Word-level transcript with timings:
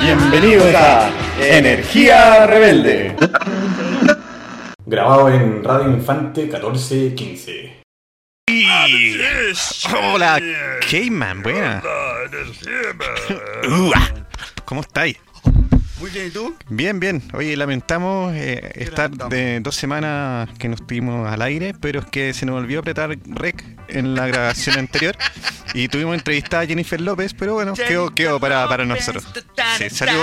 Bienvenidos 0.00 0.74
a 0.74 1.10
Energía 1.40 2.46
Rebelde. 2.46 3.16
Grabado 4.86 5.28
en 5.30 5.64
Radio 5.64 5.90
Infante 5.90 6.42
1415. 6.42 7.82
Hola, 10.12 10.40
K-Man, 10.90 11.42
buena. 11.42 11.82
¿Cómo 14.64 14.80
estáis? 14.82 15.16
Muy 16.04 16.10
bien, 16.10 16.26
¿y 16.26 16.30
tú? 16.30 16.54
Bien, 16.68 17.00
bien. 17.00 17.22
Oye, 17.32 17.56
lamentamos 17.56 18.34
eh, 18.34 18.72
estar 18.74 19.10
de 19.10 19.60
dos 19.60 19.74
semanas 19.74 20.50
que 20.58 20.68
nos 20.68 20.82
estuvimos 20.82 21.26
al 21.26 21.40
aire, 21.40 21.72
pero 21.80 22.00
es 22.00 22.04
que 22.04 22.34
se 22.34 22.44
nos 22.44 22.56
olvidó 22.56 22.80
apretar 22.80 23.16
rec 23.24 23.64
en 23.88 24.14
la 24.14 24.26
grabación 24.26 24.78
anterior 24.78 25.16
y 25.72 25.88
tuvimos 25.88 26.14
entrevistada 26.14 26.64
a 26.64 26.66
Jennifer 26.66 27.00
López, 27.00 27.32
pero 27.32 27.54
bueno, 27.54 27.72
quedó, 27.72 28.14
quedó 28.14 28.38
para, 28.38 28.68
para 28.68 28.84
nosotros. 28.84 29.24
Sí, 29.78 29.88
salió, 29.88 30.20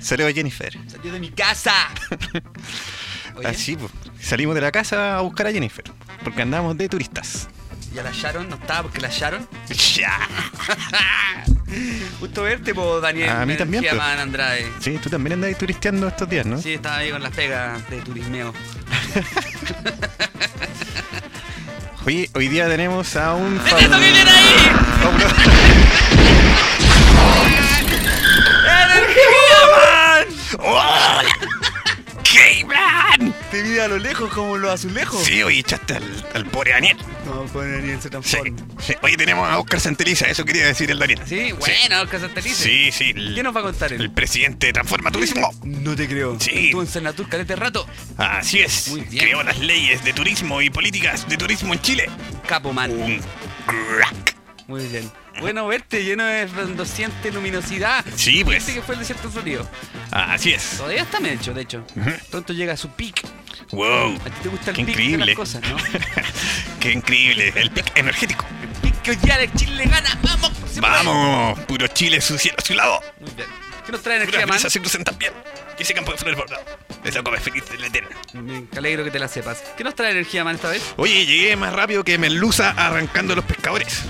salió 0.00 0.28
Jennifer. 0.34 0.76
Salió 0.88 1.12
de 1.12 1.20
mi 1.20 1.30
casa. 1.30 1.72
Así, 3.44 3.76
pues. 3.76 3.92
Salimos 4.20 4.56
de 4.56 4.60
la 4.60 4.72
casa 4.72 5.18
a 5.18 5.20
buscar 5.20 5.46
a 5.46 5.52
Jennifer, 5.52 5.84
porque 6.24 6.42
andamos 6.42 6.76
de 6.76 6.88
turistas. 6.88 7.48
¿Ya 7.96 8.02
la 8.02 8.12
Sharon? 8.12 8.50
¿No 8.50 8.56
estaba 8.56 8.82
porque 8.82 9.00
la 9.00 9.08
Sharon? 9.08 9.48
Ya. 9.96 10.18
Gusto 12.20 12.42
verte, 12.42 12.74
po, 12.74 13.00
Daniel. 13.00 13.30
A 13.30 13.46
mí 13.46 13.56
también, 13.56 13.82
Energía 13.82 14.06
pues. 14.06 14.20
Andrade. 14.20 14.70
Sí, 14.80 14.98
tú 15.02 15.08
también 15.08 15.32
andas 15.32 15.56
turisteando 15.56 16.06
estos 16.06 16.28
días, 16.28 16.44
¿no? 16.44 16.60
Sí, 16.60 16.74
estaba 16.74 16.98
ahí 16.98 17.10
con 17.10 17.22
las 17.22 17.32
pegas 17.32 17.88
de 17.88 18.02
turismeo. 18.02 18.52
Oye, 22.04 22.28
hoy 22.34 22.48
día 22.48 22.68
tenemos 22.68 23.16
a 23.16 23.32
un... 23.34 23.56
¡Detesto 23.64 23.98
que 23.98 24.12
viene 24.12 24.30
ahí! 24.30 24.70
¡Energía 28.92 29.60
Man! 30.60 31.26
¡Hola! 32.64 33.16
¡K-Man! 33.18 33.34
Te 33.50 33.62
vi 33.62 33.78
a 33.78 33.88
lo 33.88 33.98
lejos 33.98 34.32
como 34.32 34.56
los 34.58 34.70
azulejos. 34.70 35.22
Sí, 35.24 35.42
oye, 35.42 35.60
echaste 35.60 35.94
al, 35.96 36.26
al 36.34 36.46
pobre 36.46 36.72
Daniel. 36.72 36.96
No, 37.24 37.44
pues 37.52 37.70
Daniel 37.70 38.00
se 38.00 38.10
transforma. 38.10 38.56
sí. 38.80 38.94
Oye, 39.02 39.16
tenemos 39.16 39.48
a 39.48 39.58
Oscar 39.58 39.80
Santeliza, 39.80 40.26
eso 40.26 40.44
quería 40.44 40.66
decir 40.66 40.90
el 40.90 40.98
Daniel. 40.98 41.20
Sí, 41.26 41.52
bueno, 41.52 42.02
Oscar 42.02 42.20
Santelice. 42.20 42.62
Sí, 42.64 42.92
sí. 42.92 43.12
el- 43.14 43.34
¿Qué 43.34 43.42
nos 43.42 43.54
va 43.54 43.60
a 43.60 43.64
contar 43.64 43.92
él? 43.92 44.00
El 44.00 44.10
presidente 44.12 44.66
de 44.68 44.72
Transforma 44.74 45.10
Turismo. 45.10 45.50
No 45.64 45.94
te 45.96 46.06
creo. 46.08 46.38
Sí. 46.38 46.50
Estuvo 46.66 46.82
en 46.82 46.88
Senatur 46.88 47.28
calete 47.28 47.56
rato. 47.56 47.86
Así 48.16 48.60
es. 48.60 48.88
Muy 48.88 49.00
bien. 49.02 49.24
Creó 49.24 49.42
las 49.42 49.58
leyes 49.58 50.04
de 50.04 50.12
turismo 50.12 50.60
y 50.62 50.70
políticas 50.70 51.28
de 51.28 51.36
turismo 51.36 51.72
en 51.74 51.80
Chile. 51.80 52.10
Capo 52.46 52.72
Man. 52.72 52.90
Un 52.92 53.20
crack. 53.66 54.36
Muy 54.68 54.86
bien. 54.88 55.10
Bueno 55.40 55.66
verte, 55.66 56.02
lleno 56.04 56.24
de 56.24 56.46
resplandeciente 56.46 57.30
luminosidad. 57.32 58.04
Sí, 58.16 58.42
pues. 58.44 58.58
Este 58.58 58.74
que 58.74 58.82
fue 58.82 58.94
el 58.94 59.00
desierto 59.00 59.30
florido. 59.30 59.68
Así 60.10 60.52
es. 60.52 60.76
Todavía 60.78 61.02
está 61.02 61.20
mecho, 61.20 61.52
de 61.54 61.62
hecho. 61.62 61.84
Ujú. 61.96 62.10
Pronto 62.30 62.52
llega 62.52 62.72
a 62.72 62.76
su 62.76 62.88
peak. 62.90 63.22
Wow. 63.72 64.14
A 64.16 64.24
ti 64.24 64.30
te 64.42 64.48
gusta 64.48 64.70
el 64.70 64.76
Qué 64.76 64.84
peak 64.84 64.96
de 64.96 65.02
increíble. 65.02 65.26
las 65.26 65.34
cosas, 65.36 65.62
¿no? 65.62 65.76
Qué 66.80 66.92
increíble. 66.92 67.52
El 67.56 67.70
pic 67.70 67.92
energético. 67.96 68.44
El 68.62 68.68
peak 68.80 69.02
que 69.02 69.10
hoy 69.12 69.16
día 69.16 69.38
de 69.38 69.52
Chile 69.52 69.84
gana. 69.86 70.18
¡Vamos! 70.22 70.52
se 70.72 70.80
puede. 70.80 70.92
Vamos. 70.92 71.58
Puro 71.60 71.86
Chile, 71.88 72.20
su 72.20 72.38
cielo, 72.38 72.56
su 72.64 72.74
lado. 72.74 73.00
Muy 73.20 73.30
bien. 73.32 73.48
¿Qué 73.84 73.92
nos 73.92 74.02
trae 74.02 74.16
Puras 74.18 74.28
energía, 74.34 74.46
man? 74.46 74.58
se 74.70 74.80
cruzan 74.80 75.04
también. 75.04 75.32
Y 75.78 75.82
ese 75.82 75.94
campo 75.94 76.10
de 76.10 76.18
flores 76.18 76.36
bordado. 76.36 76.64
Es 77.04 77.14
la 77.14 77.22
come 77.22 77.38
feliz 77.38 77.62
de 77.70 77.78
la 77.78 77.86
eterna. 77.86 78.16
Me 78.32 78.66
alegro 78.76 79.04
que 79.04 79.10
te 79.12 79.18
la 79.20 79.28
sepas. 79.28 79.62
¿Qué 79.76 79.84
nos 79.84 79.94
trae 79.94 80.10
energía, 80.10 80.42
man, 80.42 80.56
esta 80.56 80.70
vez? 80.70 80.82
Oye, 80.96 81.24
llegué 81.24 81.54
más 81.54 81.72
rápido 81.72 82.02
que 82.02 82.18
Melusa 82.18 82.70
arrancando 82.70 83.36
los 83.36 83.44
pescadores. 83.44 84.02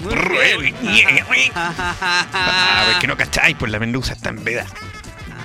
Muy 0.00 0.14
Ah, 1.54 2.82
pues 2.86 2.98
que 2.98 3.06
no 3.06 3.16
cacháis, 3.16 3.56
pues 3.58 3.70
la 3.72 3.78
Melusa 3.78 4.12
está 4.12 4.30
en 4.30 4.44
veda. 4.44 4.66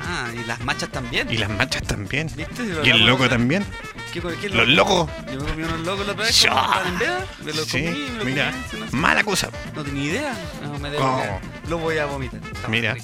Ah, 0.05 0.27
y 0.33 0.43
las 0.45 0.59
machas 0.61 0.89
también. 0.89 1.31
Y 1.31 1.37
las 1.37 1.49
manchas 1.49 1.83
también. 1.83 2.29
¿Viste? 2.35 2.55
Si 2.83 2.87
Y 2.87 2.91
el 2.91 3.05
loco 3.05 3.27
también. 3.29 3.65
¿Qué, 4.11 4.21
qué 4.41 4.49
Los 4.49 4.67
locos. 4.67 5.09
Yo 5.31 5.39
me 5.41 5.49
comí 5.49 5.63
unos 5.63 5.79
locos 5.81 6.05
la 6.05 6.11
otra 6.13 6.25
vez. 6.25 6.45
En 6.45 6.99
veda, 6.99 7.25
Me 7.43 7.53
los 7.53 7.65
Sí, 7.67 7.83
comí, 7.85 7.99
me 7.99 8.09
los 8.17 8.25
mira, 8.25 8.53
comí, 8.69 8.83
mala 8.91 9.23
cosa. 9.23 9.49
No 9.75 9.83
tenía 9.83 10.03
idea. 10.03 10.33
No, 10.61 10.77
me 10.77 10.89
debo. 10.91 11.39
Lo 11.67 11.77
voy 11.79 11.97
a 11.97 12.05
vomitar. 12.05 12.39
Mira. 12.69 12.95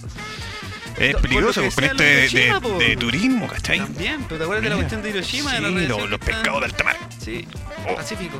Es 0.97 1.15
peligroso 1.15 1.61
pues, 1.61 1.75
con 1.75 1.85
lo 1.87 1.93
de 1.93 2.03
de, 2.03 2.25
Hiroshima, 2.27 2.59
de- 2.77 2.85
de 2.89 2.97
turismo, 2.97 3.47
¿cachai? 3.47 3.79
También, 3.79 4.23
pero 4.25 4.37
¿te 4.37 4.43
acuerdas 4.43 4.63
de 4.65 4.69
la 4.69 4.75
cuestión 4.75 5.01
de 5.01 5.09
Hiroshima? 5.11 5.53
de 5.53 5.57
Sí, 5.59 5.87
lo- 5.87 6.07
los 6.07 6.19
está- 6.19 6.25
pescados 6.25 6.59
de 6.59 6.65
alta 6.65 6.83
mar. 6.83 6.97
Sí, 7.23 7.47
Oh. 7.87 7.95
Pacífico. 7.95 8.39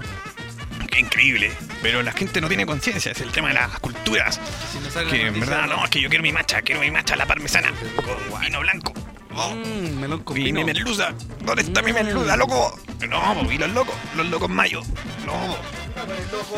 Increíble. 0.97 1.51
Pero 1.81 2.01
la 2.03 2.11
gente 2.11 2.41
no 2.41 2.47
tiene 2.47 2.66
conciencia, 2.66 3.11
es 3.11 3.22
el 3.22 3.31
tema 3.31 3.50
de 3.50 3.53
las 3.55 3.79
culturas. 3.79 4.39
Si 4.72 4.79
no 4.79 4.89
sale 4.89 5.09
Que 5.09 5.27
en 5.27 5.39
verdad 5.39 5.67
no, 5.67 5.83
es 5.83 5.89
que 5.89 6.01
yo 6.01 6.09
quiero 6.09 6.23
mi 6.23 6.31
macha, 6.31 6.61
quiero 6.61 6.81
mi 6.81 6.91
macha 6.91 7.16
la 7.16 7.25
parmesana 7.25 7.72
con 7.95 8.41
vino 8.41 8.59
blanco. 8.59 8.94
Oh. 9.35 9.53
Melón 9.55 10.23
con 10.23 10.35
Y 10.38 10.45
vino. 10.45 10.59
mi 10.59 10.66
merluza, 10.66 11.13
¿dónde 11.45 11.61
está 11.61 11.81
mi 11.81 11.91
Mm. 11.91 11.95
merluza, 11.95 12.35
loco? 12.35 12.78
No, 13.07 13.35
pues, 13.41 13.53
y 13.53 13.57
los 13.57 13.69
locos, 13.72 13.95
los 14.17 14.28
locos 14.28 14.49
mayo. 14.49 14.81
No. 15.25 15.55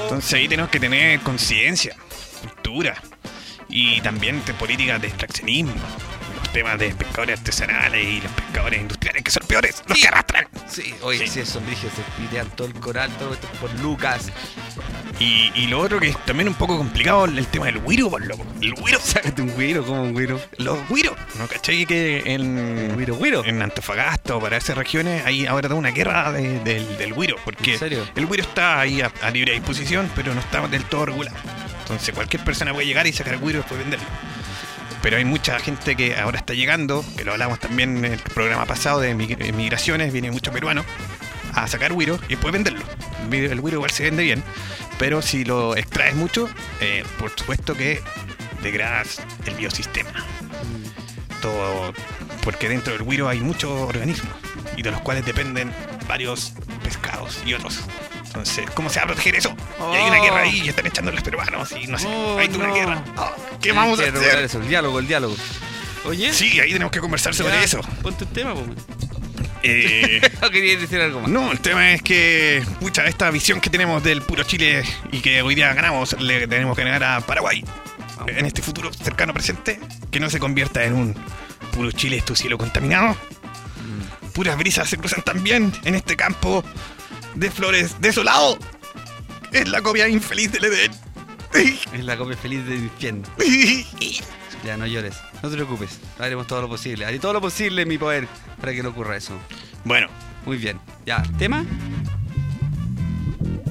Entonces 0.04 0.34
ahí 0.34 0.48
tenemos 0.48 0.72
que 0.72 0.80
tener 0.80 1.20
conciencia, 1.20 1.96
cultura 2.42 2.96
y 3.70 4.02
también 4.02 4.44
de 4.46 4.54
políticas 4.56 5.02
de 5.02 5.08
extraccionismo. 5.10 5.74
Los 6.52 6.54
temas 6.54 6.80
de 6.80 6.94
pescadores 6.94 7.40
artesanales 7.40 8.06
y 8.06 8.20
los 8.20 8.32
pescadores 8.34 8.82
industriales 8.82 9.24
que 9.24 9.32
son 9.32 9.48
peores, 9.48 9.82
los 9.88 9.96
Sí. 9.98 10.02
que 10.02 10.08
arrastran. 10.10 10.48
Sí, 10.70 10.94
oye, 11.02 11.20
Sí. 11.20 11.28
sí, 11.28 11.40
esos 11.40 11.62
se 11.64 12.22
pitean 12.22 12.50
todo 12.50 12.68
el 12.68 12.74
coral, 12.74 13.10
todo 13.18 13.34
esto 13.34 13.48
por 13.62 13.74
Lucas. 13.80 14.30
Y, 15.18 15.50
y 15.56 15.68
lo 15.68 15.80
otro 15.80 15.98
que 16.00 16.10
es 16.10 16.26
también 16.26 16.50
un 16.50 16.56
poco 16.56 16.78
complicado 16.78 17.24
el 17.24 17.48
tema 17.48 17.68
del 17.68 17.80
güiro, 17.80 18.10
por 18.10 18.26
loco. 18.26 18.46
El 18.62 18.74
güiro. 18.74 19.00
Sácate 19.04 19.42
un 19.42 19.50
güiro, 19.52 19.86
como 19.86 20.04
un 20.04 20.12
güiro. 20.14 20.42
Los 20.58 20.86
güiros. 20.90 21.16
¿No 21.38 21.48
cachai 21.48 21.86
que 21.86 22.22
en, 22.26 22.96
Güiro, 22.96 23.16
güiro. 23.16 23.46
en 23.46 23.62
Antofagasta 23.62 24.36
o 24.36 24.42
para 24.42 24.58
esas 24.58 24.78
regiones 24.78 25.26
hay 25.26 25.46
ahora 25.46 25.70
toda 25.70 25.80
una 25.80 25.92
guerra 25.92 26.34
de- 26.34 26.60
del, 26.60 26.98
del 26.98 27.14
güiro? 27.14 27.38
Porque 27.46 27.74
¿En 27.74 27.80
serio? 27.80 28.06
el 28.14 28.26
güiro 28.26 28.44
está 28.44 28.80
ahí 28.82 29.00
a, 29.02 29.10
a 29.22 29.30
libre 29.32 29.54
disposición, 29.54 30.12
pero 30.16 30.34
no 30.34 30.42
está 30.42 30.68
del 30.68 30.84
todo 30.84 31.06
regulado. 31.06 31.38
Entonces 31.84 32.14
cualquier 32.14 32.44
persona 32.44 32.74
puede 32.74 32.88
llegar 32.88 33.08
y 33.08 33.14
sacar 33.14 33.36
el 33.36 33.40
güiro 33.40 33.60
y 33.60 33.62
después 33.62 33.80
venderlo. 33.80 34.06
Pero 35.02 35.18
hay 35.18 35.26
mucha 35.26 35.60
gente 35.60 35.96
que 35.96 36.16
ahora 36.18 36.38
está 36.38 36.54
llegando, 36.54 37.04
que 37.18 37.24
lo 37.24 37.32
hablamos 37.32 37.60
también 37.60 37.98
en 38.06 38.14
el 38.14 38.20
programa 38.20 38.66
pasado 38.66 39.00
de 39.00 39.16
mig- 39.16 39.54
migraciones, 39.54 40.14
viene 40.14 40.30
mucho 40.32 40.52
peruano 40.52 40.86
a 41.54 41.68
sacar 41.68 41.92
güiro 41.94 42.20
y 42.28 42.36
después 42.36 42.54
venderlo. 42.54 42.82
El 43.32 43.60
güiro 43.62 43.78
igual 43.78 43.92
se 43.92 44.04
vende 44.04 44.24
bien, 44.24 44.44
pero 45.00 45.22
si 45.22 45.44
lo 45.44 45.76
extraes 45.76 46.16
mucho, 46.16 46.50
eh, 46.82 47.04
por 47.18 47.32
supuesto 47.36 47.76
que 47.76 48.02
degradas 48.62 49.22
el 49.46 49.56
biosistema. 49.56 50.12
Todo, 51.42 51.94
porque 52.44 52.70
dentro 52.70 52.94
del 52.94 53.02
güiro 53.04 53.28
hay 53.28 53.40
muchos 53.40 53.72
organismos 53.72 54.34
y 54.78 54.84
de 54.84 54.92
los 54.92 55.02
cuales 55.02 55.26
dependen 55.26 55.74
varios 56.08 56.54
pescados 56.84 57.40
y 57.46 57.54
otros. 57.56 57.80
Entonces, 58.32 58.66
¿cómo 58.74 58.90
se 58.90 59.00
va 59.00 59.04
a 59.04 59.08
proteger 59.08 59.36
eso? 59.36 59.54
Y 59.80 59.96
hay 59.96 60.08
una 60.10 60.20
Oh. 60.20 60.24
guerra 60.24 60.40
ahí 60.42 60.62
y 60.62 60.70
están 60.70 60.88
echando 60.88 61.12
a 61.12 61.14
los 61.14 61.24
peruanos 61.24 61.72
y 61.74 61.86
no 61.88 62.00
sé, 62.00 62.08
Oh, 62.08 62.38
hay 62.40 62.48
toda 62.48 62.66
no. 62.68 62.74
una 62.74 62.80
guerra. 62.80 63.04
Oh, 63.18 63.32
¿Qué 63.62 63.72
vamos 63.74 64.00
a 64.00 64.04
hacer? 64.04 64.16
eso, 64.44 64.60
el 64.62 64.68
diálogo, 64.70 65.00
el 65.00 65.08
diálogo. 65.08 65.36
Oye, 66.06 66.34
Sí, 66.34 66.60
ahí 66.60 66.72
tenemos 66.72 66.92
que 66.92 67.00
conversar 67.00 67.34
sobre 67.36 67.54
ya, 67.54 67.64
eso. 67.64 67.82
Ponte 68.02 68.24
un 68.24 68.30
tema, 68.34 68.54
pues. 68.56 68.68
Eh, 69.64 70.22
¿O 70.42 70.50
querías 70.50 70.82
decir 70.82 71.00
algo 71.02 71.22
más? 71.22 71.30
no, 71.30 71.52
el 71.52 71.60
tema 71.60 71.92
es 71.92 72.02
que, 72.02 72.64
pucha, 72.80 73.06
esta 73.06 73.30
visión 73.30 73.62
que 73.62 73.70
tenemos 73.70 74.02
del 74.04 74.22
puro 74.24 74.44
Chile 74.44 74.84
y 75.12 75.20
que 75.20 75.42
hoy 75.44 75.54
día 75.54 75.72
ganamos, 75.74 76.20
le 76.20 76.48
tenemos 76.48 76.76
que 76.76 76.84
ganar 76.84 77.04
a 77.04 77.22
Paraguay. 77.22 77.64
Vamos. 78.18 78.32
En 78.36 78.46
este 78.46 78.62
futuro 78.62 78.92
cercano 78.94 79.34
presente, 79.34 79.80
que 80.10 80.20
no 80.20 80.30
se 80.30 80.40
convierta 80.40 80.84
en 80.84 80.94
un 80.94 81.16
puro 81.74 81.92
Chile, 81.92 82.18
es 82.18 82.26
tu 82.26 82.36
cielo 82.36 82.58
contaminado. 82.58 83.16
Puras 84.34 84.58
brisas 84.58 84.90
se 84.90 84.98
cruzan 84.98 85.22
también 85.24 85.74
en 85.84 85.94
este 85.96 86.16
campo 86.16 86.64
de 87.36 87.52
flores 87.52 87.96
desolado. 88.00 88.58
Es 89.52 89.68
la 89.70 89.82
copia 89.82 90.08
infeliz 90.08 90.52
del 90.52 90.66
Edén. 90.66 90.92
Es 91.54 92.04
la 92.06 92.18
copia 92.18 92.38
feliz 92.38 92.66
del 92.66 92.84
infierno. 92.86 93.24
Ya, 94.66 94.78
no 94.78 94.86
llores. 94.86 95.18
No 95.42 95.50
te 95.50 95.56
preocupes. 95.56 96.00
Haremos 96.20 96.48
todo 96.48 96.62
lo 96.62 96.70
posible. 96.70 97.06
Haré 97.06 97.20
todo 97.20 97.34
lo 97.34 97.42
posible 97.42 97.82
en 97.82 97.88
mi 97.88 97.98
poder 97.98 98.28
para 98.60 98.74
que 98.74 98.84
no 98.84 98.90
ocurra 98.90 99.18
eso. 99.18 99.34
Bueno, 99.84 100.08
Muy 100.46 100.58
bien. 100.58 100.80
Ya, 101.06 101.24
¿tema? 101.38 101.66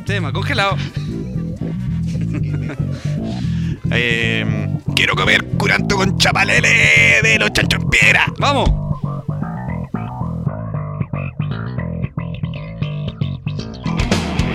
Tema, 0.05 0.33
congelado. 0.33 0.77
eh, 3.93 4.69
quiero 4.95 5.15
comer 5.15 5.45
curanto 5.57 5.97
con 5.97 6.19
chapalele 6.19 7.21
de 7.23 7.39
los 7.39 7.53
chanchos 7.53 7.83
en 7.83 7.89
piedra. 7.89 8.27
¡Vamos! 8.39 8.90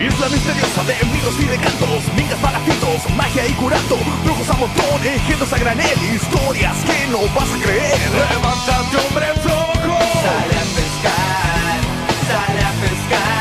Isla 0.06 0.30
misteriosa 0.30 0.84
de 0.84 0.94
mitos 1.12 1.40
y 1.40 1.46
de 1.46 1.58
cantos, 1.58 2.04
mingas, 2.16 2.38
palafitos, 2.38 3.10
magia 3.16 3.48
y 3.48 3.54
curato, 3.54 3.98
brujos 4.24 4.50
a 4.50 4.54
montón, 4.54 5.04
engendros 5.04 5.52
a 5.52 5.58
granel, 5.58 5.98
historias 6.14 6.78
que 6.86 7.08
no 7.08 7.22
vas 7.34 7.50
a 7.52 7.58
creer. 7.58 8.00
Levántate, 8.30 8.98
hombre 8.98 9.34
flojo. 9.42 9.98
Sale 10.22 10.58
a 10.62 10.66
pescar, 10.76 11.80
sale 12.30 12.62
a 12.62 12.72
pescar. 12.82 13.35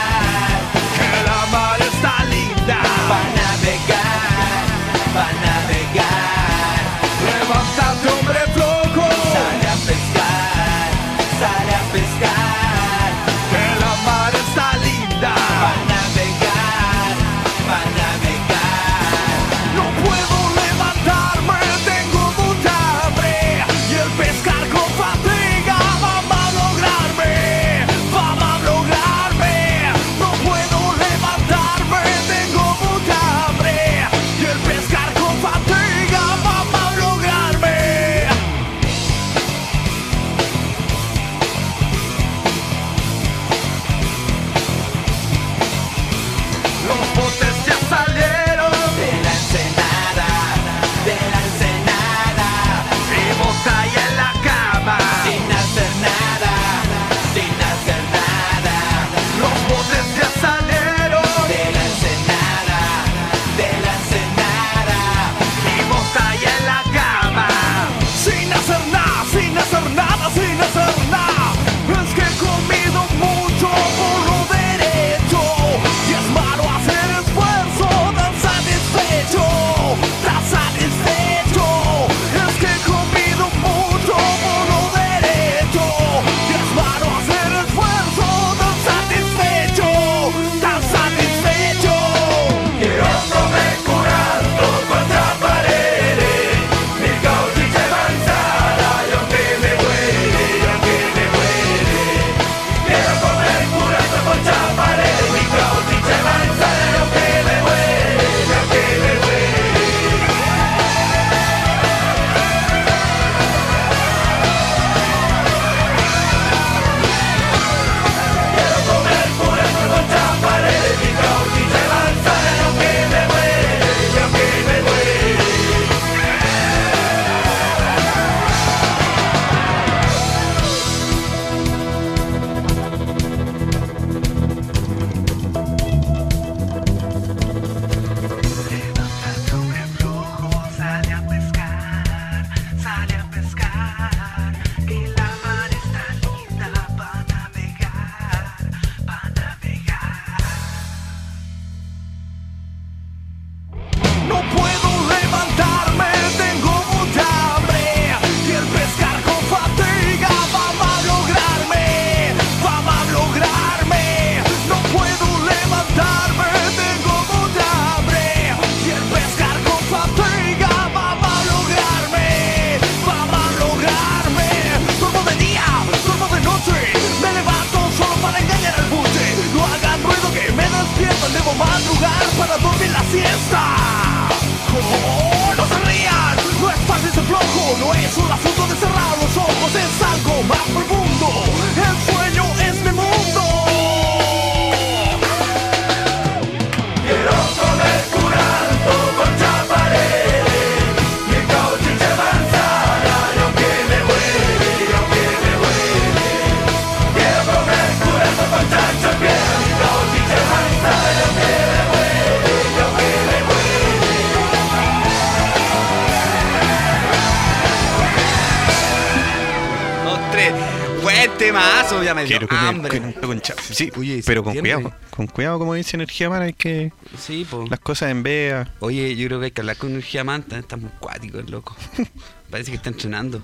Quiero 222.38 222.48
comer 222.48 222.64
hambre. 222.64 223.00
con- 223.00 223.12
con 223.12 223.40
cha- 223.40 223.54
Sí, 223.60 223.90
Oye, 223.96 224.22
pero 224.26 224.42
con 224.44 224.54
cuidado. 224.56 224.92
Con 225.10 225.26
cuidado, 225.26 225.58
como 225.58 225.74
dice 225.74 225.96
Energía 225.96 226.28
Mana, 226.30 226.44
hay 226.46 226.52
que. 226.52 226.92
Sí, 227.18 227.46
po. 227.50 227.64
Las 227.68 227.80
cosas 227.80 228.10
en 228.10 228.22
vea. 228.22 228.72
Oye, 228.80 229.14
yo 229.16 229.26
creo 229.28 229.38
que 229.40 229.46
hay 229.46 229.50
que 229.52 229.60
hablar 229.60 229.76
con 229.76 229.90
energía 229.90 230.24
manta. 230.24 230.58
Está 230.58 230.76
muy 230.76 230.90
cuático 231.00 231.38
el 231.38 231.50
loco. 231.50 231.76
Parece 232.50 232.70
que 232.70 232.76
está 232.76 232.90
entrenando. 232.90 233.40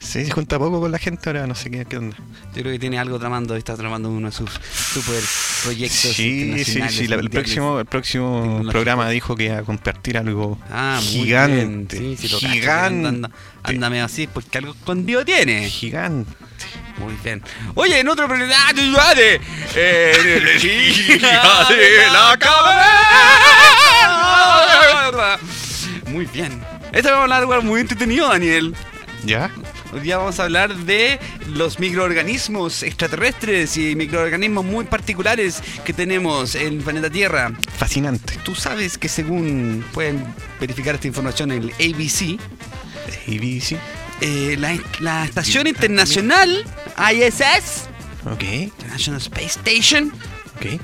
Sí, 0.00 0.24
se 0.24 0.30
junta 0.30 0.58
poco 0.60 0.80
con 0.80 0.92
la 0.92 0.98
gente 0.98 1.28
ahora, 1.28 1.46
no 1.48 1.56
sé 1.56 1.72
qué, 1.72 1.84
qué 1.84 1.96
onda. 1.98 2.16
Yo 2.54 2.62
creo 2.62 2.72
que 2.72 2.78
tiene 2.78 3.00
algo 3.00 3.18
tramando, 3.18 3.56
está 3.56 3.76
tramando 3.76 4.08
uno 4.08 4.28
de 4.28 4.32
sus 4.32 4.48
super 4.72 5.20
proyectos. 5.64 6.12
Sí, 6.14 6.64
sí, 6.64 6.80
sí. 6.88 7.08
la- 7.08 7.16
el 7.16 7.28
próximo, 7.28 7.80
el 7.80 7.84
próximo 7.86 8.62
programa 8.70 9.10
dijo 9.10 9.34
que 9.34 9.46
iba 9.46 9.58
a 9.58 9.62
compartir 9.64 10.16
algo 10.16 10.56
Ah, 10.70 11.00
gigante. 11.02 11.98
bien. 11.98 12.16
Sí, 12.16 12.28
sí, 12.28 12.32
lo 12.32 12.38
cacho, 12.38 12.52
gigante. 12.52 13.08
Anda, 13.08 13.30
ándame 13.64 14.00
así 14.00 14.28
porque 14.28 14.58
algo 14.58 14.70
escondido 14.72 15.24
tiene. 15.24 15.68
Gigante. 15.68 16.32
Muy 16.98 17.14
bien. 17.22 17.42
Oye, 17.74 18.00
en 18.00 18.08
otro 18.08 18.26
programa. 18.26 18.54
¡Ah, 18.56 18.72
tu 18.74 18.82
madre! 18.82 19.40
Energía 19.74 21.18
de 21.68 22.06
la 22.12 22.36
cabeza. 22.38 22.98
Muy 26.06 26.26
bien. 26.26 26.62
Esta 26.92 27.10
vamos 27.10 27.20
a 27.20 27.22
hablar 27.24 27.46
de 27.46 27.54
algo 27.54 27.66
muy 27.66 27.80
entretenido, 27.80 28.28
Daniel. 28.28 28.74
¿Ya? 29.24 29.50
Hoy 29.92 30.00
día 30.00 30.18
vamos 30.18 30.38
a 30.38 30.44
hablar 30.44 30.74
de 30.74 31.18
los 31.46 31.78
microorganismos 31.78 32.82
extraterrestres 32.82 33.76
y 33.78 33.96
microorganismos 33.96 34.64
muy 34.64 34.84
particulares 34.84 35.62
que 35.84 35.92
tenemos 35.92 36.54
en 36.54 36.78
el 36.78 36.82
planeta 36.82 37.08
Tierra. 37.08 37.52
Fascinante. 37.76 38.34
Tú 38.44 38.54
sabes 38.54 38.98
que 38.98 39.08
según 39.08 39.84
pueden 39.92 40.24
verificar 40.60 40.94
esta 40.94 41.06
información 41.06 41.52
en 41.52 41.62
el 41.64 41.70
ABC, 41.72 42.38
ABC. 43.26 43.78
Eh, 44.20 44.56
la, 44.58 44.76
la 45.00 45.24
Estación 45.24 45.66
Internacional 45.66 46.64
ISS, 47.12 47.88
Ok, 48.30 48.42
International 48.42 49.20
Space 49.20 49.58
Station, 49.60 50.12
ok. 50.56 50.80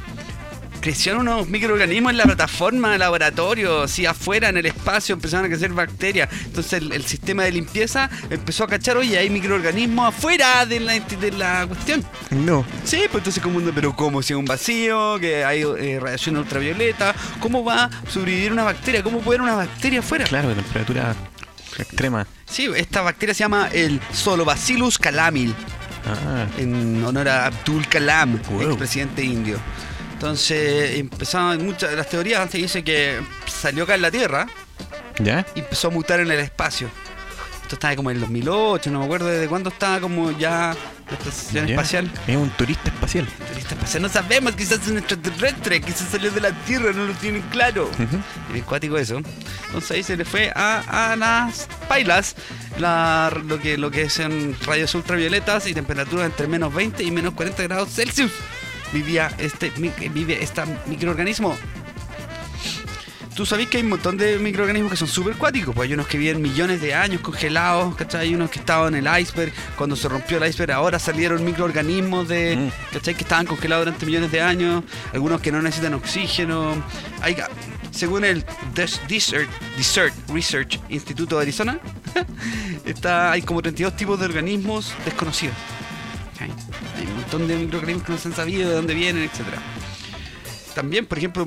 crecieron 0.81 1.23
unos 1.27 1.49
microorganismos 1.49 2.13
en 2.13 2.19
la 2.19 2.25
plataforma 2.25 2.93
de 2.93 2.99
laboratorio, 2.99 3.83
así 3.83 4.07
afuera 4.07 4.51
en 4.51 4.57
el 4.59 4.67
espacio 4.67 5.15
empezaron 5.15 5.47
a 5.47 5.49
crecer 5.49 5.73
bacterias. 5.73 6.29
Entonces 6.45 6.75
el, 6.75 6.93
el 6.93 7.05
sistema 7.05 7.43
de 7.45 7.53
limpieza 7.53 8.09
empezó 8.31 8.65
a 8.65 8.69
cachar, 8.69 8.97
oye, 8.99 9.19
hay 9.19 9.31
microorganismos 9.31 10.09
afuera 10.15 10.65
de 10.67 10.81
la, 10.81 11.01
de 11.01 11.31
la 11.33 11.67
cuestión. 11.67 12.05
No. 12.31 12.65
Sí, 12.85 12.99
pues 13.11 13.21
entonces 13.23 13.43
como 13.43 13.61
pero 13.73 13.97
¿cómo? 13.97 14.23
Si 14.23 14.33
es 14.33 14.39
un 14.39 14.45
vacío, 14.45 15.19
que 15.19 15.45
hay 15.45 15.63
eh, 15.63 15.99
radiación 16.01 16.37
ultravioleta, 16.37 17.15
¿cómo 17.41 17.65
va 17.65 17.85
a 17.85 17.91
sobrevivir 18.11 18.53
una 18.53 18.63
bacteria? 18.65 19.03
¿Cómo 19.03 19.21
puede 19.21 19.39
haber 19.41 19.53
una 19.53 19.57
bacteria 19.65 20.01
afuera? 20.01 20.25
Claro, 20.25 20.51
de 20.51 20.55
temperatura 20.57 21.15
extrema. 21.79 22.27
Sí, 22.47 22.69
esta 22.77 23.01
bacteria 23.03 23.35
se 23.35 23.41
llama 23.45 23.69
el 23.73 24.01
Solobacillus 24.13 24.99
calamil, 24.99 25.55
Ah, 26.07 26.47
en 26.59 27.03
honor 27.03 27.27
a 27.31 27.47
Abdul 27.47 27.89
Kalam, 27.89 28.39
Wow. 28.51 28.63
expresidente 28.63 29.25
indio. 29.25 29.57
Entonces 30.13 30.99
empezaban 30.99 31.65
muchas 31.65 31.91
de 31.91 31.97
las 31.97 32.09
teorías 32.09 32.41
antes 32.41 32.61
dice 32.61 32.85
que 32.85 33.21
salió 33.47 33.85
acá 33.85 33.95
en 33.95 34.03
la 34.03 34.11
Tierra 34.11 34.47
¿ya? 35.19 35.47
y 35.55 35.61
empezó 35.61 35.89
a 35.89 35.91
mutar 35.91 36.21
en 36.21 36.31
el 36.31 36.41
espacio. 36.41 36.89
Esto 37.75 37.89
estaba 37.89 37.97
como 37.97 38.11
en 38.13 38.19
el 38.19 38.21
2008, 38.21 38.89
no 38.93 39.01
me 39.01 39.05
acuerdo 39.07 39.27
desde 39.27 39.49
cuándo 39.49 39.71
estaba 39.71 39.99
como 39.99 40.31
ya 40.31 40.77
la 41.11 41.17
estación 41.19 41.69
espacial. 41.69 42.09
Es 42.29 42.37
un 42.37 42.49
turista 42.51 42.89
espacial. 42.89 43.27
Turista 43.49 43.75
espacial, 43.75 44.03
no 44.05 44.09
sabemos, 44.09 44.55
quizás 44.55 44.83
es 44.83 44.89
un 44.89 44.99
extraterrestre, 44.99 45.81
quizás 45.81 46.07
salió 46.09 46.31
de 46.31 46.41
la 46.41 46.53
Tierra, 46.53 46.93
no 46.93 47.05
lo 47.05 47.13
tienen 47.15 47.43
claro. 47.51 47.87
Ujú. 47.87 48.57
Es 48.57 48.63
cuático 48.63 48.97
eso. 48.97 49.21
Entonces 49.67 49.91
ahí 49.91 50.03
se 50.05 50.17
le 50.17 50.25
fue 50.25 50.53
a, 50.55 51.13
a 51.13 51.17
las 51.17 51.67
pailas 51.89 52.37
la, 52.79 53.37
lo, 53.45 53.59
que, 53.59 53.77
lo 53.77 53.91
que 53.91 54.09
son 54.09 54.57
rayos 54.65 54.95
ultravioletas 54.95 55.67
y 55.67 55.75
temperaturas 55.75 56.27
entre 56.27 56.47
menos 56.47 56.73
20 56.73 57.03
y 57.03 57.11
menos 57.11 57.35
40 57.35 57.61
grados 57.65 57.89
Celsius. 57.93 58.31
Vivía 58.93 59.33
este, 59.39 59.71
vive 59.71 60.41
este 60.41 60.63
microorganismo. 60.87 61.57
Tú 63.35 63.45
sabés 63.45 63.67
que 63.69 63.79
hay 63.79 63.83
un 63.83 63.89
montón 63.89 64.17
de 64.17 64.39
microorganismos 64.39 64.93
que 64.93 64.97
son 64.97 65.09
súper 65.09 65.35
cuáticos, 65.35 65.75
pues 65.75 65.89
hay 65.89 65.95
unos 65.95 66.07
que 66.07 66.19
viven 66.19 66.41
millones 66.41 66.81
de 66.81 66.95
años 66.95 67.21
congelados, 67.21 67.97
¿cachai? 67.97 68.29
Hay 68.29 68.35
unos 68.37 68.49
que 68.49 68.61
estaban 68.61 68.95
en 68.95 69.05
el 69.05 69.21
iceberg, 69.21 69.53
cuando 69.77 69.97
se 69.97 70.09
rompió 70.09 70.39
el 70.39 70.49
iceberg 70.49 70.71
ahora 70.71 71.01
salieron 71.01 71.45
microorganismos 71.45 72.29
de, 72.29 72.57
Mm. 72.57 72.93
¿cachai? 72.95 73.15
Que 73.17 73.23
estaban 73.23 73.45
congelados 73.47 73.87
durante 73.87 74.07
millones 74.07 74.31
de 74.31 74.41
años, 74.41 74.85
algunos 75.13 75.41
que 75.41 75.51
no 75.51 75.61
necesitan 75.61 75.95
oxígeno. 75.95 76.77
Hay, 77.23 77.37
según 77.91 78.25
el 78.25 78.45
Des- 78.73 79.01
Desert, 79.09 79.51
Desert 79.77 80.15
Research 80.33 80.79
Instituto 80.89 81.35
de 81.37 81.43
Arizona, 81.43 81.81
está, 82.85 83.33
hay 83.33 83.43
como 83.43 83.61
32 83.63 83.97
tipos 83.97 84.21
de 84.21 84.27
organismos 84.27 84.95
desconocidos. 85.05 85.57
Hay 86.39 87.05
un 87.07 87.15
montón 87.17 87.49
de 87.49 87.57
microorganismos 87.57 88.07
que 88.07 88.13
no 88.13 88.19
se 88.19 88.29
han 88.29 88.35
sabido 88.37 88.69
de 88.69 88.77
dónde 88.77 88.95
vienen, 88.95 89.25
etcétera. 89.25 89.59
También, 90.77 91.07
por 91.07 91.19
ejemplo, 91.19 91.45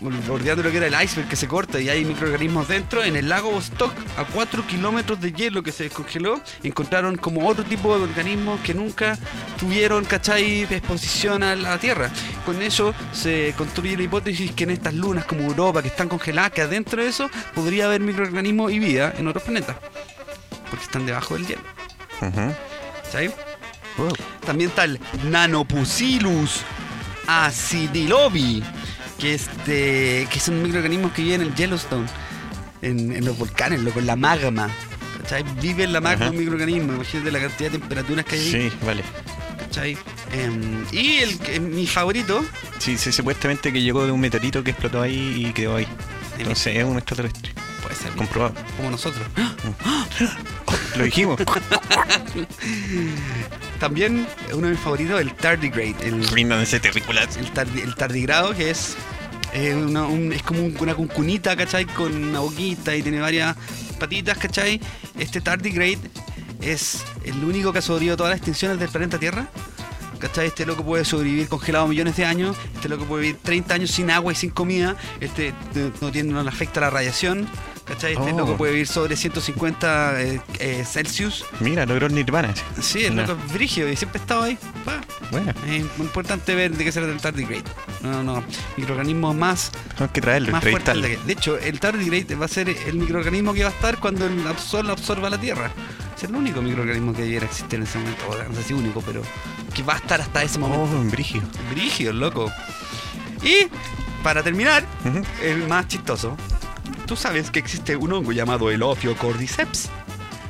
bordeando 0.00 0.62
lo 0.62 0.70
que 0.70 0.76
era 0.76 0.86
el 0.86 1.04
iceberg 1.04 1.28
que 1.28 1.36
se 1.36 1.48
corta 1.48 1.80
y 1.80 1.88
hay 1.88 2.04
microorganismos 2.04 2.68
dentro, 2.68 3.02
en 3.02 3.16
el 3.16 3.28
lago 3.28 3.50
Vostok, 3.50 3.92
a 4.18 4.24
4 4.24 4.66
kilómetros 4.66 5.20
de 5.20 5.32
hielo 5.32 5.62
que 5.62 5.72
se 5.72 5.84
descongeló, 5.84 6.40
encontraron 6.62 7.16
como 7.16 7.48
otro 7.48 7.64
tipo 7.64 7.96
de 7.96 8.04
organismos 8.04 8.60
que 8.60 8.74
nunca 8.74 9.18
tuvieron, 9.58 10.04
¿cachai?, 10.04 10.62
exposición 10.62 11.42
a 11.42 11.56
la 11.56 11.78
Tierra. 11.78 12.10
Con 12.44 12.60
eso 12.62 12.94
se 13.12 13.54
construye 13.56 13.96
la 13.96 14.02
hipótesis 14.02 14.52
que 14.52 14.64
en 14.64 14.70
estas 14.70 14.94
lunas 14.94 15.24
como 15.24 15.42
Europa, 15.42 15.82
que 15.82 15.88
están 15.88 16.08
congeladas, 16.08 16.52
que 16.52 16.62
adentro 16.62 17.02
de 17.02 17.08
eso 17.08 17.30
podría 17.54 17.86
haber 17.86 18.00
microorganismos 18.00 18.72
y 18.72 18.78
vida 18.78 19.14
en 19.16 19.28
otros 19.28 19.44
planetas, 19.44 19.76
porque 20.70 20.84
están 20.84 21.06
debajo 21.06 21.34
del 21.34 21.46
hielo. 21.46 21.62
Wow. 23.96 24.12
También 24.44 24.68
está 24.70 24.84
el 24.84 25.00
Nanopucillus 25.24 26.60
acidilobi, 27.26 28.62
que, 29.18 29.34
es 29.34 29.48
de- 29.66 30.28
que 30.30 30.40
son 30.40 30.62
microorganismos 30.62 31.12
que 31.12 31.22
viven 31.22 31.40
en 31.42 31.48
el 31.48 31.54
Yellowstone, 31.54 32.06
en, 32.82 33.12
en 33.12 33.24
los 33.24 33.36
volcanes, 33.38 33.80
loco, 33.80 33.98
en 34.00 34.06
la 34.06 34.16
magma. 34.16 34.68
¿Cachai? 35.22 35.44
Vive 35.60 35.84
en 35.84 35.92
la 35.92 36.00
magma 36.00 36.30
un 36.30 36.36
microorganismo, 36.36 36.92
imagínate 36.94 37.32
la 37.32 37.40
cantidad 37.40 37.70
de 37.70 37.78
temperaturas 37.78 38.24
que 38.24 38.36
hay. 38.36 38.50
Sí, 38.52 38.72
vale. 38.84 39.02
¿cachai? 39.58 39.96
Em, 40.32 40.84
y 40.92 41.16
el, 41.18 41.38
que- 41.38 41.58
mi 41.60 41.86
favorito, 41.86 42.44
Sí, 42.78 42.96
sí, 42.98 43.10
supuestamente 43.10 43.72
que 43.72 43.80
llegó 43.82 44.04
de 44.04 44.12
un 44.12 44.20
meteorito 44.20 44.62
que 44.62 44.70
explotó 44.72 45.00
ahí 45.02 45.46
y 45.48 45.52
quedó 45.52 45.76
ahí. 45.76 45.88
Entonces 46.38 46.76
es 46.76 46.84
un 46.84 46.96
extraterrestre. 46.98 47.52
puede 47.82 47.94
ser 47.96 48.10
Comprobado. 48.12 48.54
como 48.76 48.90
nosotros. 48.90 49.24
Lo 50.96 51.04
dijimos. 51.04 51.40
También 53.78 54.26
uno 54.52 54.66
de 54.66 54.72
mis 54.72 54.80
favoritos, 54.80 55.20
el 55.20 55.32
tardigrade, 55.34 55.94
el, 56.02 56.26
terrícolas. 56.80 57.36
el, 57.36 57.52
tardi- 57.52 57.82
el 57.82 57.94
tardigrado, 57.94 58.54
que 58.54 58.70
es, 58.70 58.96
eh, 59.52 59.74
una- 59.74 60.06
un- 60.06 60.32
es 60.32 60.42
como 60.42 60.60
un- 60.64 60.76
una 60.80 60.94
cuncunita, 60.94 61.56
¿cachai? 61.56 61.84
Con 61.86 62.14
una 62.14 62.40
boquita 62.40 62.94
y 62.96 63.02
tiene 63.02 63.20
varias 63.20 63.54
patitas, 63.98 64.38
¿cachai? 64.38 64.80
Este 65.18 65.40
tardigrade 65.40 65.98
es 66.60 67.04
el 67.24 67.42
único 67.44 67.72
que 67.72 67.78
ha 67.80 67.82
sobrevivido 67.82 68.16
todas 68.16 68.30
las 68.30 68.38
extinciones 68.38 68.78
del 68.78 68.88
planeta 68.88 69.18
Tierra. 69.18 69.48
¿Cachai? 70.18 70.46
Este 70.48 70.64
loco 70.66 70.84
puede 70.84 71.04
sobrevivir 71.04 71.48
congelado 71.48 71.86
millones 71.88 72.16
de 72.16 72.24
años. 72.24 72.56
Este 72.74 72.88
loco 72.88 73.04
puede 73.04 73.22
vivir 73.22 73.38
30 73.42 73.74
años 73.74 73.90
sin 73.90 74.10
agua 74.10 74.32
y 74.32 74.34
sin 74.36 74.50
comida. 74.50 74.96
Este 75.20 75.52
no, 75.74 75.92
no 76.00 76.12
tiene, 76.12 76.32
no 76.32 76.42
le 76.42 76.48
afecta 76.48 76.80
la 76.80 76.90
radiación. 76.90 77.46
¿Cachai? 77.84 78.14
Este 78.14 78.32
Oh. 78.32 78.38
loco 78.38 78.56
puede 78.56 78.72
vivir 78.72 78.88
sobre 78.88 79.14
150 79.16 80.20
eh, 80.20 80.40
eh, 80.58 80.84
Celsius. 80.84 81.44
Mira, 81.60 81.86
logró 81.86 82.06
el 82.08 82.14
Nirvana. 82.14 82.52
Sí, 82.80 83.04
el 83.04 83.12
Una- 83.12 83.26
loco 83.26 83.40
es 83.46 83.52
brígido 83.52 83.88
y 83.88 83.94
siempre 83.96 84.18
ha 84.18 84.22
estado 84.22 84.42
ahí. 84.42 84.58
Pa. 84.84 85.00
Bueno, 85.30 85.52
Es 85.66 85.84
importante 86.00 86.54
ver 86.54 86.72
de 86.76 86.84
qué 86.84 86.90
se 86.92 87.00
trata 87.00 87.12
el 87.14 87.20
tardigrade. 87.20 87.62
No, 88.02 88.22
no, 88.24 88.42
microorganismos 88.76 89.34
más, 89.36 89.70
tenemos 89.94 90.10
que 90.12 90.20
traerlo, 90.20 90.50
más 90.52 90.62
fuertes. 90.64 91.00
De, 91.02 91.16
de 91.16 91.32
hecho, 91.32 91.58
el 91.58 91.78
tardigrade 91.80 92.34
va 92.34 92.44
a 92.46 92.48
ser 92.48 92.68
el 92.68 92.94
microorganismo 92.94 93.52
que 93.54 93.62
va 93.62 93.70
a 93.70 93.72
estar 93.72 93.98
cuando 93.98 94.26
el 94.26 94.40
sol 94.58 94.90
absorba 94.90 95.30
la 95.30 95.38
Tierra. 95.38 95.70
Es 96.16 96.24
el 96.24 96.34
único 96.34 96.62
microorganismo 96.62 97.12
que 97.12 97.22
debiera 97.22 97.44
existir 97.46 97.74
en 97.78 97.82
ese 97.84 97.98
momento. 97.98 98.24
O 98.28 98.42
No 98.48 98.54
sé 98.54 98.62
si 98.62 98.72
único, 98.72 99.02
pero 99.02 99.22
que 99.74 99.82
va 99.82 99.94
a 99.94 99.96
estar 99.98 100.20
hasta 100.20 100.42
ese 100.42 100.58
Oh, 100.58 100.60
momento. 100.68 100.96
en 100.96 101.10
brígido. 101.10 101.46
Brígido, 101.70 102.12
loco. 102.12 102.50
Y, 103.42 103.68
para 104.22 104.42
terminar, 104.42 104.84
el 105.42 105.68
más 105.68 105.88
chistoso. 105.88 106.36
Tú 107.06 107.16
sabes 107.16 107.50
que 107.50 107.58
existe 107.58 107.94
un 107.96 108.12
hongo 108.12 108.32
llamado 108.32 108.70
el 108.70 108.82
Ophiocordyceps. 108.82 109.90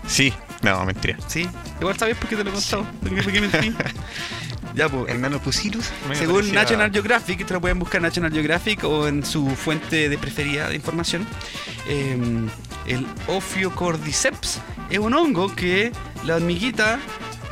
Sí, 0.07 0.33
no, 0.63 0.85
mentira. 0.87 1.19
Sí, 1.27 1.49
igual 1.81 1.99
sabes 1.99 2.17
por 2.17 2.29
qué 2.29 2.37
te 2.37 2.45
lo 2.45 2.51
he 2.51 2.53
contado. 2.53 2.87
¿Por 3.03 3.15
qué, 3.15 3.23
por 3.23 3.33
qué 3.33 3.41
mentí? 3.41 3.73
ya, 4.75 4.89
pues, 4.89 5.19
me 5.19 6.15
Según 6.15 6.35
parecía- 6.37 6.55
National 6.55 6.93
Geographic, 6.93 7.45
te 7.45 7.53
lo 7.55 7.61
pueden 7.61 7.79
buscar 7.81 7.97
en 7.99 8.03
National 8.05 8.33
Geographic 8.33 8.85
o 8.85 9.09
en 9.09 9.25
su 9.27 9.49
fuente 9.51 10.09
de 10.09 10.17
preferida 10.17 10.69
de 10.69 10.77
información. 10.77 11.27
eh, 11.89 12.17
el 12.87 13.07
Ophiocordyceps 13.29 14.61
es 14.91 14.99
un 14.99 15.15
hongo 15.15 15.55
que 15.55 15.93
la 16.25 16.37
hormiguita 16.37 16.99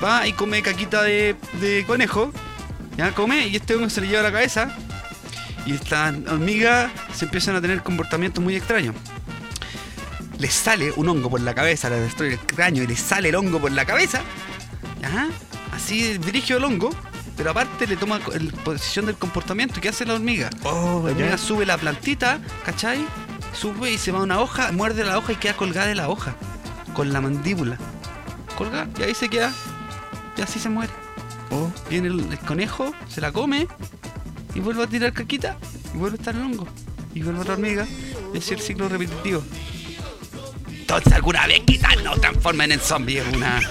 va 0.03 0.27
y 0.27 0.33
come 0.33 0.63
caquita 0.63 1.03
de, 1.03 1.37
de 1.61 1.85
conejo. 1.87 2.33
Ya 2.97 3.13
come 3.13 3.47
y 3.49 3.57
este 3.57 3.75
hongo 3.75 3.91
se 3.91 4.01
le 4.01 4.09
lleva 4.09 4.21
a 4.21 4.25
la 4.25 4.33
cabeza. 4.33 4.77
Y 5.67 5.73
estas 5.75 6.15
hormigas 6.29 6.91
se 7.15 7.25
empiezan 7.25 7.57
a 7.57 7.61
tener 7.61 7.83
comportamientos 7.83 8.43
muy 8.45 8.55
extraños. 8.55 8.95
Les 10.39 10.53
sale 10.53 10.93
un 10.97 11.09
hongo 11.09 11.31
por 11.31 11.41
la 11.41 11.55
cabeza, 11.55 11.89
le 11.89 12.01
destruye 12.01 12.35
el 12.35 12.39
cráneo 12.41 12.83
y 12.85 12.87
le 12.87 12.97
sale 12.97 13.29
el 13.31 13.35
hongo 13.37 13.61
por 13.61 13.73
la 13.73 13.85
cabeza. 13.85 14.21
Ajá. 15.03 15.29
Así 15.73 16.19
dirige 16.19 16.55
el 16.55 16.65
hongo, 16.65 16.91
pero 17.37 17.51
aparte 17.51 17.87
le 17.87 17.97
toma 17.97 18.21
el- 18.35 18.53
posición 18.53 19.07
del 19.07 19.17
comportamiento. 19.17 19.81
¿Qué 19.81 19.89
hace 19.89 20.05
la 20.05 20.15
hormiga? 20.15 20.51
Oh, 20.65 21.03
La 21.07 21.13
hormiga 21.13 21.39
sube 21.39 21.65
la 21.65 21.79
plantita, 21.79 22.41
¿cachai? 22.65 23.05
Sube 23.55 23.93
y 23.93 23.99
se 23.99 24.13
va 24.13 24.19
a 24.19 24.23
una 24.23 24.41
hoja, 24.41 24.73
muerde 24.73 25.05
la 25.05 25.17
hoja 25.19 25.33
y 25.33 25.37
queda 25.37 25.57
colgada 25.57 25.87
de 25.87 25.95
la 25.95 26.09
hoja. 26.09 26.35
Con 26.95 27.13
la 27.13 27.21
mandíbula. 27.21 27.79
Colga 28.57 28.89
y 28.99 29.03
ahí 29.03 29.15
se 29.15 29.29
queda. 29.29 29.53
Y 30.37 30.43
así 30.43 30.59
se 30.59 30.69
muere. 30.69 30.93
Oh, 31.51 31.71
Viene 31.89 32.09
el, 32.09 32.21
el 32.33 32.39
conejo, 32.41 32.93
se 33.09 33.21
la 33.21 33.31
come 33.33 33.69
y 34.55 34.61
vuelve 34.61 34.85
a 34.85 34.87
tirar 34.87 35.13
caquita 35.13 35.57
y 35.95 35.99
vuelve 35.99 36.17
a 36.17 36.19
estar 36.19 36.35
el 36.35 36.43
hongo. 36.43 36.67
Y 37.15 37.23
vuelve 37.23 37.41
otra 37.41 37.55
hormiga. 37.55 37.87
Y 38.33 38.39
así 38.39 38.55
el 38.55 38.61
ciclo 38.61 38.89
repetitivo. 38.89 39.43
Entonces 40.69 41.13
alguna 41.13 41.47
vez 41.47 41.61
quizás 41.61 42.03
nos 42.03 42.21
transformen 42.21 42.73
en 42.73 42.81
zombies 42.81 43.25
una. 43.33 43.61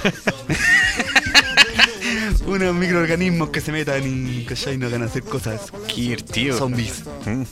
Unos 2.46 2.76
microorganismos 2.76 3.50
que 3.50 3.62
se 3.62 3.72
metan 3.72 4.04
y 4.06 4.44
¿cachai? 4.46 4.78
no 4.78 4.88
hagan 4.88 5.04
hacer 5.04 5.24
cosas. 5.24 5.72
qué 5.88 6.02
divertido. 6.02 6.58
Zombies. 6.58 7.04
Mm. 7.26 7.44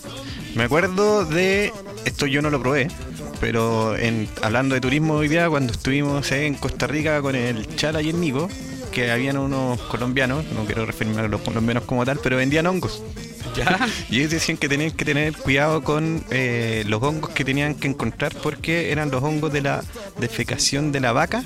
Me 0.56 0.64
acuerdo 0.64 1.26
de. 1.26 1.72
Esto 2.06 2.26
yo 2.26 2.42
no 2.42 2.50
lo 2.50 2.60
probé, 2.62 2.88
pero 3.40 3.98
en, 3.98 4.28
hablando 4.42 4.76
de 4.76 4.82
turismo 4.82 5.16
hoy 5.16 5.28
día, 5.28 5.50
cuando 5.50 5.74
estuvimos 5.74 6.32
en 6.32 6.56
Costa 6.56 6.88
Rica 6.88 7.22
con 7.22 7.36
el 7.36 7.76
Chala 7.76 8.02
y 8.02 8.10
el 8.10 8.20
Nico, 8.20 8.50
que 8.92 9.12
habían 9.12 9.38
unos 9.38 9.80
colombianos, 9.82 10.46
no 10.54 10.66
quiero 10.66 10.86
referirme 10.86 11.22
a 11.22 11.28
los 11.28 11.42
colombianos 11.42 11.84
como 11.86 12.06
tal, 12.06 12.20
pero 12.22 12.38
vendían 12.38 12.68
hongos. 12.68 13.02
¿Ya? 13.56 13.88
Y 14.10 14.20
ellos 14.20 14.32
decían 14.32 14.58
que 14.58 14.70
tenían 14.70 14.92
que 14.92 15.04
tener 15.04 15.36
cuidado 15.36 15.84
con 15.84 16.24
eh, 16.30 16.84
los 16.88 17.04
hongos 17.04 17.32
que 17.32 17.44
tenían 17.44 17.76
que 17.76 17.88
encontrar 17.88 18.34
porque 18.42 18.92
eran 18.92 19.12
los 19.12 19.22
hongos 19.24 19.52
de 19.52 19.62
la 19.62 19.84
defecación 20.20 20.92
de 20.92 21.02
la 21.02 21.12
vaca 21.12 21.44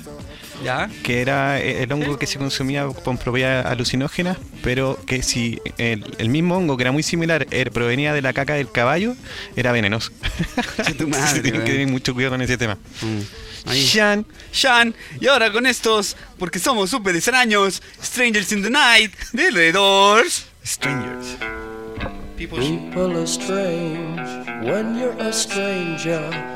¿Ya? 0.64 0.88
que 1.02 1.20
era 1.20 1.60
el 1.60 1.92
hongo 1.92 2.18
que 2.18 2.26
se 2.26 2.38
consumía 2.38 2.86
con 3.04 3.18
propiedades 3.18 3.66
alucinógenas, 3.66 4.38
pero 4.62 4.98
que 5.06 5.22
si 5.22 5.60
el, 5.78 6.14
el 6.18 6.28
mismo 6.28 6.56
hongo, 6.56 6.76
que 6.76 6.82
era 6.84 6.92
muy 6.92 7.02
similar, 7.02 7.46
er- 7.50 7.70
provenía 7.70 8.12
de 8.14 8.22
la 8.22 8.32
caca 8.32 8.54
del 8.54 8.70
caballo, 8.70 9.14
era 9.54 9.70
venenoso. 9.72 10.10
Madre, 11.08 11.40
tienen 11.42 11.62
que 11.64 11.72
tener 11.72 11.88
mucho 11.88 12.14
cuidado 12.14 12.32
con 12.34 12.42
ese 12.42 12.56
tema. 12.56 12.78
Mm. 13.02 13.72
Sean, 13.72 14.24
Sean, 14.52 14.94
y 15.20 15.26
ahora 15.26 15.50
con 15.52 15.66
estos, 15.66 16.16
porque 16.38 16.58
somos 16.58 16.88
súper 16.90 17.14
extraños, 17.16 17.82
Strangers 18.02 18.52
in 18.52 18.62
the 18.62 18.70
Night, 18.70 19.12
de 19.32 19.50
The 19.52 19.72
Doors. 19.72 20.46
Strangers. 20.64 21.36
People 22.36 22.58
People 22.58 23.16
are 23.16 23.26
strange 23.26 24.20
when 24.62 24.98
you're 24.98 25.16
a 25.20 25.32
stranger. 25.32 26.55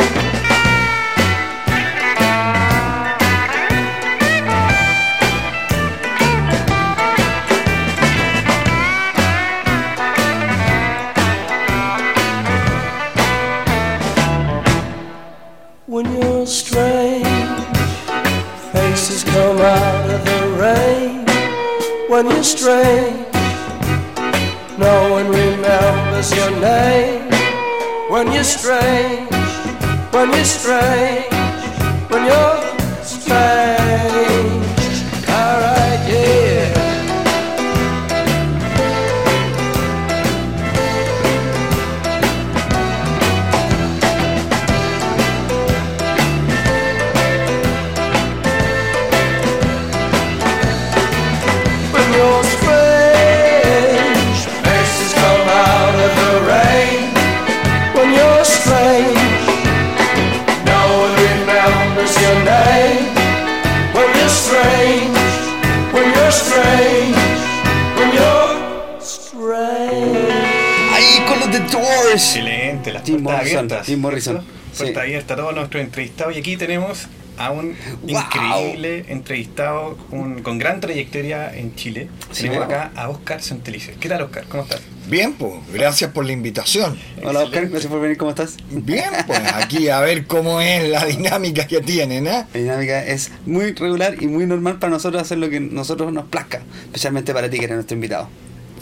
Nuestros 75.71 75.83
entrevistados. 75.83 76.35
Y 76.35 76.39
aquí 76.39 76.57
tenemos 76.57 77.07
a 77.37 77.49
un 77.51 77.75
Wow. 78.03 78.09
increíble 78.09 79.05
entrevistado 79.07 79.97
un- 80.11 80.43
con 80.43 80.57
gran 80.59 80.79
trayectoria 80.81 81.55
en 81.57 81.73
Chile. 81.75 82.07
Sí, 82.31 82.43
tenemos 82.43 82.65
acá 82.65 82.91
a 82.95 83.09
Oscar 83.09 83.41
Santelices. 83.41 83.95
¿Qué 83.99 84.09
tal, 84.09 84.21
Oscar? 84.23 84.43
¿Cómo 84.47 84.63
estás? 84.63 84.81
Bien, 85.07 85.33
pues, 85.33 85.53
gracias 85.73 86.11
por 86.11 86.25
la 86.25 86.33
invitación. 86.33 86.99
Hola 87.23 87.39
Oscar, 87.43 87.67
gracias 87.67 87.91
por 87.91 87.99
venir, 88.01 88.17
¿cómo 88.17 88.29
estás? 88.31 88.57
Bien, 88.69 89.09
pues, 89.25 89.39
aquí 89.55 89.89
a 89.89 89.99
ver 90.01 90.27
cómo 90.27 90.61
es 90.61 90.87
la 90.89 91.05
dinámica 91.05 91.65
que 91.65 91.81
tienen, 91.81 92.27
¿eh? 92.27 92.45
La 92.53 92.59
dinámica 92.59 93.03
es 93.05 93.31
muy 93.45 93.71
regular 93.73 94.21
y 94.21 94.27
muy 94.27 94.45
normal 94.45 94.77
para 94.77 94.91
nosotros 94.91 95.21
hacer 95.23 95.39
lo 95.39 95.49
que 95.49 95.59
nosotros 95.59 96.13
nos 96.13 96.25
plazca, 96.25 96.61
especialmente 96.85 97.33
para 97.33 97.49
ti 97.49 97.57
que 97.57 97.65
eres 97.65 97.75
nuestro 97.77 97.95
invitado. 97.95 98.29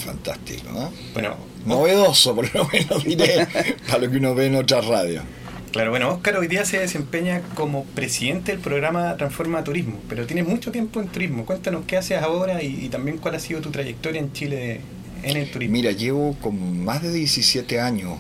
Fantástico, 0.04 0.68
¿eh? 0.76 0.88
Bueno, 1.14 1.36
Novedoso, 1.66 2.34
por 2.36 2.54
lo 2.56 2.66
menos 2.66 3.04
diré, 3.04 3.46
para 3.88 4.00
lo 4.00 4.10
que 4.12 4.18
uno 4.18 4.34
ve 4.36 4.48
en 4.48 4.56
otras 4.56 4.86
radios. 4.86 5.24
Claro, 5.72 5.92
bueno, 5.92 6.12
Oscar 6.12 6.36
hoy 6.38 6.48
día 6.48 6.66
se 6.66 6.80
desempeña 6.80 7.42
como 7.54 7.84
presidente 7.86 8.52
del 8.52 8.60
programa 8.60 9.16
Transforma 9.18 9.64
Turismo, 9.64 10.00
pero 10.10 10.26
tienes 10.26 10.48
mucho 10.48 10.72
tiempo 10.72 11.00
en 11.00 11.10
turismo. 11.10 11.46
Cuéntanos 11.46 11.86
qué 11.86 11.98
haces 11.98 12.20
ahora 12.24 12.64
y, 12.64 12.90
también 12.90 13.20
cuál 13.20 13.36
ha 13.36 13.40
sido 13.40 13.62
tu 13.62 13.70
trayectoria 13.70 14.20
en 14.20 14.34
Chile 14.34 14.82
en 15.22 15.38
el 15.38 15.52
turismo. 15.52 15.74
Mira, 15.74 15.92
llevo 15.92 16.36
con 16.42 16.84
más 16.84 17.04
de 17.04 17.14
17 17.14 17.80
años 17.80 18.18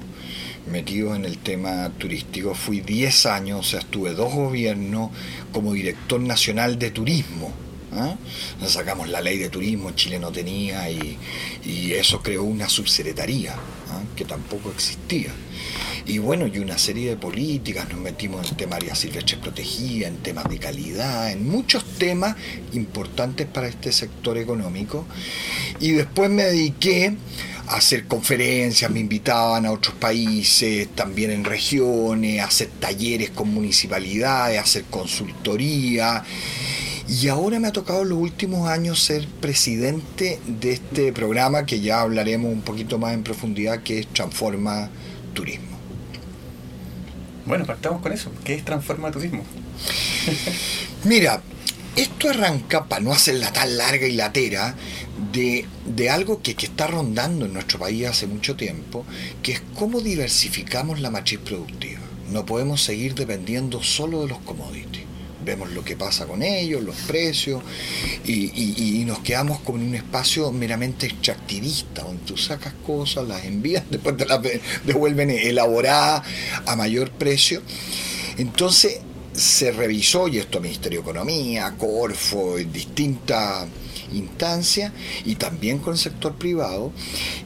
metido 0.72 1.16
en 1.16 1.26
el 1.26 1.40
tema 1.40 1.90
turístico. 1.98 2.54
Fui 2.54 2.82
10 2.82 3.26
años, 3.26 3.60
o 3.62 3.64
sea, 3.64 3.80
estuve 3.80 4.14
dos 4.14 4.32
gobiernos 4.32 5.10
como 5.52 5.74
director 5.74 6.22
nacional 6.22 6.78
de 6.78 6.92
turismo. 6.92 7.52
¿ah? 7.94 8.16
Sacamos 8.68 9.10
la 9.10 9.22
ley 9.22 9.40
de 9.40 9.50
turismo, 9.50 9.90
Chile 9.92 10.20
no 10.20 10.32
tenía 10.32 10.88
y, 10.92 11.18
y 11.66 11.94
eso 11.94 12.22
creó 12.22 12.44
una 12.44 12.70
subsecretaría 12.70 13.56
¿ah? 13.56 14.04
que 14.16 14.26
tampoco 14.26 14.70
existía. 14.70 15.32
Y 16.10 16.17
bueno, 16.17 16.48
y 16.48 16.58
una 16.58 16.80
serie 16.80 17.12
de 17.12 17.17
políticas, 17.17 17.88
nos 17.88 18.00
metimos 18.00 18.50
en 18.50 18.58
temas 18.58 18.78
áreas 18.78 18.98
silvestres 18.98 19.39
protegidas, 19.39 20.10
en 20.10 20.17
temas 20.17 20.50
de 20.50 20.58
calidad, 20.58 21.32
en 21.32 21.48
muchos 21.48 21.86
temas 22.00 22.36
importantes 22.74 23.45
para 23.45 23.67
este 23.67 23.91
sector 23.91 24.36
económico. 24.39 25.06
Y 25.80 25.91
después 25.91 26.32
me 26.32 26.45
dediqué 26.45 27.15
a 27.67 27.76
hacer 27.76 28.08
conferencias, 28.08 28.89
me 28.89 29.02
invitaban 29.02 29.67
a 29.67 29.72
otros 29.72 29.93
países, 29.98 30.88
también 30.95 31.30
en 31.30 31.43
regiones, 31.43 32.41
a 32.41 32.45
hacer 32.45 32.69
talleres 32.80 33.30
con 33.30 33.54
municipalidades, 33.54 34.58
a 34.58 34.63
hacer 34.63 34.86
consultoría. 34.89 36.24
Y 37.08 37.28
ahora 37.28 37.60
me 37.60 37.67
ha 37.67 37.72
tocado 37.72 38.02
en 38.02 38.10
los 38.10 38.17
últimos 38.17 38.67
años 38.67 39.00
ser 39.00 39.28
presidente 39.28 40.39
de 40.48 40.72
este 40.72 41.13
programa 41.13 41.67
que 41.67 41.82
ya 41.82 42.02
hablaremos 42.02 42.52
un 42.52 42.62
poquito 42.62 42.98
más 42.98 43.13
en 43.13 43.22
profundidad, 43.22 43.84
que 43.84 44.00
es 44.00 44.08
Transforma 44.08 44.89
Turismo. 45.36 45.69
Bueno, 47.50 47.66
partamos 47.66 48.04
con 48.04 48.14
eso. 48.14 48.32
¿Qué 48.44 48.54
es 48.54 48.64
Transforma 48.64 49.10
Turismo? 49.10 49.44
Mira, 51.04 51.42
esto 51.96 52.30
arranca, 52.30 52.86
para 52.86 53.02
no 53.02 53.12
hacerla 53.12 53.52
tan 53.52 53.76
larga 53.76 54.06
y 54.06 54.12
latera, 54.12 54.76
de, 55.34 55.66
de 55.84 56.10
algo 56.12 56.44
que, 56.44 56.54
que 56.54 56.68
está 56.68 56.86
rondando 56.86 57.48
en 57.48 57.54
nuestro 57.54 57.80
país 57.80 58.06
hace 58.06 58.28
mucho 58.28 58.56
tiempo, 58.56 59.04
que 59.42 59.54
es 59.54 59.64
cómo 59.74 60.00
diversificamos 60.00 61.00
la 61.00 61.10
matriz 61.10 61.40
productiva. 61.40 62.02
No 62.32 62.46
podemos 62.46 62.84
seguir 62.84 63.16
dependiendo 63.16 63.82
solo 63.82 64.22
de 64.22 64.28
los 64.28 64.38
commodities. 64.42 64.99
Vemos 65.50 65.72
lo 65.72 65.84
que 65.84 65.96
pasa 65.96 66.28
con 66.28 66.44
ellos, 66.44 66.84
los 66.84 66.96
precios, 66.96 67.64
y, 68.24 69.04
nos 69.08 69.20
quedamos 69.22 69.62
como 69.62 69.80
en 69.80 69.88
un 69.88 69.96
espacio 69.96 70.52
meramente 70.52 71.08
extractivista, 71.08 72.04
donde 72.04 72.24
tú 72.24 72.38
sacas 72.38 72.76
cosas, 72.86 73.28
las 73.28 73.44
envías, 73.46 73.84
después 73.90 74.16
te 74.16 74.28
las 74.28 74.44
de- 74.44 74.62
devuelven 74.86 75.32
elaboradas 75.32 76.22
a 76.68 76.76
mayor 76.76 77.10
precio. 77.10 77.64
Entonces 78.38 79.00
se 79.34 79.72
revisó, 79.72 80.28
y 80.28 80.38
esto 80.38 80.60
Ministerio 80.62 81.00
de 81.00 81.10
Economía, 81.10 81.74
Corfo, 81.80 82.60
en 82.60 82.72
distintas 82.72 83.68
instancias, 84.14 84.92
y 85.26 85.34
también 85.34 85.80
con 85.80 85.94
el 85.94 86.00
sector 86.00 86.36
privado, 86.36 86.92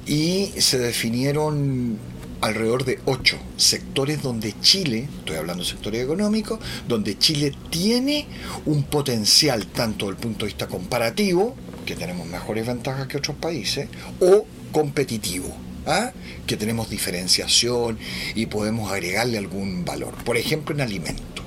y 0.06 0.52
se 0.58 0.78
definieron 0.78 1.98
alrededor 2.44 2.84
de 2.84 3.00
ocho 3.06 3.40
sectores 3.56 4.22
donde 4.22 4.54
Chile, 4.60 5.08
estoy 5.20 5.38
hablando 5.38 5.64
de 5.64 5.70
sectores 5.70 6.04
económicos, 6.04 6.60
donde 6.90 7.18
Chile 7.18 7.54
tiene 7.70 8.28
un 8.66 8.84
potencial 8.84 9.66
tanto 9.68 10.08
desde 10.08 10.18
el 10.18 10.22
punto 10.22 10.46
de 10.46 10.50
vista 10.50 10.68
comparativo, 10.68 11.56
que 11.86 11.96
tenemos 11.96 12.28
mejores 12.28 12.68
ventajas 12.68 13.08
que 13.08 13.18
otros 13.18 13.38
países, 13.38 13.88
o 14.20 14.46
competitivo. 14.72 15.56
¿ah? 15.86 16.12
que 16.48 16.56
tenemos 16.56 16.90
diferenciación 16.90 17.98
y 18.36 18.46
podemos 18.46 18.92
agregarle 18.92 19.38
algún 19.38 19.84
valor. 19.84 20.14
Por 20.24 20.38
ejemplo, 20.38 20.74
en 20.74 20.82
alimento, 20.82 21.44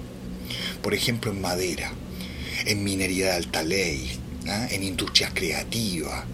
por 0.82 0.92
ejemplo, 0.92 1.30
en 1.30 1.40
madera, 1.40 1.90
en 2.66 2.84
minería 2.84 3.26
de 3.26 3.32
alta 3.32 3.62
ley, 3.62 4.10
¿ah? 4.46 4.66
en 4.70 4.82
industrias 4.82 5.32
creativas, 5.34 6.24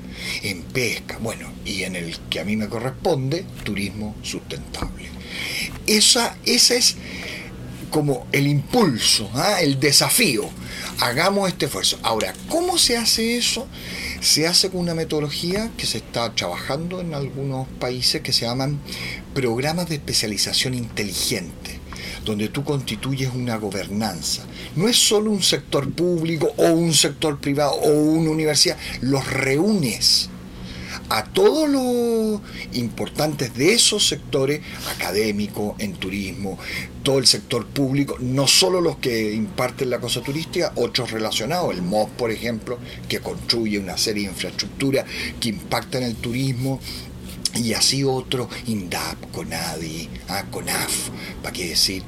en 0.42 0.62
pesca, 0.62 1.18
bueno, 1.18 1.50
y 1.64 1.82
en 1.82 1.96
el 1.96 2.18
que 2.30 2.40
a 2.40 2.44
mí 2.44 2.56
me 2.56 2.68
corresponde, 2.68 3.44
turismo 3.64 4.14
sustentable. 4.22 5.08
Esa, 5.86 6.36
ese 6.44 6.76
es 6.76 6.96
como 7.92 8.26
el 8.32 8.46
impulso, 8.46 9.30
¿ah? 9.34 9.60
el 9.60 9.78
desafío. 9.78 10.48
Hagamos 10.98 11.48
este 11.48 11.66
esfuerzo. 11.66 11.98
Ahora, 12.02 12.32
¿cómo 12.48 12.78
se 12.78 12.96
hace 12.96 13.36
eso? 13.36 13.68
Se 14.20 14.46
hace 14.46 14.70
con 14.70 14.80
una 14.80 14.94
metodología 14.94 15.70
que 15.76 15.86
se 15.86 15.98
está 15.98 16.34
trabajando 16.34 17.00
en 17.00 17.14
algunos 17.14 17.68
países 17.80 18.22
que 18.22 18.32
se 18.32 18.46
llaman 18.46 18.80
programas 19.34 19.88
de 19.88 19.96
especialización 19.96 20.74
inteligente, 20.74 21.78
donde 22.24 22.48
tú 22.48 22.64
constituyes 22.64 23.30
una 23.34 23.56
gobernanza. 23.56 24.44
No 24.76 24.88
es 24.88 24.96
solo 24.96 25.30
un 25.30 25.42
sector 25.42 25.90
público 25.92 26.52
o 26.56 26.72
un 26.72 26.94
sector 26.94 27.38
privado 27.38 27.72
o 27.72 27.90
una 27.90 28.30
universidad, 28.30 28.76
los 29.00 29.26
reúnes 29.30 30.30
a 31.08 31.24
todos 31.24 31.68
los 31.68 32.40
importantes 32.72 33.54
de 33.54 33.74
esos 33.74 34.06
sectores, 34.06 34.60
académico, 34.96 35.76
en 35.78 35.92
turismo, 35.94 36.58
todo 37.02 37.18
el 37.18 37.26
sector 37.26 37.66
público, 37.66 38.16
no 38.20 38.46
solo 38.46 38.80
los 38.80 38.96
que 38.96 39.34
imparten 39.34 39.90
la 39.90 40.00
cosa 40.00 40.22
turística, 40.22 40.72
otros 40.76 41.10
relacionados, 41.10 41.74
el 41.74 41.82
MOS, 41.82 42.10
por 42.16 42.30
ejemplo, 42.30 42.78
que 43.08 43.20
construye 43.20 43.78
una 43.78 43.98
serie 43.98 44.24
de 44.24 44.30
infraestructura 44.30 45.04
que 45.38 45.50
impacta 45.50 45.98
en 45.98 46.04
el 46.04 46.16
turismo, 46.16 46.80
y 47.54 47.72
así 47.74 48.04
otro, 48.04 48.48
INDAP, 48.66 49.30
CONADI, 49.32 50.08
ah, 50.28 50.44
CONAF, 50.50 51.10
para 51.42 51.52
qué 51.52 51.68
decir, 51.68 52.02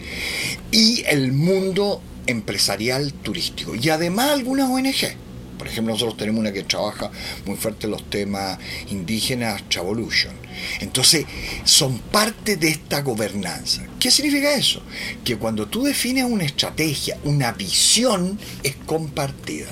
y 0.70 1.04
el 1.06 1.32
mundo 1.32 2.02
empresarial 2.26 3.12
turístico, 3.12 3.74
y 3.74 3.88
además 3.90 4.30
algunas 4.30 4.70
ONG. 4.70 5.16
Por 5.58 5.68
ejemplo, 5.68 5.94
nosotros 5.94 6.16
tenemos 6.16 6.40
una 6.40 6.52
que 6.52 6.64
trabaja 6.64 7.10
muy 7.46 7.56
fuerte 7.56 7.86
los 7.86 8.10
temas 8.10 8.58
indígenas, 8.90 9.68
Chavolution. 9.68 10.34
Entonces, 10.80 11.26
son 11.64 11.98
parte 11.98 12.56
de 12.56 12.68
esta 12.68 13.02
gobernanza. 13.02 13.82
¿Qué 14.00 14.10
significa 14.10 14.52
eso? 14.54 14.82
Que 15.24 15.36
cuando 15.36 15.66
tú 15.66 15.84
defines 15.84 16.24
una 16.24 16.44
estrategia, 16.44 17.16
una 17.24 17.52
visión, 17.52 18.38
es 18.62 18.74
compartida. 18.84 19.68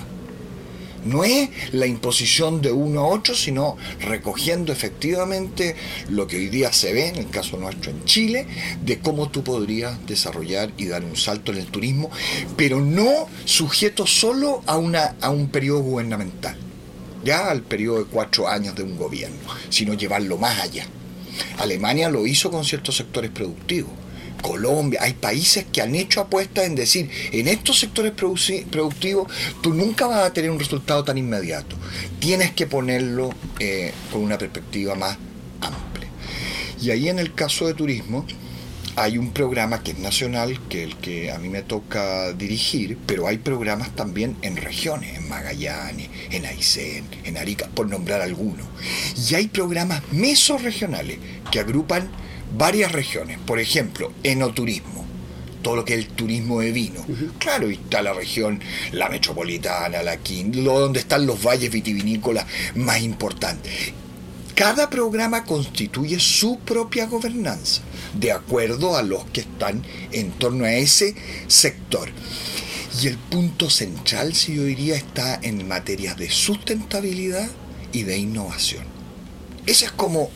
No 1.04 1.24
es 1.24 1.50
la 1.72 1.86
imposición 1.86 2.62
de 2.62 2.72
uno 2.72 3.00
a 3.00 3.06
otro, 3.06 3.34
sino 3.34 3.76
recogiendo 4.00 4.72
efectivamente 4.72 5.76
lo 6.08 6.26
que 6.26 6.36
hoy 6.36 6.48
día 6.48 6.72
se 6.72 6.92
ve, 6.92 7.08
en 7.08 7.16
el 7.16 7.28
caso 7.30 7.56
nuestro 7.56 7.90
en 7.90 8.04
Chile, 8.04 8.46
de 8.84 8.98
cómo 8.98 9.30
tú 9.30 9.42
podrías 9.42 10.04
desarrollar 10.06 10.72
y 10.76 10.86
dar 10.86 11.04
un 11.04 11.16
salto 11.16 11.52
en 11.52 11.58
el 11.58 11.66
turismo, 11.66 12.10
pero 12.56 12.80
no 12.80 13.28
sujeto 13.44 14.06
solo 14.06 14.62
a, 14.66 14.76
una, 14.76 15.16
a 15.20 15.30
un 15.30 15.48
periodo 15.48 15.80
gubernamental, 15.80 16.56
ya 17.24 17.50
al 17.50 17.62
periodo 17.62 17.98
de 17.98 18.04
cuatro 18.04 18.48
años 18.48 18.74
de 18.74 18.82
un 18.82 18.96
gobierno, 18.96 19.38
sino 19.68 19.94
llevarlo 19.94 20.38
más 20.38 20.60
allá. 20.60 20.86
Alemania 21.58 22.10
lo 22.10 22.26
hizo 22.26 22.50
con 22.50 22.64
ciertos 22.64 22.96
sectores 22.96 23.30
productivos. 23.30 24.01
Colombia, 24.42 25.00
hay 25.02 25.14
países 25.14 25.64
que 25.72 25.80
han 25.80 25.94
hecho 25.94 26.20
apuestas 26.20 26.66
en 26.66 26.74
decir, 26.74 27.08
en 27.32 27.48
estos 27.48 27.78
sectores 27.78 28.12
productivos 28.12 29.32
tú 29.62 29.72
nunca 29.72 30.06
vas 30.06 30.26
a 30.26 30.32
tener 30.32 30.50
un 30.50 30.58
resultado 30.58 31.04
tan 31.04 31.16
inmediato. 31.16 31.76
Tienes 32.18 32.52
que 32.52 32.66
ponerlo 32.66 33.30
eh, 33.58 33.92
con 34.12 34.22
una 34.22 34.36
perspectiva 34.36 34.94
más 34.94 35.16
amplia. 35.60 36.08
Y 36.80 36.90
ahí 36.90 37.08
en 37.08 37.18
el 37.18 37.32
caso 37.32 37.66
de 37.66 37.74
turismo 37.74 38.26
hay 38.96 39.16
un 39.16 39.30
programa 39.30 39.82
que 39.82 39.92
es 39.92 39.98
nacional, 39.98 40.60
que 40.68 40.84
es 40.84 40.90
el 40.90 40.96
que 40.98 41.32
a 41.32 41.38
mí 41.38 41.48
me 41.48 41.62
toca 41.62 42.32
dirigir, 42.34 42.98
pero 43.06 43.26
hay 43.26 43.38
programas 43.38 43.94
también 43.96 44.36
en 44.42 44.56
regiones, 44.56 45.16
en 45.16 45.28
Magallanes, 45.28 46.10
en 46.30 46.44
Aysén, 46.44 47.04
en 47.24 47.38
Arica, 47.38 47.68
por 47.74 47.88
nombrar 47.88 48.20
algunos. 48.20 48.66
Y 49.30 49.34
hay 49.34 49.48
programas 49.48 50.02
mesorregionales 50.12 51.18
que 51.50 51.60
agrupan 51.60 52.10
varias 52.56 52.92
regiones, 52.92 53.38
por 53.38 53.58
ejemplo, 53.58 54.12
enoturismo, 54.22 55.04
todo 55.62 55.76
lo 55.76 55.84
que 55.84 55.94
es 55.94 56.00
el 56.00 56.08
turismo 56.08 56.60
de 56.60 56.72
vino. 56.72 57.04
Claro, 57.38 57.70
y 57.70 57.74
está 57.74 58.02
la 58.02 58.12
región, 58.12 58.60
la 58.92 59.08
metropolitana, 59.08 60.02
la 60.02 60.16
quinta, 60.18 60.58
donde 60.60 61.00
están 61.00 61.26
los 61.26 61.42
valles 61.42 61.70
vitivinícolas 61.70 62.46
más 62.74 63.00
importantes. 63.00 63.92
Cada 64.54 64.90
programa 64.90 65.44
constituye 65.44 66.20
su 66.20 66.58
propia 66.58 67.06
gobernanza, 67.06 67.80
de 68.14 68.32
acuerdo 68.32 68.96
a 68.96 69.02
los 69.02 69.24
que 69.26 69.40
están 69.40 69.82
en 70.12 70.30
torno 70.32 70.64
a 70.64 70.74
ese 70.74 71.14
sector. 71.46 72.10
Y 73.00 73.06
el 73.06 73.16
punto 73.16 73.70
central, 73.70 74.34
si 74.34 74.54
yo 74.54 74.64
diría, 74.64 74.96
está 74.96 75.40
en 75.42 75.66
materias 75.66 76.18
de 76.18 76.28
sustentabilidad 76.28 77.48
y 77.92 78.02
de 78.02 78.18
innovación. 78.18 78.84
Ese 79.64 79.86
es 79.86 79.92
como 79.92 80.30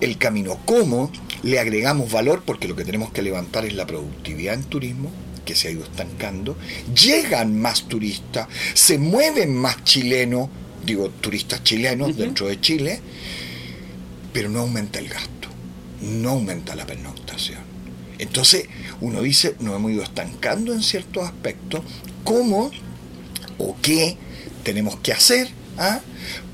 el 0.00 0.18
camino. 0.18 0.58
¿Cómo 0.66 1.10
le 1.42 1.58
agregamos 1.58 2.10
valor? 2.10 2.42
Porque 2.44 2.68
lo 2.68 2.76
que 2.76 2.84
tenemos 2.84 3.12
que 3.12 3.22
levantar 3.22 3.64
es 3.64 3.74
la 3.74 3.86
productividad 3.86 4.54
en 4.54 4.64
turismo, 4.64 5.10
que 5.44 5.54
se 5.54 5.68
ha 5.68 5.70
ido 5.70 5.84
estancando. 5.84 6.56
Llegan 6.94 7.58
más 7.58 7.88
turistas, 7.88 8.48
se 8.74 8.98
mueven 8.98 9.54
más 9.54 9.84
chilenos, 9.84 10.48
digo 10.84 11.10
turistas 11.10 11.62
chilenos 11.64 12.16
dentro 12.16 12.46
de 12.46 12.60
Chile, 12.60 13.00
pero 14.32 14.48
no 14.48 14.60
aumenta 14.60 14.98
el 14.98 15.08
gasto, 15.08 15.48
no 16.00 16.30
aumenta 16.30 16.74
la 16.74 16.86
pernoctación. 16.86 17.60
Entonces 18.18 18.68
uno 19.00 19.22
dice, 19.22 19.56
nos 19.60 19.76
hemos 19.76 19.92
ido 19.92 20.02
estancando 20.02 20.74
en 20.74 20.82
ciertos 20.82 21.24
aspectos, 21.24 21.82
¿cómo 22.22 22.70
o 23.58 23.76
qué 23.80 24.16
tenemos 24.62 24.96
que 25.00 25.12
hacer 25.12 25.48
ah, 25.78 26.00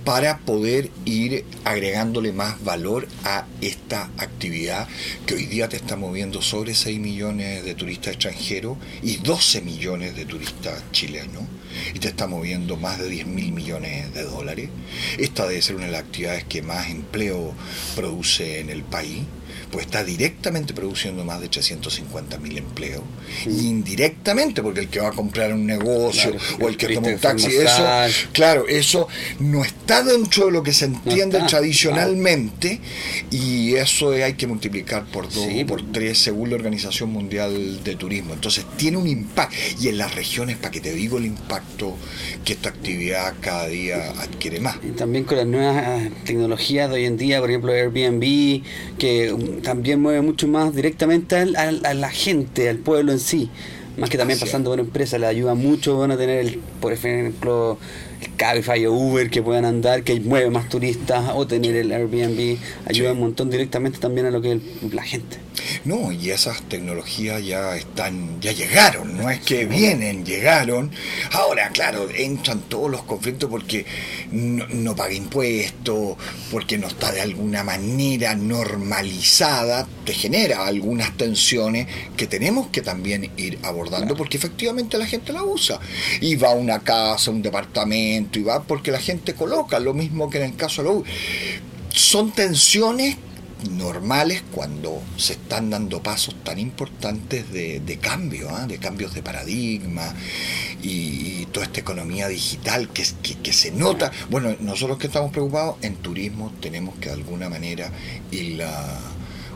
para 0.06 0.38
poder 0.38 0.92
ir 1.04 1.44
agregándole 1.64 2.32
más 2.32 2.62
valor 2.62 3.08
a 3.24 3.44
esta 3.60 4.04
actividad 4.18 4.86
que 5.26 5.34
hoy 5.34 5.46
día 5.46 5.68
te 5.68 5.74
está 5.74 5.96
moviendo 5.96 6.42
sobre 6.42 6.76
6 6.76 7.00
millones 7.00 7.64
de 7.64 7.74
turistas 7.74 8.14
extranjeros 8.14 8.78
y 9.02 9.16
12 9.16 9.62
millones 9.62 10.14
de 10.14 10.24
turistas 10.24 10.80
chilenos 10.92 11.42
y 11.92 11.98
te 11.98 12.06
está 12.06 12.28
moviendo 12.28 12.76
más 12.76 13.00
de 13.00 13.08
10 13.08 13.26
mil 13.26 13.50
millones 13.50 14.14
de 14.14 14.22
dólares. 14.22 14.70
Esta 15.18 15.48
debe 15.48 15.60
ser 15.60 15.74
una 15.74 15.86
de 15.86 15.92
las 15.92 16.02
actividades 16.02 16.44
que 16.44 16.62
más 16.62 16.88
empleo 16.88 17.52
produce 17.96 18.60
en 18.60 18.70
el 18.70 18.84
país 18.84 19.24
pues 19.70 19.86
está 19.86 20.04
directamente 20.04 20.74
produciendo 20.74 21.24
más 21.24 21.40
de 21.40 21.48
350 21.48 22.38
mil 22.38 22.58
empleos 22.58 23.02
y 23.46 23.66
indirectamente 23.66 24.62
porque 24.62 24.80
el 24.80 24.88
que 24.88 25.00
va 25.00 25.08
a 25.08 25.12
comprar 25.12 25.52
un 25.52 25.66
negocio 25.66 26.30
Claro, 26.30 26.64
o 26.64 26.68
el 26.68 26.76
que 26.76 26.94
toma 26.94 27.08
un 27.08 27.18
taxi 27.18 27.56
eso 27.56 27.84
claro 28.32 28.66
eso 28.68 29.08
no 29.40 29.64
está 29.64 30.02
dentro 30.02 30.46
de 30.46 30.52
lo 30.52 30.62
que 30.62 30.72
se 30.72 30.86
entiende 30.86 31.38
está, 31.38 31.48
tradicionalmente 31.48 32.80
y 33.30 33.74
eso 33.74 34.10
hay 34.10 34.34
que 34.34 34.46
multiplicar 34.46 35.04
por 35.06 35.24
dos 35.32 35.46
Sí, 35.46 35.64
por 35.64 35.82
tres 35.92 36.18
según 36.18 36.50
la 36.50 36.56
Organización 36.56 37.10
Mundial 37.10 37.82
de 37.84 37.94
Turismo. 37.96 38.34
Entonces 38.34 38.64
tiene 38.76 38.96
un 38.96 39.06
impacto 39.06 39.56
y 39.80 39.88
en 39.88 39.98
las 39.98 40.14
regiones 40.14 40.56
para 40.56 40.70
que 40.70 40.80
te 40.80 40.92
digo 40.92 41.18
el 41.18 41.26
impacto 41.26 41.96
que 42.44 42.54
esta 42.54 42.68
actividad 42.70 43.34
cada 43.40 43.68
día 43.68 44.10
adquiere 44.20 44.60
más. 44.60 44.76
Y 44.82 44.90
también 44.90 45.24
con 45.24 45.36
las 45.36 45.46
nuevas 45.46 46.02
eh, 46.02 46.10
tecnologías 46.24 46.88
de 46.88 46.96
hoy 46.96 47.04
en 47.04 47.16
día, 47.16 47.40
por 47.40 47.50
ejemplo 47.50 47.72
Airbnb, 47.72 48.62
que 48.98 49.55
también 49.62 50.00
mueve 50.00 50.20
mucho 50.22 50.48
más 50.48 50.74
directamente 50.74 51.36
al- 51.36 51.56
al- 51.56 51.84
a 51.86 51.94
la 51.94 52.10
gente, 52.10 52.68
al 52.68 52.78
pueblo 52.78 53.12
en 53.12 53.18
sí. 53.18 53.50
Más 53.96 54.10
que 54.10 54.18
también 54.18 54.38
pasando 54.38 54.68
por 54.70 54.78
empresas, 54.78 55.18
le 55.18 55.26
ayuda 55.26 55.54
mucho 55.54 56.02
a 56.04 56.16
tener, 56.18 56.44
el, 56.44 56.58
por 56.82 56.92
ejemplo, 56.92 57.78
el 58.20 58.34
Cabify 58.36 58.84
o 58.84 58.92
Uber 58.92 59.30
que 59.30 59.40
puedan 59.42 59.64
andar, 59.64 60.02
que 60.02 60.20
mueve 60.20 60.50
más 60.50 60.68
turistas, 60.68 61.30
o 61.34 61.46
tener 61.46 61.74
el 61.76 61.90
Airbnb, 61.92 62.58
ayuda 62.84 63.12
un 63.12 63.20
montón 63.20 63.48
directamente 63.48 63.98
también 63.98 64.26
a 64.26 64.30
lo 64.30 64.42
que 64.42 64.52
es 64.52 64.92
la 64.92 65.02
gente. 65.02 65.38
No, 65.84 66.12
y 66.12 66.30
esas 66.30 66.62
tecnologías 66.62 67.44
ya 67.44 67.76
están, 67.76 68.40
ya 68.40 68.52
llegaron, 68.52 69.16
no 69.16 69.30
es 69.30 69.40
que 69.40 69.64
vienen, 69.64 70.24
llegaron. 70.24 70.90
Ahora, 71.32 71.70
claro, 71.70 72.08
entran 72.10 72.60
todos 72.62 72.90
los 72.90 73.02
conflictos 73.02 73.48
porque 73.50 73.86
no, 74.32 74.66
no 74.68 74.96
paga 74.96 75.14
impuestos, 75.14 76.16
porque 76.50 76.78
no 76.78 76.88
está 76.88 77.12
de 77.12 77.20
alguna 77.20 77.64
manera 77.64 78.34
normalizada, 78.34 79.86
te 80.04 80.12
genera 80.12 80.66
algunas 80.66 81.16
tensiones 81.16 81.86
que 82.16 82.26
tenemos 82.26 82.68
que 82.68 82.82
también 82.82 83.30
ir 83.36 83.58
abordando 83.62 84.16
porque 84.16 84.36
efectivamente 84.36 84.98
la 84.98 85.06
gente 85.06 85.32
la 85.32 85.42
usa. 85.42 85.80
Y 86.20 86.36
va 86.36 86.50
a 86.50 86.54
una 86.54 86.80
casa, 86.80 87.30
un 87.30 87.42
departamento, 87.42 88.38
y 88.38 88.42
va 88.42 88.62
porque 88.62 88.90
la 88.90 89.00
gente 89.00 89.34
coloca, 89.34 89.78
lo 89.78 89.94
mismo 89.94 90.30
que 90.30 90.38
en 90.38 90.44
el 90.44 90.56
caso 90.56 90.82
de 90.82 90.88
la 90.88 90.94
U. 90.94 91.04
Son 91.90 92.30
tensiones 92.30 93.16
normales 93.70 94.42
cuando 94.52 95.02
se 95.16 95.34
están 95.34 95.70
dando 95.70 96.02
pasos 96.02 96.36
tan 96.44 96.58
importantes 96.58 97.50
de, 97.52 97.80
de 97.80 97.98
cambio, 97.98 98.50
¿ah? 98.50 98.66
de 98.66 98.78
cambios 98.78 99.14
de 99.14 99.22
paradigma 99.22 100.14
y, 100.82 101.46
toda 101.52 101.66
esta 101.66 101.80
economía 101.80 102.28
digital 102.28 102.90
que, 102.90 103.04
que 103.42 103.52
se 103.52 103.70
nota. 103.70 104.12
Bueno, 104.28 104.54
nosotros 104.60 104.98
que 104.98 105.06
estamos 105.06 105.30
preocupados 105.30 105.76
en 105.80 105.96
turismo 105.96 106.52
tenemos 106.60 106.96
que 106.96 107.08
de 107.08 107.14
alguna 107.14 107.48
manera 107.48 107.90
irla 108.30 109.00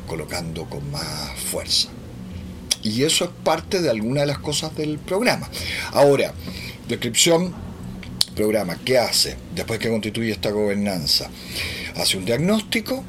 colocando 0.07 0.65
con 0.65 0.91
más 0.91 1.39
fuerza. 1.51 1.89
Y 2.83 3.03
eso 3.03 3.25
es 3.25 3.31
parte 3.45 3.83
de 3.83 3.91
alguna 3.91 4.23
de 4.23 4.29
las 4.29 4.39
cosas 4.39 4.75
del 4.77 4.99
programa. 4.99 5.51
Ahora, 5.93 6.33
descripción, 6.89 7.55
programa, 8.35 8.79
¿qué 8.83 8.99
hace? 8.99 9.37
Después 9.55 9.79
que 9.79 9.91
constituye 9.91 10.31
esta 10.31 10.51
gobernanza, 10.51 11.29
hace 11.97 12.17
un 12.17 12.25
diagnóstico, 12.25 13.05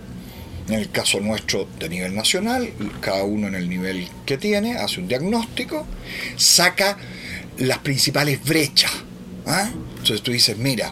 en 0.72 0.80
el 0.80 0.90
caso 0.90 1.20
nuestro 1.20 1.68
de 1.80 1.90
nivel 1.90 2.16
nacional, 2.16 2.72
cada 3.02 3.24
uno 3.24 3.48
en 3.48 3.56
el 3.56 3.70
nivel 3.70 4.08
que 4.26 4.38
tiene, 4.38 4.78
hace 4.78 5.02
un 5.02 5.08
diagnóstico, 5.08 5.86
saca 6.38 6.98
las 7.58 7.80
principales 7.80 8.44
brechas. 8.44 8.92
¿ah? 9.46 9.70
Entonces 9.98 10.22
tú 10.22 10.32
dices, 10.32 10.58
mira, 10.58 10.92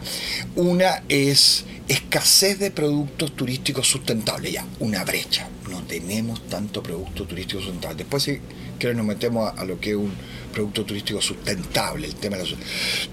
una 0.56 1.02
es 1.08 1.64
escasez 1.88 2.58
de 2.58 2.70
productos 2.70 3.34
turísticos 3.34 3.88
sustentables, 3.88 4.52
ya, 4.52 4.66
una 4.80 5.02
brecha. 5.04 5.48
No 5.70 5.82
tenemos 5.84 6.46
tanto 6.48 6.82
producto 6.82 7.24
turístico 7.24 7.60
sustentable. 7.60 7.96
Después 7.96 8.22
si 8.22 8.38
quieres 8.78 8.96
nos 8.96 9.06
metemos 9.06 9.48
a, 9.48 9.62
a 9.62 9.64
lo 9.64 9.80
que 9.80 9.90
es 9.90 9.96
un 9.96 10.12
producto 10.50 10.84
turístico 10.84 11.20
sustentable, 11.20 12.06
el 12.06 12.14
tema 12.14 12.36
de 12.36 12.44
la 12.44 12.56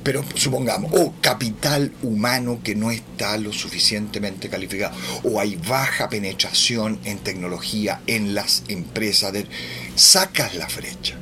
Pero 0.03 0.23
supongamos, 0.35 0.91
o 0.93 1.13
capital 1.21 1.91
humano 2.03 2.59
que 2.63 2.75
no 2.75 2.91
está 2.91 3.37
lo 3.37 3.53
suficientemente 3.53 4.49
calificado, 4.49 4.95
o 5.23 5.39
hay 5.39 5.55
baja 5.55 6.09
penetración 6.09 6.99
en 7.05 7.19
tecnología 7.19 8.01
en 8.07 8.35
las 8.35 8.63
empresas, 8.67 9.33
sacas 9.95 10.55
la 10.55 10.67
brecha. 10.67 11.17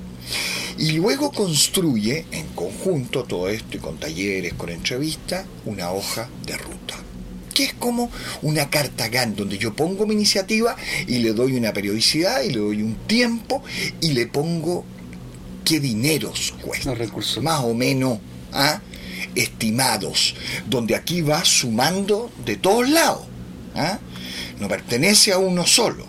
Y 0.78 0.92
luego 0.94 1.32
construye 1.32 2.26
en 2.32 2.48
conjunto 2.48 3.24
todo 3.24 3.48
esto 3.48 3.78
y 3.78 3.80
con 3.80 3.98
talleres, 3.98 4.54
con 4.56 4.70
entrevistas, 4.70 5.46
una 5.66 5.92
hoja 5.92 6.30
de 6.46 6.58
ruta. 6.58 6.96
Que 7.54 7.64
es 7.64 7.74
como 7.74 8.12
una 8.42 8.70
carta 8.70 9.08
GAN 9.08 9.36
donde 9.36 9.58
yo 9.58 9.74
pongo 9.74 10.06
mi 10.06 10.14
iniciativa 10.14 10.76
y 11.08 11.20
le 11.20 11.32
doy 11.32 11.56
una 11.56 11.72
periodicidad 11.72 12.42
y 12.44 12.50
le 12.50 12.60
doy 12.60 12.82
un 12.82 12.96
tiempo 13.08 13.64
y 14.02 14.12
le 14.12 14.28
pongo 14.28 14.84
qué 15.66 15.80
dineros 15.80 16.54
cuesta. 16.62 16.92
Los 16.92 17.00
recursos. 17.00 17.44
Más 17.44 17.62
o 17.64 17.74
menos 17.74 18.20
¿ah? 18.54 18.80
estimados. 19.36 20.36
Donde 20.68 20.96
aquí 20.96 21.22
va 21.22 21.44
sumando 21.44 22.32
de 22.46 22.56
todos 22.56 22.90
lados. 22.90 23.26
¿ah? 23.76 24.00
No 24.60 24.70
pertenece 24.70 25.34
a 25.34 25.38
uno 25.38 25.66
solo. 25.66 26.06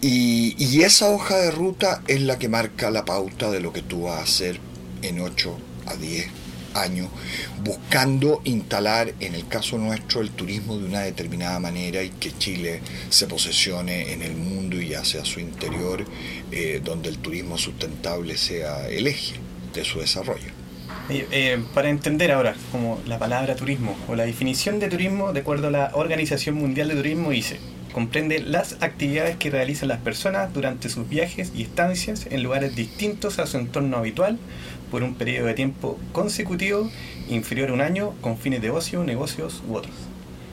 Y, 0.00 0.54
y 0.62 0.82
esa 0.82 1.08
hoja 1.08 1.36
de 1.38 1.50
ruta 1.50 2.02
es 2.06 2.20
la 2.20 2.38
que 2.38 2.48
marca 2.48 2.90
la 2.90 3.04
pauta 3.04 3.50
de 3.50 3.60
lo 3.60 3.72
que 3.72 3.82
tú 3.82 4.02
vas 4.02 4.20
a 4.20 4.22
hacer 4.22 4.60
en 5.02 5.20
8 5.20 5.58
a 5.86 5.96
10 5.96 6.37
años, 6.74 7.08
buscando 7.64 8.40
instalar, 8.44 9.14
en 9.20 9.34
el 9.34 9.46
caso 9.48 9.78
nuestro, 9.78 10.20
el 10.20 10.30
turismo 10.30 10.78
de 10.78 10.84
una 10.84 11.00
determinada 11.00 11.58
manera 11.58 12.02
y 12.02 12.10
que 12.10 12.36
Chile 12.36 12.80
se 13.10 13.26
posesione 13.26 14.12
en 14.12 14.22
el 14.22 14.36
mundo 14.36 14.80
y 14.80 14.94
hacia 14.94 15.24
su 15.24 15.40
interior, 15.40 16.04
eh, 16.52 16.80
donde 16.82 17.08
el 17.08 17.18
turismo 17.18 17.58
sustentable 17.58 18.36
sea 18.36 18.88
el 18.88 19.06
eje 19.06 19.36
de 19.74 19.84
su 19.84 20.00
desarrollo. 20.00 20.58
Eh, 21.10 21.62
para 21.72 21.88
entender 21.88 22.30
ahora 22.32 22.54
como 22.70 23.00
la 23.06 23.18
palabra 23.18 23.56
turismo 23.56 23.96
o 24.08 24.14
la 24.14 24.26
definición 24.26 24.78
de 24.78 24.88
turismo 24.88 25.32
de 25.32 25.40
acuerdo 25.40 25.68
a 25.68 25.70
la 25.70 25.90
Organización 25.94 26.56
Mundial 26.56 26.88
de 26.88 26.96
Turismo 26.96 27.30
dice 27.30 27.58
comprende 27.94 28.40
las 28.40 28.76
actividades 28.80 29.36
que 29.36 29.50
realizan 29.50 29.88
las 29.88 30.00
personas 30.00 30.52
durante 30.52 30.90
sus 30.90 31.08
viajes 31.08 31.52
y 31.54 31.62
estancias 31.62 32.26
en 32.30 32.42
lugares 32.42 32.76
distintos 32.76 33.38
a 33.38 33.46
su 33.46 33.56
entorno 33.56 33.96
habitual 33.96 34.38
por 34.90 35.02
un 35.02 35.14
periodo 35.14 35.46
de 35.46 35.54
tiempo 35.54 35.98
consecutivo 36.12 36.90
inferior 37.28 37.70
a 37.70 37.72
un 37.72 37.80
año 37.80 38.14
con 38.20 38.38
fines 38.38 38.62
de 38.62 38.70
ocio, 38.70 39.04
negocios 39.04 39.62
u 39.68 39.74
otros. 39.74 39.94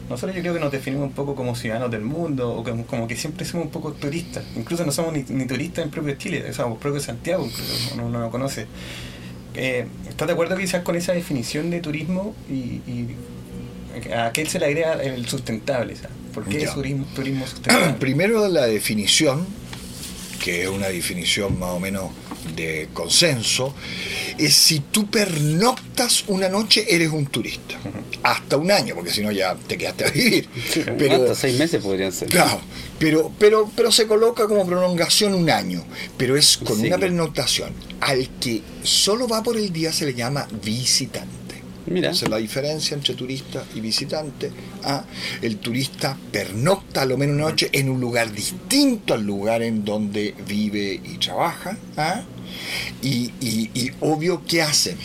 Nosotros 0.10 0.36
yo 0.36 0.42
creo 0.42 0.54
que 0.54 0.60
nos 0.60 0.72
definimos 0.72 1.08
un 1.08 1.14
poco 1.14 1.34
como 1.34 1.56
ciudadanos 1.56 1.90
del 1.90 2.02
mundo 2.02 2.54
o 2.54 2.64
como, 2.64 2.86
como 2.86 3.08
que 3.08 3.16
siempre 3.16 3.44
somos 3.44 3.66
un 3.66 3.72
poco 3.72 3.94
turistas. 3.94 4.44
Incluso 4.56 4.86
no 4.86 4.92
somos 4.92 5.14
ni, 5.14 5.24
ni 5.30 5.46
turistas 5.46 5.84
en 5.84 5.90
propio 5.90 6.14
Chile, 6.16 6.54
somos 6.54 6.78
propio 6.78 7.02
Santiago, 7.02 7.44
incluso 7.44 7.96
uno 7.96 8.10
no 8.10 8.20
lo 8.20 8.30
conoce. 8.30 8.68
Eh, 9.56 9.88
¿Estás 10.08 10.28
de 10.28 10.34
acuerdo 10.34 10.58
quizás 10.58 10.84
con 10.84 10.96
esa 10.96 11.14
definición 11.14 11.72
de 11.72 11.80
turismo 11.80 12.36
y, 12.50 12.82
y 12.88 13.16
a 14.16 14.32
qué 14.32 14.46
se 14.46 14.60
le 14.60 14.66
agrega 14.66 15.02
el 15.02 15.28
sustentable? 15.28 15.96
¿sabes? 15.96 16.12
¿Por 16.34 16.46
qué 16.46 16.64
es 16.64 16.74
turismo, 16.74 17.06
turismo 17.16 17.48
sustentable? 17.48 17.94
Primero 17.94 18.48
la 18.48 18.68
definición, 18.68 19.48
que 20.44 20.64
es 20.64 20.70
una 20.70 20.88
definición 20.88 21.58
más 21.58 21.72
o 21.72 21.80
menos 21.80 22.12
de 22.56 22.90
consenso, 22.94 23.74
es 24.38 24.56
si 24.56 24.80
tú 24.80 25.08
pernoctas 25.10 26.24
una 26.28 26.50
noche 26.50 26.86
eres 26.90 27.12
un 27.12 27.26
turista. 27.28 27.76
Hasta 28.24 28.58
un 28.58 28.72
año, 28.72 28.96
porque 28.96 29.12
si 29.12 29.22
no 29.22 29.32
ya 29.32 29.56
te 29.56 29.78
quedaste 29.78 30.06
a 30.06 30.10
vivir. 30.12 30.50
Pero, 30.98 31.16
Hasta 31.16 31.36
seis 31.36 31.58
meses 31.60 31.82
podrían 31.84 32.12
ser. 32.12 32.28
Claro, 32.30 32.60
pero, 33.00 33.32
pero, 33.40 33.70
pero 33.76 33.92
se 33.92 34.08
coloca 34.08 34.48
como 34.48 34.66
prolongación 34.66 35.34
un 35.34 35.50
año, 35.50 35.84
pero 36.18 36.36
es 36.36 36.58
con 36.58 36.80
Sí. 36.80 36.88
una 36.88 36.98
pernoctación. 36.98 37.72
Al 38.02 38.28
que 38.40 38.62
solo 38.84 39.28
va 39.28 39.44
por 39.44 39.58
el 39.58 39.72
día 39.72 39.92
se 39.94 40.06
le 40.06 40.14
llama 40.14 40.48
visitante. 40.64 41.45
Mira. 41.88 42.10
Esa 42.12 42.26
es 42.26 42.32
la 42.32 42.38
diferencia 42.38 42.96
entre 42.96 43.14
turista 43.14 43.64
y 43.76 43.80
visitante. 43.80 44.52
Ah, 44.84 45.04
el 45.42 45.58
turista 45.58 46.18
pernocta 46.32 47.04
a 47.04 47.06
lo 47.06 47.18
menos 47.18 47.36
una 47.36 47.46
noche 47.46 47.70
en 47.72 47.90
un 47.90 48.02
lugar 48.02 48.32
distinto 48.32 49.14
al 49.14 49.24
lugar 49.24 49.62
en 49.62 49.86
donde 49.86 50.34
vive 50.48 51.00
y 51.04 51.18
trabaja. 51.18 51.78
ah, 51.98 52.24
y, 53.02 53.32
y- 53.42 53.92
obvio, 54.02 54.44
¿qué 54.48 54.62
hace? 54.62 54.96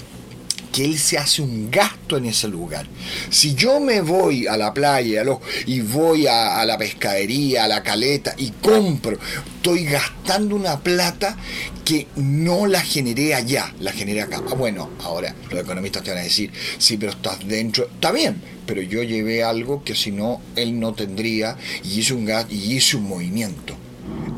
Que 0.72 0.84
él 0.84 0.98
se 0.98 1.18
hace 1.18 1.42
un 1.42 1.70
gasto 1.70 2.16
en 2.16 2.26
ese 2.26 2.48
lugar. 2.48 2.86
Si 3.30 3.54
yo 3.54 3.80
me 3.80 4.00
voy 4.00 4.46
a 4.46 4.56
la 4.56 4.72
playa 4.72 5.24
y 5.66 5.80
voy 5.80 6.26
a, 6.26 6.60
a 6.60 6.64
la 6.64 6.78
pescadería, 6.78 7.64
a 7.64 7.68
la 7.68 7.82
caleta 7.82 8.34
y 8.36 8.50
compro, 8.50 9.18
estoy 9.56 9.84
gastando 9.84 10.56
una 10.56 10.78
plata 10.80 11.36
que 11.84 12.06
no 12.16 12.66
la 12.66 12.80
generé 12.80 13.34
allá, 13.34 13.74
la 13.80 13.92
generé 13.92 14.22
acá. 14.22 14.42
Ah, 14.48 14.54
bueno, 14.54 14.90
ahora 15.02 15.34
los 15.50 15.60
economistas 15.60 16.04
te 16.04 16.10
van 16.10 16.20
a 16.20 16.22
decir, 16.22 16.52
sí, 16.78 16.96
pero 16.96 17.12
estás 17.12 17.46
dentro, 17.46 17.86
está 17.86 18.12
bien, 18.12 18.40
pero 18.66 18.80
yo 18.82 19.02
llevé 19.02 19.42
algo 19.42 19.82
que 19.82 19.94
si 19.94 20.12
no, 20.12 20.40
él 20.54 20.78
no 20.78 20.94
tendría 20.94 21.56
y 21.82 21.98
hice 21.98 22.14
un 22.14 22.24
gasto 22.24 22.54
y 22.54 22.76
hice 22.76 22.96
un 22.96 23.08
movimiento 23.08 23.76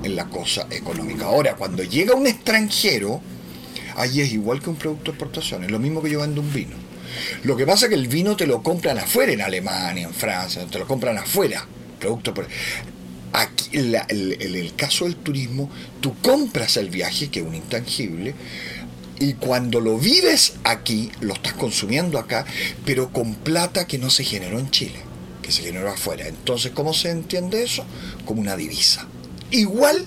en 0.02 0.16
la 0.16 0.26
cosa 0.26 0.66
económica. 0.70 1.26
Ahora, 1.26 1.54
cuando 1.56 1.82
llega 1.82 2.14
un 2.14 2.26
extranjero, 2.26 3.20
Allí 3.96 4.20
es 4.20 4.32
igual 4.32 4.60
que 4.62 4.70
un 4.70 4.76
producto 4.76 5.10
de 5.12 5.16
exportación, 5.16 5.64
es 5.64 5.70
lo 5.70 5.78
mismo 5.78 6.02
que 6.02 6.10
yo 6.10 6.20
vendo 6.20 6.40
un 6.40 6.52
vino. 6.52 6.76
Lo 7.44 7.56
que 7.56 7.66
pasa 7.66 7.86
es 7.86 7.90
que 7.90 7.94
el 7.96 8.08
vino 8.08 8.36
te 8.36 8.46
lo 8.46 8.62
compran 8.62 8.98
afuera, 8.98 9.32
en 9.32 9.42
Alemania, 9.42 10.06
en 10.06 10.14
Francia, 10.14 10.64
te 10.70 10.78
lo 10.78 10.86
compran 10.86 11.18
afuera. 11.18 11.66
Producto 12.00 12.32
por... 12.34 12.46
Aquí, 13.34 13.64
el- 13.78 13.94
el 13.94 14.74
caso 14.76 15.04
del 15.04 15.16
turismo, 15.16 15.70
tú 16.00 16.14
compras 16.20 16.76
el 16.76 16.90
viaje, 16.90 17.28
que 17.30 17.40
es 17.40 17.46
un 17.46 17.54
intangible, 17.54 18.34
y 19.18 19.34
cuando 19.34 19.80
lo 19.80 19.98
vives 19.98 20.54
aquí, 20.64 21.10
lo 21.20 21.32
estás 21.34 21.54
consumiendo 21.54 22.18
acá, 22.18 22.44
pero 22.84 23.10
con 23.10 23.34
plata 23.36 23.86
que 23.86 23.96
no 23.98 24.10
se 24.10 24.24
generó 24.24 24.58
en 24.58 24.70
Chile, 24.70 24.98
que 25.42 25.50
se 25.52 25.62
generó 25.62 25.90
afuera. 25.90 26.26
Entonces, 26.28 26.72
¿cómo 26.72 26.92
se 26.92 27.10
entiende 27.10 27.62
eso? 27.62 27.84
Como 28.26 28.40
una 28.40 28.56
divisa. 28.56 29.06
Igual 29.50 30.06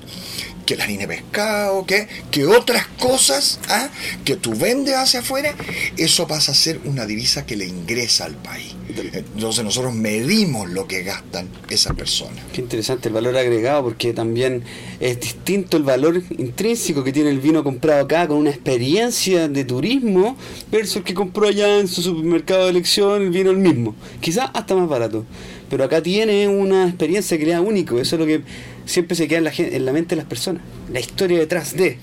que 0.65 0.75
la 0.75 0.83
harina 0.83 1.01
de 1.01 1.07
pescado, 1.07 1.85
que, 1.85 2.07
que 2.31 2.45
otras 2.45 2.87
cosas 2.99 3.59
¿ah? 3.69 3.89
que 4.23 4.35
tú 4.35 4.55
vendes 4.55 4.95
hacia 4.95 5.19
afuera, 5.21 5.53
eso 5.97 6.27
pasa 6.27 6.51
a 6.51 6.55
ser 6.55 6.79
una 6.85 7.05
divisa 7.05 7.45
que 7.45 7.55
le 7.55 7.65
ingresa 7.65 8.25
al 8.25 8.35
país. 8.35 8.75
Entonces 8.87 9.63
nosotros 9.63 9.93
medimos 9.93 10.69
lo 10.69 10.87
que 10.87 11.03
gastan 11.03 11.49
esas 11.69 11.95
personas. 11.95 12.43
Qué 12.53 12.61
interesante 12.61 13.09
el 13.09 13.13
valor 13.13 13.35
agregado 13.35 13.83
porque 13.83 14.13
también 14.13 14.63
es 14.99 15.19
distinto 15.19 15.75
el 15.77 15.83
valor 15.83 16.21
intrínseco 16.37 17.03
que 17.03 17.11
tiene 17.11 17.29
el 17.29 17.39
vino 17.39 17.63
comprado 17.63 18.05
acá 18.05 18.27
con 18.27 18.37
una 18.37 18.51
experiencia 18.51 19.47
de 19.47 19.65
turismo 19.65 20.37
versus 20.71 20.97
el 20.97 21.03
que 21.03 21.13
compró 21.13 21.47
allá 21.47 21.79
en 21.79 21.87
su 21.87 22.01
supermercado 22.01 22.65
de 22.65 22.69
elección 22.69 23.21
el 23.21 23.29
vino 23.31 23.51
el 23.51 23.57
mismo. 23.57 23.95
Quizás 24.21 24.49
hasta 24.53 24.75
más 24.75 24.87
barato. 24.87 25.25
Pero 25.69 25.83
acá 25.83 26.01
tiene 26.01 26.47
una 26.47 26.87
experiencia 26.87 27.37
que 27.37 27.45
le 27.45 27.51
da 27.51 27.61
único. 27.61 27.99
Eso 27.99 28.15
es 28.15 28.19
lo 28.19 28.25
que 28.25 28.43
siempre 28.85 29.15
se 29.15 29.27
queda 29.27 29.51
en 29.57 29.85
la, 29.85 29.91
mente 29.91 30.15
de 30.15 30.17
las 30.17 30.25
personas. 30.25 30.61
La 30.91 30.99
historia 30.99 31.39
detrás 31.39 31.75
de. 31.75 31.97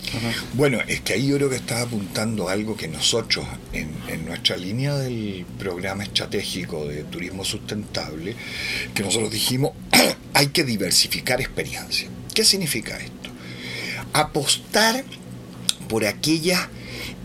Bueno, 0.55 0.79
es 0.87 1.01
que 1.01 1.14
ahí 1.14 1.29
yo 1.29 1.37
creo 1.37 1.51
que 1.51 1.57
estás 1.57 1.87
apuntando 1.87 2.49
algo 2.49 2.77
que 2.77 2.88
nosotros, 2.88 3.47
en, 3.73 3.90
en 4.09 4.25
nuestra 4.27 4.57
línea 4.57 4.95
del 4.97 5.45
programa 5.59 6.05
estratégico 6.05 6.87
de 6.87 7.05
turismo 7.05 7.45
sustentable, 7.45 8.35
que 8.95 9.03
nosotros 9.03 9.31
dijimos, 9.31 9.73
hay 10.35 10.49
que 10.49 10.64
diversificar 10.64 11.40
experiencias. 11.40 12.11
¿Qué 12.35 12.45
significa 12.45 12.97
esto? 12.99 13.31
Apostar 14.12 15.05
por 15.88 16.05
aquellos 16.07 16.59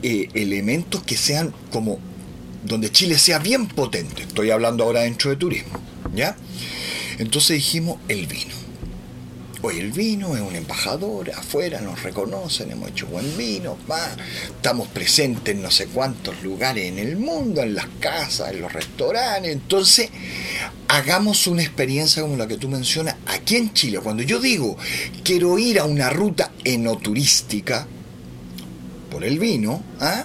eh, 0.04 0.30
elementos 0.34 1.02
que 1.04 1.18
sean 1.18 1.54
como 1.72 2.00
donde 2.64 2.92
Chile 2.92 3.18
sea 3.18 3.40
bien 3.40 3.68
potente. 3.68 4.24
Estoy 4.24 4.52
hablando 4.52 4.84
ahora 4.84 5.02
dentro 5.02 5.30
de 5.30 5.38
turismo, 5.38 5.80
¿ya? 6.14 6.36
Entonces 7.18 7.56
dijimos 7.56 7.98
el 8.08 8.28
vino. 8.28 8.67
Hoy 9.64 9.80
el 9.80 9.92
vino 9.92 10.36
es 10.36 10.42
un 10.42 10.56
embajador, 10.56 11.32
afuera 11.32 11.82
nos 11.82 12.04
reconocen, 12.04 12.70
hemos 12.70 12.92
hecho 12.92 13.08
buen 13.08 13.36
vino, 13.36 13.76
va, 13.90 14.16
estamos 14.46 14.88
presentes 14.90 15.56
en 15.56 15.64
no 15.64 15.72
sé 15.72 15.88
cuántos 15.88 16.44
lugares 16.44 16.86
en 16.86 17.00
el 17.00 17.18
mundo, 17.18 17.64
en 17.64 17.74
las 17.74 17.88
casas, 18.00 18.52
en 18.52 18.62
los 18.62 18.72
restaurantes. 18.72 19.52
Entonces, 19.52 20.12
hagamos 20.88 21.48
una 21.48 21.64
experiencia 21.64 22.22
como 22.22 22.38
la 22.38 22.48
que 22.48 22.58
tú 22.58 22.70
mencionas 22.70 23.16
aquí 23.26 23.56
en 23.56 23.74
Chile. 23.74 24.00
Cuando 24.00 24.22
yo 24.22 24.40
digo 24.40 24.78
quiero 25.24 25.58
ir 25.58 25.80
a 25.80 25.86
una 25.86 26.12
ruta 26.12 26.52
enoturística, 26.64 27.88
por 29.08 29.24
el 29.24 29.40
vino, 29.40 29.82
¿ah? 30.00 30.24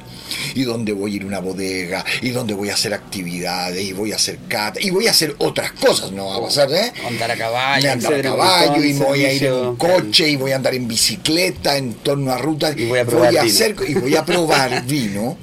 y 0.54 0.62
donde 0.62 0.92
voy 0.92 1.12
a 1.12 1.16
ir 1.16 1.22
a 1.22 1.26
una 1.26 1.38
bodega, 1.40 2.04
y 2.20 2.30
donde 2.30 2.54
voy 2.54 2.70
a 2.70 2.74
hacer 2.74 2.94
actividades, 2.94 3.82
y 3.82 3.92
voy 3.92 4.12
a 4.12 4.16
hacer 4.16 4.38
cata, 4.48 4.80
y 4.80 4.90
voy 4.90 5.06
a 5.06 5.10
hacer 5.10 5.34
otras 5.38 5.72
cosas, 5.72 6.12
no 6.12 6.26
va 6.26 6.36
a 6.36 6.40
pasar, 6.42 6.72
¿eh? 6.72 6.92
Andar 7.06 7.30
a 7.30 7.36
caballo, 7.36 7.92
andar 7.92 8.14
a 8.14 8.22
caballo, 8.22 8.84
y 8.84 8.92
voy 8.94 9.24
a 9.24 9.32
ir 9.32 9.44
en 9.44 9.52
un 9.54 9.76
coche, 9.76 10.28
y 10.28 10.36
voy 10.36 10.52
a 10.52 10.56
andar 10.56 10.74
en 10.74 10.88
bicicleta 10.88 11.76
en 11.76 11.94
torno 11.94 12.32
a 12.32 12.38
rutas, 12.38 12.74
Y 12.76 12.86
voy 12.86 12.98
a 12.98 13.04
probar 13.04 13.30
vino. 13.30 13.42
hacer, 13.42 13.76
y 13.86 13.94
voy 13.94 14.16
a 14.16 14.24
probar 14.24 14.82
vino, 14.86 15.36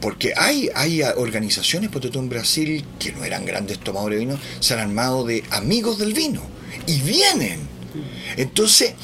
porque 0.00 0.32
hay, 0.36 0.70
hay 0.74 1.02
organizaciones, 1.02 1.90
por 1.90 2.00
ejemplo, 2.02 2.20
en 2.20 2.28
Brasil, 2.28 2.84
que 2.98 3.12
no 3.12 3.24
eran 3.24 3.44
grandes 3.44 3.78
tomadores 3.78 4.18
de 4.18 4.26
vino, 4.26 4.38
se 4.60 4.74
han 4.74 4.80
armado 4.80 5.24
de 5.24 5.44
amigos 5.50 5.98
del 5.98 6.14
vino, 6.14 6.42
y 6.86 7.00
vienen. 7.00 7.60
Entonces, 8.36 8.94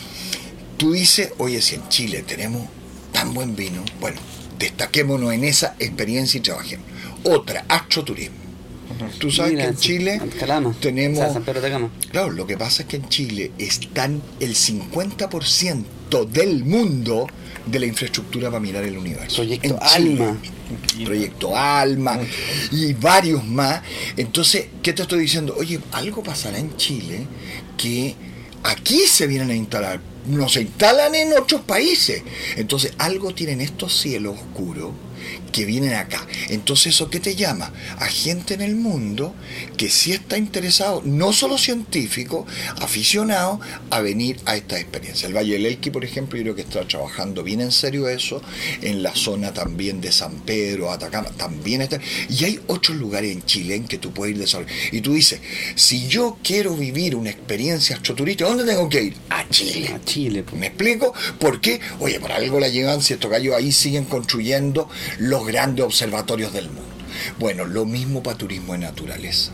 tú 0.76 0.92
dices, 0.92 1.30
oye, 1.38 1.60
si 1.60 1.76
en 1.76 1.88
Chile 1.88 2.24
tenemos 2.26 2.68
tan 3.16 3.32
buen 3.32 3.56
vino, 3.56 3.82
bueno, 3.98 4.20
destaquémonos 4.58 5.32
en 5.32 5.44
esa 5.44 5.74
experiencia 5.78 6.36
y 6.36 6.42
trabajemos. 6.42 6.86
Otra, 7.24 7.64
astroturismo. 7.66 8.36
Tú 9.18 9.30
sabes 9.30 9.52
Mira, 9.52 9.64
que 9.64 9.70
en 9.70 9.76
Chile 9.76 10.20
tenemos... 10.80 11.20
O 11.20 11.22
sea, 11.22 11.32
San 11.32 11.42
Pedro 11.42 11.62
de 11.62 11.68
Atacama. 11.68 11.90
Claro, 12.10 12.30
lo 12.30 12.46
que 12.46 12.58
pasa 12.58 12.82
es 12.82 12.88
que 12.88 12.96
en 12.96 13.08
Chile 13.08 13.52
están 13.56 14.20
el 14.38 14.54
50% 14.54 16.26
del 16.28 16.64
mundo 16.64 17.26
de 17.64 17.80
la 17.80 17.86
infraestructura 17.86 18.50
para 18.50 18.60
mirar 18.60 18.84
el 18.84 18.98
universo. 18.98 19.36
Proyecto 19.36 19.68
En 19.68 19.78
Chile. 19.78 20.22
Alma. 20.22 20.36
Proyecto 21.04 21.56
Alma 21.56 22.20
y 22.70 22.92
varios 22.92 23.46
más. 23.46 23.80
Entonces, 24.18 24.66
¿qué 24.82 24.92
te 24.92 25.02
estoy 25.02 25.20
diciendo? 25.20 25.54
Oye, 25.58 25.80
algo 25.92 26.22
pasará 26.22 26.58
en 26.58 26.76
Chile 26.76 27.26
que 27.78 28.14
aquí 28.62 29.00
se 29.06 29.26
vienen 29.26 29.50
a 29.50 29.54
instalar, 29.54 30.00
no 30.28 30.48
se 30.48 30.62
instalan 30.62 31.14
en 31.14 31.32
otros 31.38 31.62
países. 31.62 32.22
Entonces, 32.56 32.92
algo 32.98 33.34
tienen 33.34 33.60
estos 33.60 33.98
cielos 33.98 34.36
oscuros 34.36 34.92
que 35.52 35.64
vienen 35.64 35.94
acá. 35.94 36.26
Entonces, 36.48 36.94
¿eso 36.94 37.10
qué 37.10 37.20
te 37.20 37.34
llama? 37.34 37.72
A 37.98 38.06
gente 38.06 38.54
en 38.54 38.60
el 38.60 38.76
mundo 38.76 39.34
que 39.76 39.88
sí 39.88 40.12
está 40.12 40.38
interesado, 40.38 41.02
no 41.04 41.32
solo 41.32 41.58
científico, 41.58 42.46
aficionado, 42.80 43.60
a 43.90 44.00
venir 44.00 44.38
a 44.44 44.56
esta 44.56 44.78
experiencia. 44.78 45.28
El 45.28 45.36
Valle 45.36 45.54
del 45.54 45.66
Elqui, 45.66 45.90
por 45.90 46.04
ejemplo, 46.04 46.36
yo 46.38 46.42
creo 46.44 46.54
que 46.54 46.62
está 46.62 46.86
trabajando 46.86 47.42
bien 47.42 47.60
en 47.60 47.72
serio 47.72 48.08
eso, 48.08 48.42
en 48.82 49.02
la 49.02 49.14
zona 49.14 49.52
también 49.52 50.00
de 50.00 50.12
San 50.12 50.40
Pedro, 50.40 50.90
Atacama, 50.90 51.30
también 51.30 51.82
está. 51.82 52.00
Y 52.28 52.44
hay 52.44 52.60
otros 52.66 52.96
lugares 52.96 53.32
en 53.32 53.44
Chile 53.44 53.74
en 53.74 53.84
que 53.84 53.98
tú 53.98 54.12
puedes 54.12 54.34
ir 54.34 54.40
desarrollando. 54.40 54.76
Y 54.92 55.00
tú 55.00 55.14
dices, 55.14 55.40
si 55.74 56.06
yo 56.08 56.38
quiero 56.42 56.76
vivir 56.76 57.14
una 57.14 57.30
experiencia 57.30 57.96
astroturística, 57.96 58.48
¿dónde 58.48 58.64
tengo 58.64 58.88
que 58.88 59.02
ir? 59.02 59.16
A 59.30 59.48
Chile. 59.48 59.92
A 59.94 60.04
Chile. 60.04 60.42
pues. 60.42 60.58
¿Me 60.60 60.68
explico? 60.68 61.12
¿Por 61.38 61.60
qué? 61.60 61.80
Oye, 62.00 62.20
por 62.20 62.32
algo 62.32 62.60
la 62.60 62.68
llevan 62.68 63.02
si 63.02 63.14
estos 63.14 63.30
gallos 63.30 63.54
ahí 63.54 63.72
siguen 63.72 64.04
construyendo 64.04 64.88
los 65.18 65.35
grandes 65.44 65.84
observatorios 65.84 66.52
del 66.52 66.66
mundo. 66.66 66.82
Bueno, 67.38 67.64
lo 67.64 67.84
mismo 67.84 68.22
para 68.22 68.38
turismo 68.38 68.72
de 68.74 68.80
naturaleza. 68.80 69.52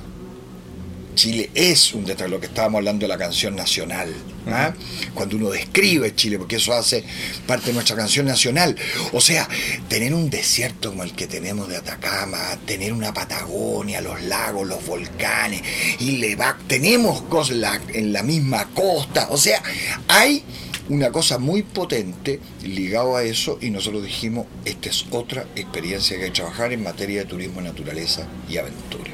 Chile 1.15 1.51
es 1.55 1.93
un 1.93 2.05
detalle, 2.05 2.31
lo 2.31 2.41
que 2.41 2.47
estábamos 2.47 2.79
hablando 2.79 3.05
de 3.05 3.09
la 3.09 3.19
canción 3.19 3.55
nacional. 3.55 4.15
¿ah? 4.47 4.73
Cuando 5.15 5.37
uno 5.37 5.51
describe 5.51 6.15
Chile, 6.15 6.39
porque 6.39 6.57
eso 6.57 6.73
hace 6.73 7.05
parte 7.47 7.67
de 7.67 7.75
nuestra 7.75 7.97
canción 7.97 8.27
nacional. 8.27 8.77
O 9.13 9.21
sea, 9.21 9.47
tener 9.89 10.15
un 10.15 10.31
desierto 10.31 10.91
como 10.91 11.03
el 11.03 11.13
que 11.13 11.27
tenemos 11.27 11.69
de 11.69 11.77
Atacama, 11.77 12.39
tener 12.67 12.93
una 12.93 13.13
Patagonia, 13.13 14.01
los 14.01 14.23
lagos, 14.23 14.67
los 14.67 14.85
volcanes, 14.87 15.63
y 15.99 16.13
le 16.17 16.35
va, 16.35 16.57
tenemos 16.67 17.23
cosas 17.23 17.57
en 17.57 17.61
la, 17.61 17.81
en 17.93 18.13
la 18.13 18.23
misma 18.23 18.69
costa. 18.75 19.29
O 19.31 19.37
sea, 19.37 19.63
hay 20.09 20.43
una 20.89 21.11
cosa 21.11 21.39
muy 21.39 21.63
potente 21.63 22.41
ligado 22.65 23.17
a 23.17 23.23
eso 23.23 23.59
y 23.61 23.71
nosotros 23.71 24.05
dijimos, 24.05 24.47
esta 24.65 24.89
es 24.89 25.07
otra 25.11 25.47
experiencia 25.55 26.17
que 26.17 26.25
hay 26.25 26.31
que 26.31 26.37
trabajar 26.37 26.73
en 26.73 26.83
materia 26.83 27.21
de 27.21 27.27
turismo, 27.27 27.61
naturaleza 27.61 28.27
y 28.49 28.57
aventura. 28.57 29.11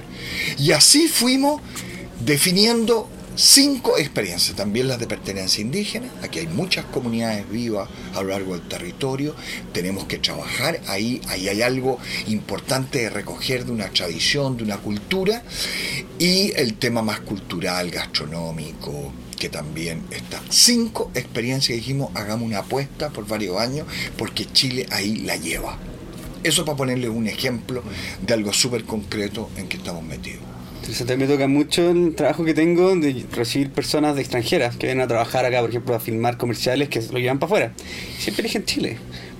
Y 0.59 0.73
así 0.73 1.09
fuimos 1.09 1.61
definiendo 2.25 3.09
cinco 3.39 3.99
experiencias, 3.99 4.57
también 4.57 4.89
las 4.89 4.99
de 4.99 5.07
pertenencia 5.07 5.63
indígena, 5.63 6.09
aquí 6.23 6.41
hay 6.41 6.49
muchas 6.49 6.85
comunidades 6.87 7.49
vivas 7.49 7.89
a 8.15 8.23
lo 8.23 8.31
largo 8.31 8.55
del 8.55 8.67
territorio, 8.67 9.37
tenemos 9.73 10.07
que 10.07 10.19
trabajar 10.19 10.81
ahí, 10.89 11.21
ahí 11.29 11.49
hay 11.49 11.63
algo 11.63 12.01
importante 12.27 12.99
de 12.99 13.11
recoger 13.11 13.65
de 13.65 13.71
una 13.71 13.91
tradición, 13.91 14.57
de 14.57 14.65
una 14.65 14.79
cultura, 14.79 15.45
y 16.19 16.53
el 16.57 16.75
tema 16.75 17.03
más 17.03 17.21
cultural, 17.21 17.93
gastronómico, 17.93 19.13
que 19.39 19.49
también 19.49 20.03
está. 20.11 20.41
Cinco 20.51 21.11
experiencias, 21.15 21.77
dijimos, 21.77 22.11
hagamos 22.15 22.47
una 22.47 22.59
apuesta 22.59 23.11
por 23.11 23.27
varios 23.27 23.59
años, 23.59 23.87
porque 24.17 24.47
Chile 24.47 24.87
ahí 24.91 25.17
la 25.17 25.37
lleva. 25.37 25.79
Eso 26.43 26.65
para 26.65 26.77
ponerle 26.77 27.09
un 27.09 27.27
ejemplo 27.27 27.83
de 28.25 28.35
algo 28.35 28.53
súper 28.53 28.85
concreto 28.85 29.51
en 29.57 29.69
que 29.69 29.77
estamos 29.77 30.03
metidos. 30.03 30.43
Entonces 30.89 31.19
me 31.19 31.27
toca 31.27 31.49
mucho 31.49 31.91
el 31.91 32.15
trabajo 32.15 32.45
que 32.47 32.55
tengo 32.55 32.97
de 32.97 33.27
recibir 33.33 33.71
personas 33.71 34.15
de 34.15 34.23
extranjeras 34.23 34.77
que 34.77 34.87
vienen 34.87 35.05
a 35.05 35.07
trabajar 35.07 35.45
acá, 35.45 35.61
por 35.61 35.69
ejemplo, 35.69 35.95
a 35.95 36.01
filmar 36.01 36.39
comerciales 36.39 36.89
que 36.89 37.03
lo 37.13 37.19
llevan 37.19 37.39
para 37.39 37.49
afuera. 37.49 37.73
Siempre 38.19 38.43
eligen 38.43 38.65
Chile. 38.65 38.97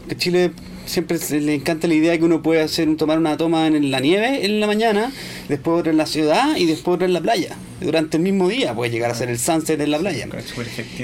Porque 0.09 0.23
Chile 0.23 0.53
siempre 0.87 1.19
le 1.39 1.55
encanta 1.55 1.87
la 1.87 1.93
idea 1.93 2.13
de 2.13 2.19
que 2.19 2.25
uno 2.25 2.41
puede 2.43 2.63
hacer 2.63 2.89
tomar 2.97 3.19
una 3.19 3.37
toma 3.37 3.67
en 3.67 3.91
la 3.91 4.01
nieve 4.01 4.47
en 4.47 4.59
la 4.59 4.67
mañana, 4.67 5.13
después 5.51 5.81
otra 5.81 5.93
en 5.93 5.99
la 5.99 6.07
ciudad 6.07 6.57
y 6.57 6.65
después 6.65 6.95
otra 6.95 7.07
en 7.07 7.13
la 7.13 7.21
playa. 7.21 7.55
Durante 7.83 8.17
el 8.17 8.23
mismo 8.23 8.49
día 8.49 8.75
puede 8.75 8.91
llegar 8.91 9.11
a 9.11 9.13
hacer 9.13 9.29
el 9.29 9.39
sunset 9.39 9.79
en 9.79 9.91
la 9.91 9.99
playa. 9.99 10.27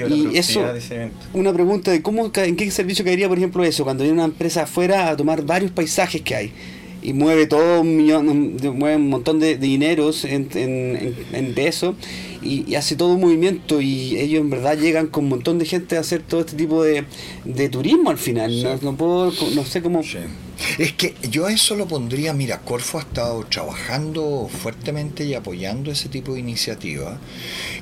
La 0.09 0.15
Y 0.15 0.37
eso, 0.39 0.63
de 0.73 0.79
ese 0.79 0.95
evento. 0.95 1.17
una 1.33 1.53
pregunta 1.53 1.91
de 1.91 2.01
cómo, 2.01 2.31
en 2.35 2.55
qué 2.55 2.71
servicio 2.71 3.05
caería, 3.05 3.27
por 3.29 3.37
ejemplo, 3.37 3.63
eso, 3.63 3.83
cuando 3.83 4.03
viene 4.03 4.17
una 4.17 4.25
empresa 4.25 4.63
afuera 4.63 5.09
a 5.11 5.15
tomar 5.15 5.43
varios 5.45 5.69
paisajes 5.69 6.23
que 6.23 6.33
hay 6.35 6.51
y 7.03 7.13
mueve 7.13 7.45
todo 7.45 7.81
un 7.81 7.95
millón, 7.97 8.57
mueve 8.73 8.95
un 8.95 9.09
montón 9.09 9.39
de, 9.39 9.57
de 9.57 9.67
dineros 9.67 10.25
en- 10.25 10.47
en- 10.55 11.53
de 11.53 11.67
eso 11.67 11.95
y, 12.45 12.63
y 12.67 12.75
hace 12.75 12.95
todo 12.95 13.13
un 13.13 13.21
movimiento 13.21 13.81
y 13.81 14.17
ellos 14.17 14.41
en 14.41 14.49
verdad 14.49 14.77
llegan 14.77 15.07
con 15.07 15.25
un 15.25 15.31
montón 15.31 15.59
de 15.59 15.65
gente 15.65 15.97
a 15.97 16.01
hacer 16.01 16.21
todo 16.21 16.41
este 16.41 16.55
tipo 16.55 16.83
de, 16.83 17.05
de 17.43 17.69
turismo 17.69 18.09
al 18.09 18.17
final. 18.17 18.63
No, 18.63 18.77
no 18.77 18.95
puedo, 18.95 19.33
no 19.55 19.65
sé 19.65 19.81
cómo. 19.81 20.01
Es 20.77 20.93
que 20.93 21.15
yo 21.29 21.49
eso 21.49 21.75
lo 21.75 21.87
pondría, 21.87 22.33
mira, 22.33 22.59
Corfo 22.61 22.97
ha 22.97 23.01
estado 23.01 23.43
trabajando 23.45 24.49
fuertemente 24.61 25.25
y 25.25 25.33
apoyando 25.33 25.91
ese 25.91 26.07
tipo 26.07 26.33
de 26.33 26.39
iniciativas 26.39 27.17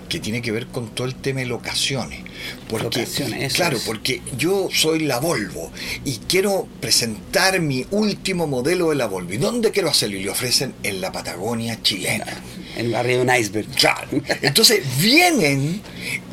que 0.10 0.20
tiene 0.20 0.42
que 0.42 0.52
ver 0.52 0.68
con 0.68 0.90
todo 0.90 1.08
el 1.08 1.16
tema 1.16 1.42
de 1.42 1.48
locaciones. 1.48 2.22
Porque, 2.68 3.00
Locaciones, 3.02 3.54
claro, 3.54 3.78
es. 3.78 3.84
porque 3.84 4.22
yo 4.38 4.70
soy 4.72 5.00
la 5.00 5.20
Volvo 5.20 5.72
y 6.04 6.18
quiero 6.28 6.68
presentar 6.82 7.60
mi 7.62 7.86
último 7.92 8.48
modelo 8.48 8.90
de 8.90 8.96
la 8.96 9.08
Volvo. 9.08 9.34
¿Y 9.34 9.38
dónde 9.38 9.72
quiero 9.72 9.90
hacerlo? 9.90 10.18
Y 10.18 10.24
le 10.24 10.30
ofrecen 10.30 10.74
en 10.84 11.00
la 11.02 11.12
Patagonia 11.12 11.82
chilena. 11.82 12.26
En 12.76 12.94
arriba 12.96 13.24
de 13.24 13.32
un 13.32 13.36
iceberg. 13.36 13.68
Entonces 14.42 14.84
vienen 15.00 15.82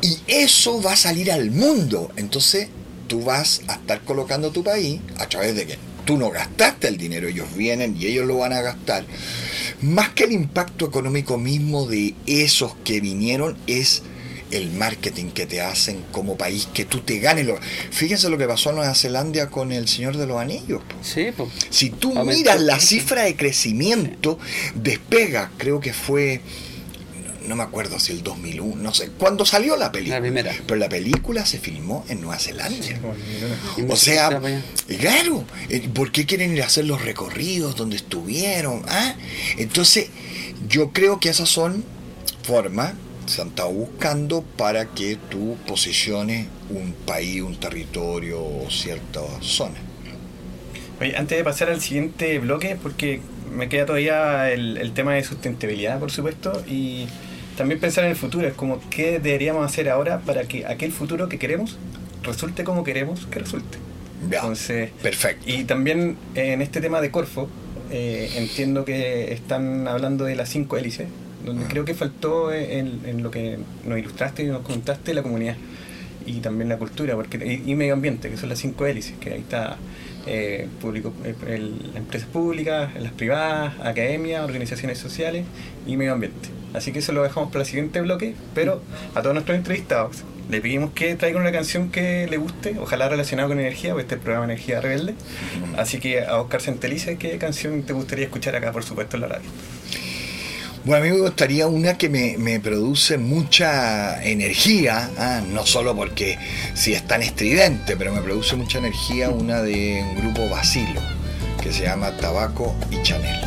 y 0.01 0.17
eso 0.27 0.81
va 0.81 0.93
a 0.93 0.97
salir 0.97 1.31
al 1.31 1.51
mundo. 1.51 2.11
Entonces 2.15 2.67
tú 3.07 3.23
vas 3.23 3.61
a 3.67 3.73
estar 3.73 4.01
colocando 4.01 4.51
tu 4.51 4.63
país 4.63 5.01
a 5.17 5.27
través 5.27 5.55
de 5.55 5.65
que 5.67 5.77
tú 6.05 6.17
no 6.17 6.29
gastaste 6.29 6.87
el 6.87 6.97
dinero, 6.97 7.27
ellos 7.27 7.55
vienen 7.55 7.95
y 7.97 8.07
ellos 8.07 8.25
lo 8.25 8.37
van 8.37 8.53
a 8.53 8.61
gastar. 8.61 9.05
Más 9.81 10.09
que 10.09 10.25
el 10.25 10.31
impacto 10.31 10.85
económico 10.85 11.37
mismo 11.37 11.85
de 11.87 12.15
esos 12.25 12.75
que 12.83 13.01
vinieron 13.01 13.57
es 13.67 14.03
el 14.51 14.71
marketing 14.71 15.31
que 15.31 15.45
te 15.45 15.61
hacen 15.61 16.03
como 16.11 16.37
país, 16.37 16.67
que 16.73 16.85
tú 16.85 16.99
te 16.99 17.19
ganes. 17.19 17.45
Lo... 17.45 17.57
Fíjense 17.91 18.29
lo 18.29 18.37
que 18.37 18.47
pasó 18.47 18.69
en 18.69 18.77
Nueva 18.77 18.93
Zelanda 18.95 19.49
con 19.49 19.71
el 19.71 19.87
Señor 19.87 20.17
de 20.17 20.27
los 20.27 20.39
Anillos. 20.39 20.81
po. 20.83 20.95
Sí. 21.01 21.27
Si 21.69 21.89
tú 21.89 22.09
Aumentó. 22.09 22.37
miras 22.37 22.61
la 22.61 22.79
cifra 22.79 23.23
de 23.23 23.35
crecimiento, 23.35 24.37
despega, 24.75 25.51
creo 25.57 25.79
que 25.79 25.93
fue, 25.93 26.41
no, 27.47 27.55
me 27.55 27.63
acuerdo 27.63 27.99
si 27.99 28.11
el 28.11 28.23
2001, 28.23 28.75
no 28.81 28.93
sé, 28.93 29.09
cuando 29.17 29.45
salió 29.45 29.75
la 29.75 29.91
película. 29.91 30.17
La 30.17 30.21
primera. 30.21 30.53
Pero 30.65 30.75
la 30.79 30.89
película 30.89 31.45
se 31.45 31.57
filmó 31.59 32.05
en 32.09 32.21
Nueva 32.21 32.37
Zelanda. 32.39 32.85
O 33.89 33.95
sea, 33.95 34.41
claro, 34.99 35.43
eh, 35.69 35.89
¿por 35.93 36.11
qué 36.11 36.25
quieren 36.25 36.53
ir 36.53 36.61
a 36.61 36.67
hacer 36.67 36.85
los 36.85 37.01
recorridos 37.01 37.75
donde 37.75 37.95
estuvieron? 37.95 38.83
ah? 38.87 39.15
Entonces, 39.57 40.07
yo 40.67 40.91
creo 40.91 41.19
que 41.19 41.29
esas 41.29 41.49
son 41.49 41.83
formas 42.43 42.93
se 43.31 43.41
han 43.41 43.49
estado 43.49 43.71
buscando 43.71 44.43
para 44.57 44.85
que 44.87 45.17
tú 45.29 45.57
posiciones 45.67 46.47
un 46.69 46.93
país, 47.05 47.41
un 47.41 47.55
territorio 47.55 48.41
o 48.43 48.67
cierta 48.69 49.21
zona. 49.41 49.75
Oye, 50.99 51.15
antes 51.17 51.37
de 51.37 51.43
pasar 51.43 51.69
al 51.69 51.81
siguiente 51.81 52.37
bloque, 52.39 52.77
porque 52.81 53.21
me 53.51 53.69
queda 53.69 53.85
todavía 53.87 54.51
el, 54.51 54.77
el 54.77 54.93
tema 54.93 55.13
de 55.15 55.23
sustentabilidad, 55.23 55.99
por 55.99 56.11
supuesto, 56.11 56.63
y 56.67 57.07
también 57.57 57.79
pensar 57.79 58.03
en 58.03 58.11
el 58.11 58.15
futuro, 58.15 58.47
es 58.47 58.53
como 58.53 58.79
qué 58.89 59.19
deberíamos 59.19 59.65
hacer 59.65 59.89
ahora 59.89 60.19
para 60.19 60.43
que 60.43 60.65
aquel 60.65 60.91
futuro 60.91 61.27
que 61.27 61.37
queremos 61.39 61.77
resulte 62.23 62.63
como 62.63 62.83
queremos 62.83 63.25
que 63.25 63.39
resulte. 63.39 63.77
Ya, 64.29 64.39
Entonces, 64.39 64.91
perfecto. 65.01 65.43
y 65.47 65.63
también 65.63 66.17
eh, 66.35 66.53
en 66.53 66.61
este 66.61 66.79
tema 66.81 67.01
de 67.01 67.09
Corfo, 67.09 67.49
eh, 67.89 68.31
entiendo 68.35 68.85
que 68.85 69.33
están 69.33 69.87
hablando 69.87 70.25
de 70.25 70.35
las 70.35 70.49
cinco 70.49 70.77
hélices, 70.77 71.07
donde 71.45 71.65
creo 71.65 71.85
que 71.85 71.93
faltó 71.93 72.51
en, 72.53 73.23
lo 73.23 73.31
que 73.31 73.57
nos 73.85 73.97
ilustraste 73.97 74.43
y 74.43 74.47
nos 74.47 74.61
contaste 74.61 75.13
la 75.13 75.23
comunidad 75.23 75.55
y 76.25 76.33
también 76.39 76.69
la 76.69 76.77
cultura 76.77 77.15
porque 77.15 77.61
y, 77.65 77.75
medio 77.75 77.93
ambiente, 77.93 78.29
que 78.29 78.37
son 78.37 78.49
las 78.49 78.59
cinco 78.59 78.85
hélices, 78.85 79.13
que 79.19 79.33
ahí 79.33 79.39
está 79.39 79.77
eh, 80.27 80.67
público, 80.79 81.13
eh, 81.25 81.33
el- 81.47 81.91
empresas 81.95 82.27
públicas, 82.29 82.91
las 82.99 83.11
privadas, 83.11 83.73
academias, 83.83 84.43
organizaciones 84.43 84.99
sociales 84.99 85.45
y 85.87 85.97
medio 85.97 86.13
ambiente. 86.13 86.49
Así 86.73 86.91
que 86.91 86.99
eso 86.99 87.11
lo 87.11 87.23
dejamos 87.23 87.51
para 87.51 87.63
el 87.63 87.67
siguiente 87.67 87.99
bloque, 88.01 88.35
pero 88.53 88.81
a 89.15 89.21
todos 89.21 89.33
nuestros 89.33 89.57
entrevistados 89.57 90.23
le 90.49 90.61
pedimos 90.61 90.91
que 90.91 91.15
traigan 91.15 91.41
una 91.41 91.51
canción 91.51 91.89
que 91.91 92.27
le 92.29 92.37
guste, 92.37 92.75
ojalá 92.79 93.07
relacionada 93.09 93.47
con 93.47 93.59
energía, 93.59 93.91
porque 93.91 94.03
este 94.03 94.15
es 94.15 94.19
el 94.19 94.23
programa 94.23 94.45
Energía 94.45 94.79
Rebelde. 94.81 95.15
Así 95.77 95.99
que 95.99 96.23
a 96.25 96.39
Oscar 96.39 96.61
Centelice, 96.61 97.17
¿qué 97.17 97.37
canción 97.37 97.83
te 97.83 97.93
gustaría 97.93 98.25
escuchar 98.25 98.55
acá, 98.55 98.71
por 98.71 98.83
supuesto, 98.83 99.15
en 99.17 99.21
la 99.21 99.27
radio? 99.29 99.49
Bueno, 100.83 101.03
a 101.05 101.07
mí 101.07 101.13
me 101.15 101.21
gustaría 101.21 101.67
una 101.67 101.95
que 101.97 102.09
me, 102.09 102.37
me 102.39 102.59
produce 102.59 103.17
mucha 103.19 104.21
energía, 104.23 105.09
ah, 105.17 105.41
no 105.47 105.65
solo 105.65 105.95
porque 105.95 106.39
si 106.73 106.93
es 106.93 107.05
tan 107.05 107.21
estridente, 107.21 107.95
pero 107.95 108.11
me 108.11 108.21
produce 108.21 108.55
mucha 108.55 108.79
energía 108.79 109.29
una 109.29 109.61
de 109.61 110.03
un 110.09 110.15
grupo 110.15 110.49
Basilo, 110.49 110.99
que 111.61 111.71
se 111.71 111.83
llama 111.83 112.11
Tabaco 112.17 112.73
y 112.89 112.99
Chanel. 113.03 113.39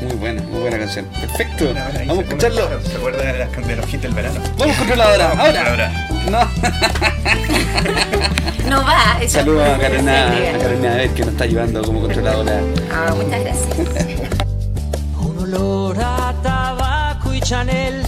Muy 0.00 0.14
buena, 0.14 0.42
muy 0.42 0.60
buena 0.60 0.78
canción. 0.78 1.06
Perfecto. 1.20 1.64
Bueno, 1.64 1.80
Vamos 2.06 2.10
a 2.10 2.14
se- 2.16 2.22
escucharlo. 2.22 2.80
¿Se 2.82 2.96
acuerdan 2.96 3.32
de, 3.32 3.38
las- 3.38 3.66
de 3.66 3.76
los 3.76 3.92
hits 3.94 4.02
del 4.02 4.12
verano? 4.14 4.40
Vamos 4.58 4.76
controladora, 4.76 5.30
ahora. 5.32 6.08
No. 6.30 6.50
No 8.68 8.82
va. 8.84 9.16
Saludos 9.28 9.68
a 9.68 9.78
Carolina, 9.78 10.26
a 10.54 10.58
Carolina 10.58 10.92
Abel 10.94 11.10
que 11.12 11.20
nos 11.22 11.30
está 11.30 11.44
ayudando 11.44 11.82
como 11.84 12.00
controladora. 12.00 12.60
Ah, 12.92 13.14
muchas 13.14 13.40
gracias. 13.44 14.36
Olor 15.46 15.96
a 16.00 16.34
tabaco 16.42 17.32
y 17.32 17.40
Chanel 17.40 18.02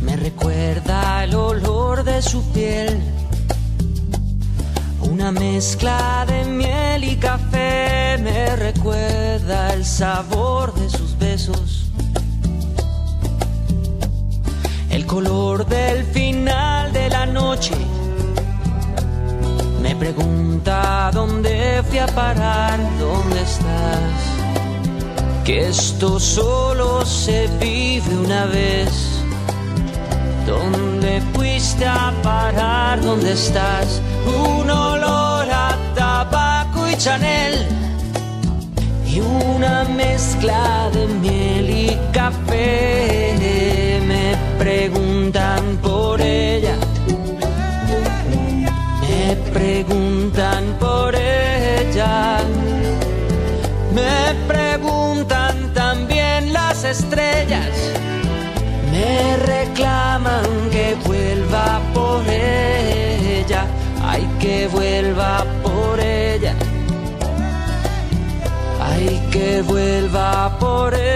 me 0.00 0.16
recuerda 0.16 1.24
el 1.24 1.34
olor 1.34 2.04
de 2.04 2.22
su 2.22 2.42
piel. 2.52 2.98
Una 5.02 5.32
mezcla 5.32 6.24
de 6.26 6.42
miel 6.46 7.04
y 7.04 7.16
café 7.16 8.16
me 8.18 8.56
recuerda 8.56 9.74
el 9.74 9.84
sabor 9.84 10.72
de 10.74 10.88
sus 10.88 11.18
besos. 11.18 11.90
El 14.88 15.04
color 15.04 15.66
del 15.66 16.02
final 16.04 16.94
de 16.94 17.10
la 17.10 17.26
noche 17.26 17.76
me 19.82 19.94
pregunta 19.96 21.10
dónde 21.12 21.82
fui 21.90 21.98
a 21.98 22.06
parar, 22.06 22.80
dónde 22.98 23.42
estás 23.42 24.35
que 25.46 25.68
esto 25.68 26.18
solo 26.18 27.06
se 27.06 27.46
vive 27.60 28.16
una 28.16 28.46
vez. 28.46 28.90
¿Dónde 30.44 31.22
fuiste 31.34 31.86
a 31.86 32.12
parar? 32.20 33.00
¿Dónde 33.00 33.32
estás? 33.32 34.02
Un 34.26 34.68
olor 34.68 35.46
a 35.48 35.78
tabaco 35.94 36.88
y 36.88 36.96
Chanel 36.96 37.64
y 39.06 39.20
una 39.20 39.84
mezcla 39.84 40.90
de 40.92 41.06
miel 41.06 41.70
y 41.70 41.98
café. 42.12 44.02
Me 44.04 44.36
preguntan 44.58 45.62
por 45.80 46.20
ella. 46.20 46.76
Me 49.00 49.36
preguntan 49.52 50.64
por 50.80 51.14
ella. 51.14 52.38
Me 53.94 54.34
preguntan 54.48 55.25
estrellas. 56.90 57.74
Me 58.90 59.36
reclaman 59.36 60.70
que 60.70 60.96
vuelva 61.04 61.80
por 61.92 62.22
ella. 62.28 63.66
Ay, 64.02 64.28
que 64.40 64.68
vuelva 64.68 65.44
por 65.62 66.00
ella. 66.00 66.54
Ay, 68.80 69.20
que 69.30 69.62
vuelva 69.62 70.56
por 70.58 70.94
ella. 70.94 71.06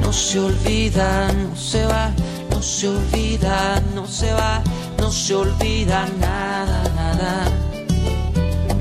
No 0.00 0.12
se 0.12 0.38
olvida, 0.38 1.30
no 1.32 1.56
se 1.56 1.86
va, 1.86 2.10
no 2.50 2.62
se 2.62 2.88
olvida, 2.88 3.82
no 3.94 4.06
se 4.06 4.32
va, 4.32 4.62
no 4.98 5.10
se 5.12 5.34
olvida 5.34 6.06
nada, 6.18 6.82
nada. 6.96 7.46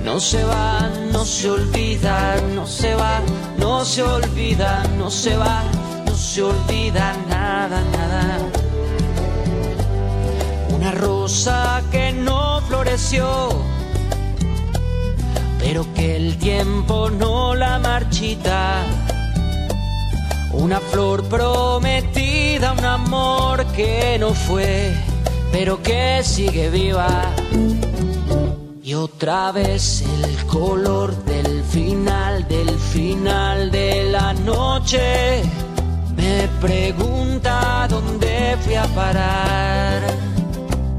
No 0.03 0.19
se 0.19 0.43
va, 0.43 0.89
no 1.13 1.23
se 1.25 1.49
olvida, 1.49 2.35
no 2.55 2.65
se 2.65 2.95
va, 2.95 3.21
no 3.57 3.85
se 3.85 4.01
olvida, 4.01 4.83
no 4.97 5.09
se 5.09 5.37
va, 5.37 5.63
no 6.05 6.15
se 6.15 6.41
olvida 6.41 7.15
nada, 7.29 7.81
nada. 7.91 8.39
Una 10.75 10.91
rosa 10.91 11.81
que 11.91 12.11
no 12.11 12.61
floreció, 12.67 13.27
pero 15.59 15.85
que 15.93 16.15
el 16.17 16.37
tiempo 16.37 17.09
no 17.09 17.55
la 17.55 17.77
marchita. 17.79 18.83
Una 20.51 20.79
flor 20.79 21.23
prometida, 21.29 22.73
un 22.73 22.85
amor 22.85 23.65
que 23.67 24.17
no 24.19 24.33
fue, 24.33 24.93
pero 25.51 25.81
que 25.81 26.21
sigue 26.23 26.69
viva. 26.69 27.31
Otra 28.95 29.51
vez 29.51 30.01
el 30.01 30.45
color 30.45 31.15
del 31.25 31.63
final, 31.63 32.47
del 32.47 32.69
final 32.69 33.71
de 33.71 34.09
la 34.11 34.33
noche. 34.33 35.41
Me 36.15 36.47
pregunta 36.61 37.87
dónde 37.89 38.55
fui 38.61 38.75
a 38.75 38.85
parar. 38.87 40.01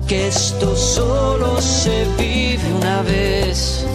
Que 0.08 0.28
esto 0.28 0.74
solo 0.74 1.60
se 1.60 2.04
vive 2.18 2.72
una 2.72 3.02
vez. 3.02 3.86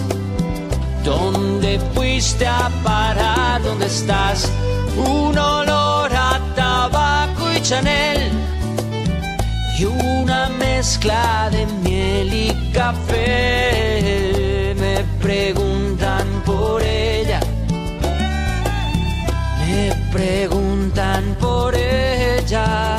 ¿Dónde 1.03 1.79
fuiste 1.93 2.47
a 2.47 2.69
parar? 2.83 3.61
¿Dónde 3.63 3.87
estás? 3.87 4.49
Un 4.95 5.37
olor 5.37 6.11
a 6.13 6.39
tabaco 6.55 7.51
y 7.51 7.61
Chanel 7.61 8.31
y 9.77 9.85
una 9.85 10.49
mezcla 10.49 11.49
de 11.51 11.65
miel 11.65 12.33
y 12.33 12.71
café. 12.73 13.58
Preguntan 15.29 16.25
por 16.43 16.81
ella, 16.81 17.39
me 19.59 19.93
preguntan 20.11 21.35
por 21.39 21.75
ella, 21.75 22.97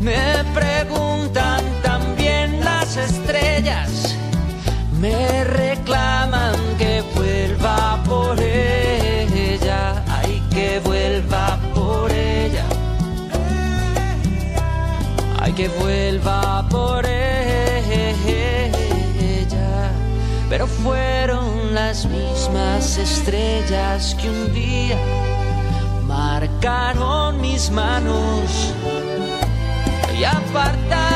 me 0.00 0.44
preguntan 0.54 1.64
también 1.82 2.60
las 2.64 2.96
estrellas, 2.96 4.16
me 5.00 5.42
reclaman 5.42 6.54
que 6.78 7.02
vuelva 7.16 8.00
por 8.04 8.40
ella, 8.40 10.04
ay 10.06 10.40
que 10.48 10.78
vuelva 10.84 11.58
por 11.74 12.12
ella. 12.12 12.64
Ay, 15.40 15.52
que 15.54 15.68
vuelva 15.80 16.68
por 16.70 17.04
ella. 17.04 17.37
Pero 20.48 20.66
fueron 20.66 21.74
las 21.74 22.06
mismas 22.06 22.96
estrellas 22.96 24.16
que 24.20 24.30
un 24.30 24.54
día 24.54 24.96
marcaron 26.06 27.40
mis 27.40 27.70
manos. 27.70 28.72
Y 30.18 30.24
apartaron 30.24 31.07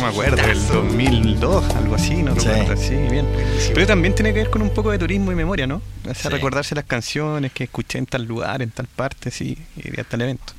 no 0.00 0.06
me 0.06 0.12
acuerdo, 0.12 0.42
el 0.50 0.66
2002, 0.68 1.74
algo 1.76 1.94
así, 1.94 2.22
no 2.22 2.34
Sí. 2.38 2.48
recuerdo 2.48 2.72
así 2.72 2.94
bien. 3.10 3.26
Pero 3.74 3.86
también 3.86 4.14
tiene 4.14 4.32
que 4.32 4.40
ver 4.40 4.50
con 4.50 4.62
un 4.62 4.70
poco 4.70 4.90
de 4.90 4.98
turismo 4.98 5.30
y 5.32 5.34
memoria, 5.34 5.66
¿no? 5.66 5.76
O 6.08 6.14
sea, 6.14 6.14
Sí. 6.14 6.28
recordarse 6.28 6.74
las 6.74 6.84
canciones 6.84 7.52
que 7.52 7.64
escuché 7.64 7.98
en 7.98 8.06
tal 8.06 8.24
lugar, 8.24 8.62
en 8.62 8.70
tal 8.70 8.86
parte, 8.86 9.30
sí, 9.30 9.56
y 9.76 9.90
de 9.90 10.04
tal 10.04 10.22
evento. 10.22 10.52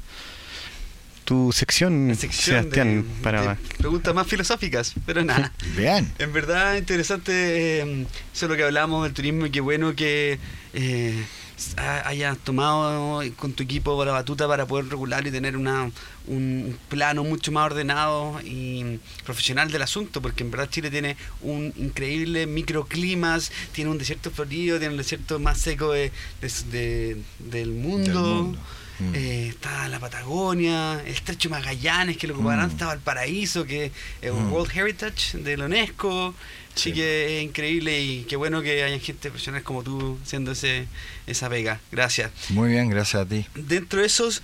Tu 1.25 1.51
sección, 1.53 2.13
sección 2.17 2.57
Sebastián, 2.63 3.03
de, 3.03 3.23
para 3.23 3.41
de 3.55 3.55
preguntas 3.77 4.13
más 4.13 4.27
filosóficas, 4.27 4.93
pero 5.05 5.23
nada. 5.23 5.51
Bien. 5.77 6.11
En 6.19 6.33
verdad, 6.33 6.75
interesante 6.75 7.31
eh, 7.81 8.05
eso 8.33 8.45
es 8.45 8.49
lo 8.49 8.55
que 8.57 8.63
hablamos 8.63 9.03
del 9.03 9.13
turismo 9.13 9.45
y 9.45 9.49
qué 9.51 9.61
bueno 9.61 9.95
que 9.95 10.39
eh, 10.73 11.23
hayas 11.77 12.37
tomado 12.39 13.21
con 13.37 13.53
tu 13.53 13.63
equipo 13.63 14.03
la 14.05 14.11
batuta 14.11 14.47
para 14.47 14.65
poder 14.65 14.87
regular 14.89 15.25
y 15.27 15.31
tener 15.31 15.55
una, 15.57 15.91
un 16.27 16.77
plano 16.89 17.23
mucho 17.23 17.51
más 17.51 17.65
ordenado 17.67 18.39
y 18.43 18.99
profesional 19.25 19.71
del 19.71 19.81
asunto, 19.81 20.21
porque 20.21 20.43
en 20.43 20.51
verdad 20.51 20.69
Chile 20.69 20.89
tiene 20.89 21.15
un 21.41 21.73
increíble 21.77 22.47
microclimas, 22.47 23.51
tiene 23.73 23.89
un 23.91 23.97
desierto 23.97 24.31
florido, 24.31 24.77
tiene 24.79 24.93
un 24.93 24.97
desierto 24.97 25.39
más 25.39 25.59
seco 25.59 25.91
de- 25.91 26.11
de- 26.41 26.51
de- 26.71 27.17
del 27.39 27.71
mundo. 27.71 28.21
mundo. 28.21 28.59
Mm. 28.99 29.15
Eh, 29.15 29.47
está 29.47 29.87
la 29.87 29.99
Patagonia, 29.99 31.01
el 31.03 31.11
Estrecho 31.13 31.49
Magallanes, 31.49 32.17
que 32.17 32.27
lo 32.27 32.35
ocuparán, 32.35 32.67
Mm. 32.67 32.71
estaba 32.71 32.93
el 32.93 32.99
Paraíso, 32.99 33.65
que 33.65 33.91
es 34.21 34.31
un 34.31 34.49
Mm. 34.49 34.53
World 34.53 34.77
Heritage 34.77 35.39
de 35.39 35.57
la 35.57 35.65
UNESCO. 35.65 36.35
Sí. 36.75 36.93
que 36.93 37.37
es 37.39 37.43
increíble 37.43 38.01
y 38.01 38.23
qué 38.23 38.35
bueno 38.35 38.61
que 38.61 38.83
haya 38.83 38.99
gente 38.99 39.29
profesional 39.29 39.63
como 39.63 39.83
tú 39.83 40.17
haciendo 40.23 40.51
ese, 40.53 40.87
esa 41.27 41.49
pega. 41.49 41.79
Gracias. 41.91 42.31
Muy 42.49 42.69
bien, 42.69 42.89
gracias 42.89 43.23
a 43.23 43.25
ti. 43.27 43.45
Dentro 43.55 43.99
de 44.01 44.07
esos, 44.07 44.41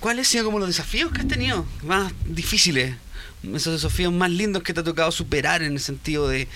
¿cuáles 0.00 0.26
han 0.26 0.30
sido 0.32 0.44
como 0.44 0.58
los 0.58 0.68
desafíos 0.68 1.10
que 1.12 1.20
has 1.22 1.28
tenido 1.28 1.66
más 1.84 2.12
difíciles? 2.26 2.94
Esos 3.54 3.72
desafíos 3.82 4.12
más 4.12 4.30
lindos 4.30 4.62
que 4.62 4.72
te 4.74 4.80
ha 4.80 4.84
tocado 4.84 5.10
superar 5.10 5.62
en 5.62 5.72
el 5.72 5.80
sentido 5.80 6.28
de 6.28 6.46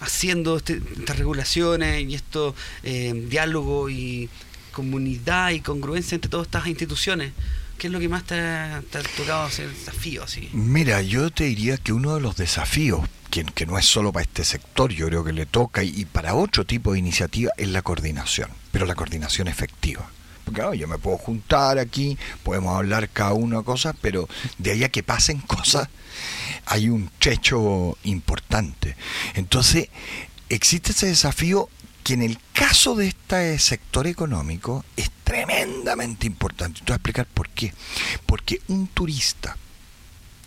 haciendo 0.00 0.56
este- 0.56 0.80
estas 0.98 1.16
regulaciones 1.18 2.02
y 2.08 2.14
estos 2.14 2.54
eh, 2.82 3.12
diálogos 3.28 3.92
y 3.92 4.28
comunidad 4.72 5.50
y 5.50 5.60
congruencia 5.60 6.14
entre 6.16 6.30
todas 6.30 6.46
estas 6.46 6.66
instituciones. 6.66 7.32
¿Qué 7.78 7.86
es 7.88 7.92
lo 7.92 8.00
que 8.00 8.08
más 8.08 8.24
te 8.24 8.34
ha, 8.40 8.82
te 8.90 8.98
ha 8.98 9.02
tocado 9.02 9.42
hacer 9.44 9.68
desafío 9.68 10.22
así? 10.24 10.48
Mira, 10.52 11.02
yo 11.02 11.30
te 11.30 11.44
diría 11.44 11.76
que 11.76 11.92
uno 11.92 12.14
de 12.14 12.20
los 12.20 12.36
desafíos, 12.36 13.00
que, 13.32 13.44
que 13.46 13.64
no 13.64 13.78
es 13.78 13.86
solo 13.86 14.12
para 14.12 14.24
este 14.24 14.44
sector, 14.44 14.92
yo 14.92 15.06
creo 15.06 15.24
que 15.24 15.32
le 15.32 15.46
toca, 15.46 15.82
y, 15.82 16.04
para 16.04 16.34
otro 16.34 16.66
tipo 16.66 16.92
de 16.92 16.98
iniciativa, 16.98 17.50
es 17.56 17.66
la 17.68 17.80
coordinación, 17.80 18.50
pero 18.70 18.84
la 18.84 18.94
coordinación 18.94 19.48
efectiva. 19.48 20.06
Porque 20.44 20.60
claro, 20.60 20.74
yo 20.74 20.86
me 20.86 20.98
puedo 20.98 21.16
juntar 21.16 21.78
aquí, 21.78 22.18
podemos 22.42 22.76
hablar 22.76 23.08
cada 23.08 23.32
uno 23.32 23.64
cosas, 23.64 23.96
pero 24.02 24.28
de 24.58 24.72
ahí 24.72 24.84
a 24.84 24.90
que 24.90 25.02
pasen 25.02 25.38
cosas, 25.46 25.88
hay 26.66 26.90
un 26.90 27.10
trecho 27.18 27.96
importante. 28.04 28.96
Entonces, 29.32 29.88
existe 30.50 30.92
ese 30.92 31.06
desafío 31.06 31.70
que 32.04 32.12
en 32.12 32.22
el 32.22 32.38
caso 32.52 32.96
de 32.96 33.08
este 33.08 33.58
sector 33.58 34.06
económico 34.06 34.84
es 34.94 35.10
tremendamente 35.24 36.26
importante. 36.26 36.80
Te 36.80 36.84
voy 36.84 36.92
a 36.92 36.96
explicar 36.96 37.26
por 37.32 37.48
qué. 37.48 37.72
Porque 38.26 38.60
un 38.68 38.88
turista, 38.88 39.56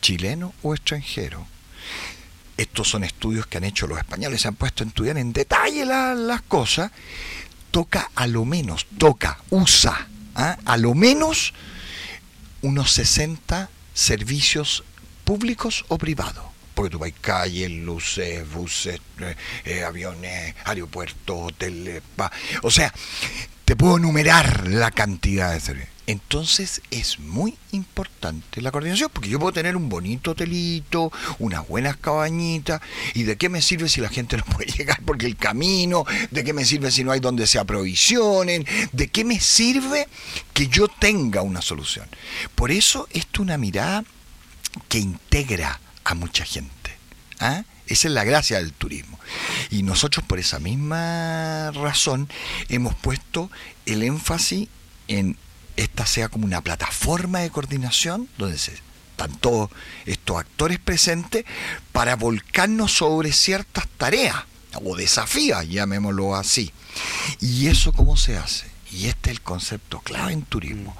chileno 0.02 0.54
o 0.62 0.76
extranjero, 0.76 1.48
estos 2.58 2.90
son 2.90 3.04
estudios 3.04 3.48
que 3.48 3.58
han 3.58 3.64
hecho 3.66 3.88
los 3.88 3.98
españoles, 3.98 4.42
se 4.42 4.48
han 4.48 4.56
puesto 4.56 4.84
a 4.84 4.88
estudiar 4.88 5.18
en 5.18 5.34
detalle 5.34 5.86
la- 5.86 6.16
las 6.16 6.42
cosas, 6.44 6.92
toca 7.72 8.10
a 8.16 8.28
lo 8.28 8.46
menos, 8.46 8.86
toca, 8.98 9.38
usa, 9.50 10.08
¿ah? 10.36 10.58
a 10.66 10.78
lo 10.78 10.94
menos 10.94 11.54
unos 12.62 12.92
60 12.94 13.70
servicios 13.94 14.84
públicos 15.24 15.86
o 15.90 15.98
privados. 15.98 16.44
Porque 16.74 16.90
tú 16.92 17.00
vas 17.00 17.12
calles, 17.22 17.72
luces, 17.72 18.50
buses, 18.52 19.00
eh, 19.20 19.36
eh, 19.64 19.84
aviones, 19.84 20.56
aeropuertos, 20.66 21.36
hoteles, 21.54 22.02
o 22.64 22.70
sea, 22.72 22.94
te 23.64 23.76
puedo 23.78 23.98
enumerar 23.98 24.68
la 24.68 24.92
cantidad 24.92 25.54
de 25.54 25.60
servicios. 25.62 25.95
Entonces 26.08 26.82
es 26.92 27.20
muy 27.20 27.58
importante 27.72 28.62
la 28.62 28.72
coordinación, 28.72 29.10
porque 29.12 29.30
yo 29.30 29.40
puedo 29.40 29.54
tener 29.54 29.76
un 29.76 29.90
bonito 29.90 30.32
hotelito, 30.32 31.12
unas 31.40 31.68
buenas 31.68 31.98
cabañitas, 31.98 32.82
y 33.14 33.24
de 33.24 33.38
qué 33.38 33.50
me 33.50 33.62
sirve 33.62 33.90
si 33.90 34.02
la 34.02 34.10
gente 34.10 34.38
no 34.38 34.44
puede 34.46 34.72
llegar 34.72 35.02
porque 35.04 35.26
el 35.26 35.36
camino, 35.36 36.06
de 36.32 36.44
qué 36.44 36.54
me 36.54 36.66
sirve 36.66 36.92
si 36.92 37.04
no 37.04 37.12
hay 37.12 37.20
donde 37.20 37.48
se 37.48 37.60
aprovisionen, 37.60 38.66
de 38.92 39.08
qué 39.08 39.24
me 39.24 39.40
sirve 39.40 40.08
que 40.54 40.68
yo 40.68 40.88
tenga 40.88 41.42
una 41.42 41.62
solución. 41.62 42.08
Por 42.54 42.72
eso 42.72 43.08
esto 43.12 43.30
es 43.34 43.40
una 43.40 43.58
mirada 43.58 44.04
que 44.90 45.00
integra 45.00 45.80
a 46.04 46.14
mucha 46.14 46.46
gente. 46.46 46.98
¿ah? 47.40 47.64
Esa 47.88 48.08
es 48.08 48.14
la 48.14 48.24
gracia 48.24 48.58
del 48.58 48.74
turismo. 48.74 49.20
Y 49.72 49.84
nosotros 49.84 50.26
por 50.26 50.40
esa 50.40 50.60
misma 50.60 51.72
razón 51.72 52.30
hemos 52.70 52.96
puesto 52.96 53.50
el 53.86 54.04
énfasis 54.04 54.68
en 55.08 55.38
esta 55.78 56.06
sea 56.06 56.30
como 56.30 56.46
una 56.46 56.62
plataforma 56.62 57.40
de 57.40 57.50
coordinación 57.50 58.30
donde 58.38 58.58
se, 58.58 58.74
están 59.12 59.32
todos 59.38 59.70
estos 60.06 60.38
actores 60.38 60.78
presentes 60.80 61.46
para 61.92 62.16
volcarnos 62.16 62.92
sobre 62.92 63.32
ciertas 63.32 63.88
tareas 63.98 64.36
o 64.84 64.96
desafíos, 64.96 65.68
llamémoslo 65.70 66.36
así. 66.36 66.74
¿Y 67.40 67.68
eso 67.68 67.94
cómo 67.94 68.18
se 68.18 68.38
hace? 68.38 68.70
Y 68.92 69.08
este 69.08 69.30
es 69.30 69.38
el 69.38 69.42
concepto 69.42 70.00
clave 70.00 70.34
en 70.34 70.44
turismo. 70.44 70.96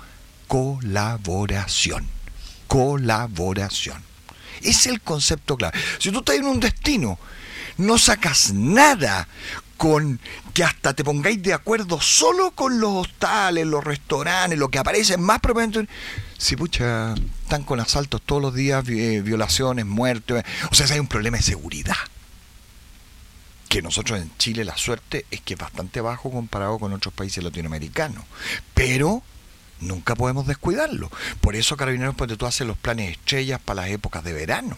Colaboración. 0.48 2.08
Colaboración. 2.68 4.02
Es 4.62 4.86
el 4.86 5.02
concepto 5.02 5.58
clave. 5.58 5.78
Si 6.00 6.12
tú 6.12 6.20
estás 6.20 6.38
en 6.38 6.46
un 6.46 6.60
destino, 6.60 7.20
no 7.78 7.98
sacas 7.98 8.54
nada 8.54 9.28
con 9.78 10.20
que 10.54 10.64
hasta 10.64 10.94
te 10.94 11.04
pongáis 11.04 11.42
de 11.44 11.54
acuerdo 11.54 12.00
solo 12.02 12.52
con 12.52 12.80
los 12.80 12.92
hostales, 12.92 13.66
los 13.66 13.84
restaurantes, 13.84 14.58
lo 14.58 14.70
que 14.70 14.80
aparece 14.80 15.18
más 15.18 15.40
propiamente. 15.40 15.88
Si 16.38 16.56
pucha, 16.56 17.14
están 17.44 17.64
con 17.64 17.80
asaltos 17.80 18.22
todos 18.22 18.42
los 18.42 18.54
días, 18.54 18.88
eh, 18.90 19.22
violaciones, 19.22 19.86
muertes. 19.86 20.44
O 20.72 20.76
sea, 20.76 20.88
si 20.88 20.94
hay 20.94 21.00
un 21.00 21.08
problema 21.08 21.38
de 21.38 21.44
seguridad. 21.44 21.96
Que 23.70 23.82
nosotros 23.82 24.22
en 24.22 24.32
Chile 24.38 24.64
la 24.64 24.78
suerte 24.78 25.26
es 25.32 25.42
que 25.42 25.56
es 25.56 25.60
bastante 25.60 26.00
bajo 26.00 26.32
comparado 26.32 26.80
con 26.80 26.94
otros 26.94 27.14
países 27.14 27.44
latinoamericanos. 27.44 28.24
Pero 28.74 29.24
nunca 29.80 30.16
podemos 30.16 30.48
descuidarlo. 30.48 31.12
Por 31.42 31.56
eso 31.56 31.76
Carabineros 31.78 32.16
Ponte 32.16 32.38
tú 32.38 32.46
hace 32.46 32.66
los 32.66 32.78
planes 32.78 33.12
estrellas 33.12 33.60
para 33.64 33.82
las 33.82 33.92
épocas 33.92 34.24
de 34.24 34.34
verano. 34.34 34.78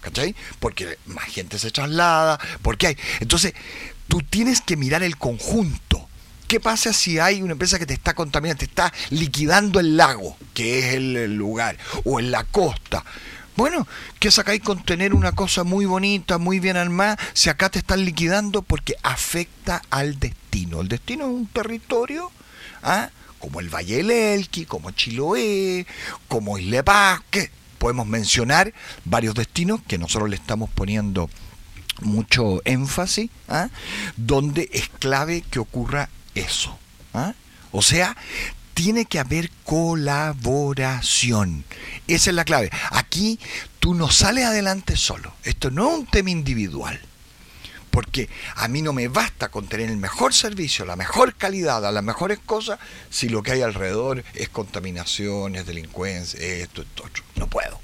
¿Cachai? 0.00 0.34
Porque 0.60 0.98
más 1.06 1.24
gente 1.24 1.58
se 1.58 1.70
traslada, 1.70 2.38
porque 2.60 2.88
hay. 2.88 2.98
Entonces, 3.20 3.54
tú 4.08 4.22
tienes 4.22 4.60
que 4.60 4.76
mirar 4.76 5.02
el 5.02 5.16
conjunto. 5.16 6.08
¿Qué 6.48 6.60
pasa 6.60 6.92
si 6.92 7.18
hay 7.18 7.42
una 7.42 7.52
empresa 7.52 7.78
que 7.78 7.86
te 7.86 7.94
está 7.94 8.14
contaminando, 8.14 8.60
te 8.60 8.66
está 8.66 8.92
liquidando 9.10 9.80
el 9.80 9.96
lago, 9.96 10.36
que 10.52 10.80
es 10.80 10.94
el, 10.94 11.34
lugar, 11.34 11.78
o 12.04 12.20
en 12.20 12.30
la 12.30 12.44
costa? 12.44 13.04
Bueno, 13.56 13.86
¿qué 14.18 14.30
sacáis 14.30 14.60
con 14.62 14.82
tener 14.84 15.14
una 15.14 15.32
cosa 15.32 15.64
muy 15.64 15.86
bonita, 15.86 16.38
muy 16.38 16.60
bien 16.60 16.76
armada, 16.76 17.18
si 17.32 17.48
acá 17.48 17.70
te 17.70 17.78
están 17.78 18.04
liquidando 18.04 18.62
porque 18.62 18.94
afecta 19.02 19.80
al 19.90 20.18
destino? 20.18 20.80
El 20.80 20.88
destino 20.88 21.24
es 21.24 21.30
un 21.30 21.46
territorio, 21.46 22.30
¿ah? 22.82 23.10
como 23.38 23.60
el 23.60 23.68
Valle 23.68 23.98
del 23.98 24.10
Elqui, 24.10 24.64
como 24.64 24.90
Chiloé, 24.90 25.86
como 26.28 26.58
Isla 26.58 26.82
Pasque. 26.82 27.50
Podemos 27.78 28.06
mencionar 28.06 28.72
varios 29.04 29.34
destinos 29.34 29.80
que 29.86 29.98
nosotros 29.98 30.30
le 30.30 30.36
estamos 30.36 30.70
poniendo 30.70 31.28
mucho 32.04 32.62
énfasis, 32.64 33.30
¿ah? 33.48 33.68
donde 34.16 34.70
es 34.72 34.88
clave 34.88 35.44
que 35.50 35.58
ocurra 35.58 36.08
eso. 36.34 36.78
¿ah? 37.12 37.34
O 37.72 37.82
sea, 37.82 38.16
tiene 38.74 39.06
que 39.06 39.18
haber 39.18 39.50
colaboración. 39.64 41.64
Esa 42.06 42.30
es 42.30 42.36
la 42.36 42.44
clave. 42.44 42.70
Aquí 42.90 43.38
tú 43.78 43.94
no 43.94 44.10
sales 44.10 44.44
adelante 44.44 44.96
solo. 44.96 45.32
Esto 45.44 45.70
no 45.70 45.90
es 45.90 45.98
un 46.00 46.06
tema 46.06 46.30
individual. 46.30 47.00
Porque 47.90 48.28
a 48.56 48.66
mí 48.66 48.82
no 48.82 48.92
me 48.92 49.06
basta 49.06 49.50
con 49.50 49.68
tener 49.68 49.88
el 49.88 49.98
mejor 49.98 50.34
servicio, 50.34 50.84
la 50.84 50.96
mejor 50.96 51.36
calidad, 51.36 51.80
las 51.92 52.02
mejores 52.02 52.40
cosas, 52.44 52.80
si 53.08 53.28
lo 53.28 53.44
que 53.44 53.52
hay 53.52 53.62
alrededor 53.62 54.24
es 54.34 54.48
contaminación, 54.48 55.54
es 55.54 55.64
delincuencia, 55.64 56.40
esto, 56.40 56.82
esto, 56.82 57.04
otro. 57.04 57.22
No 57.36 57.46
puedo. 57.46 57.78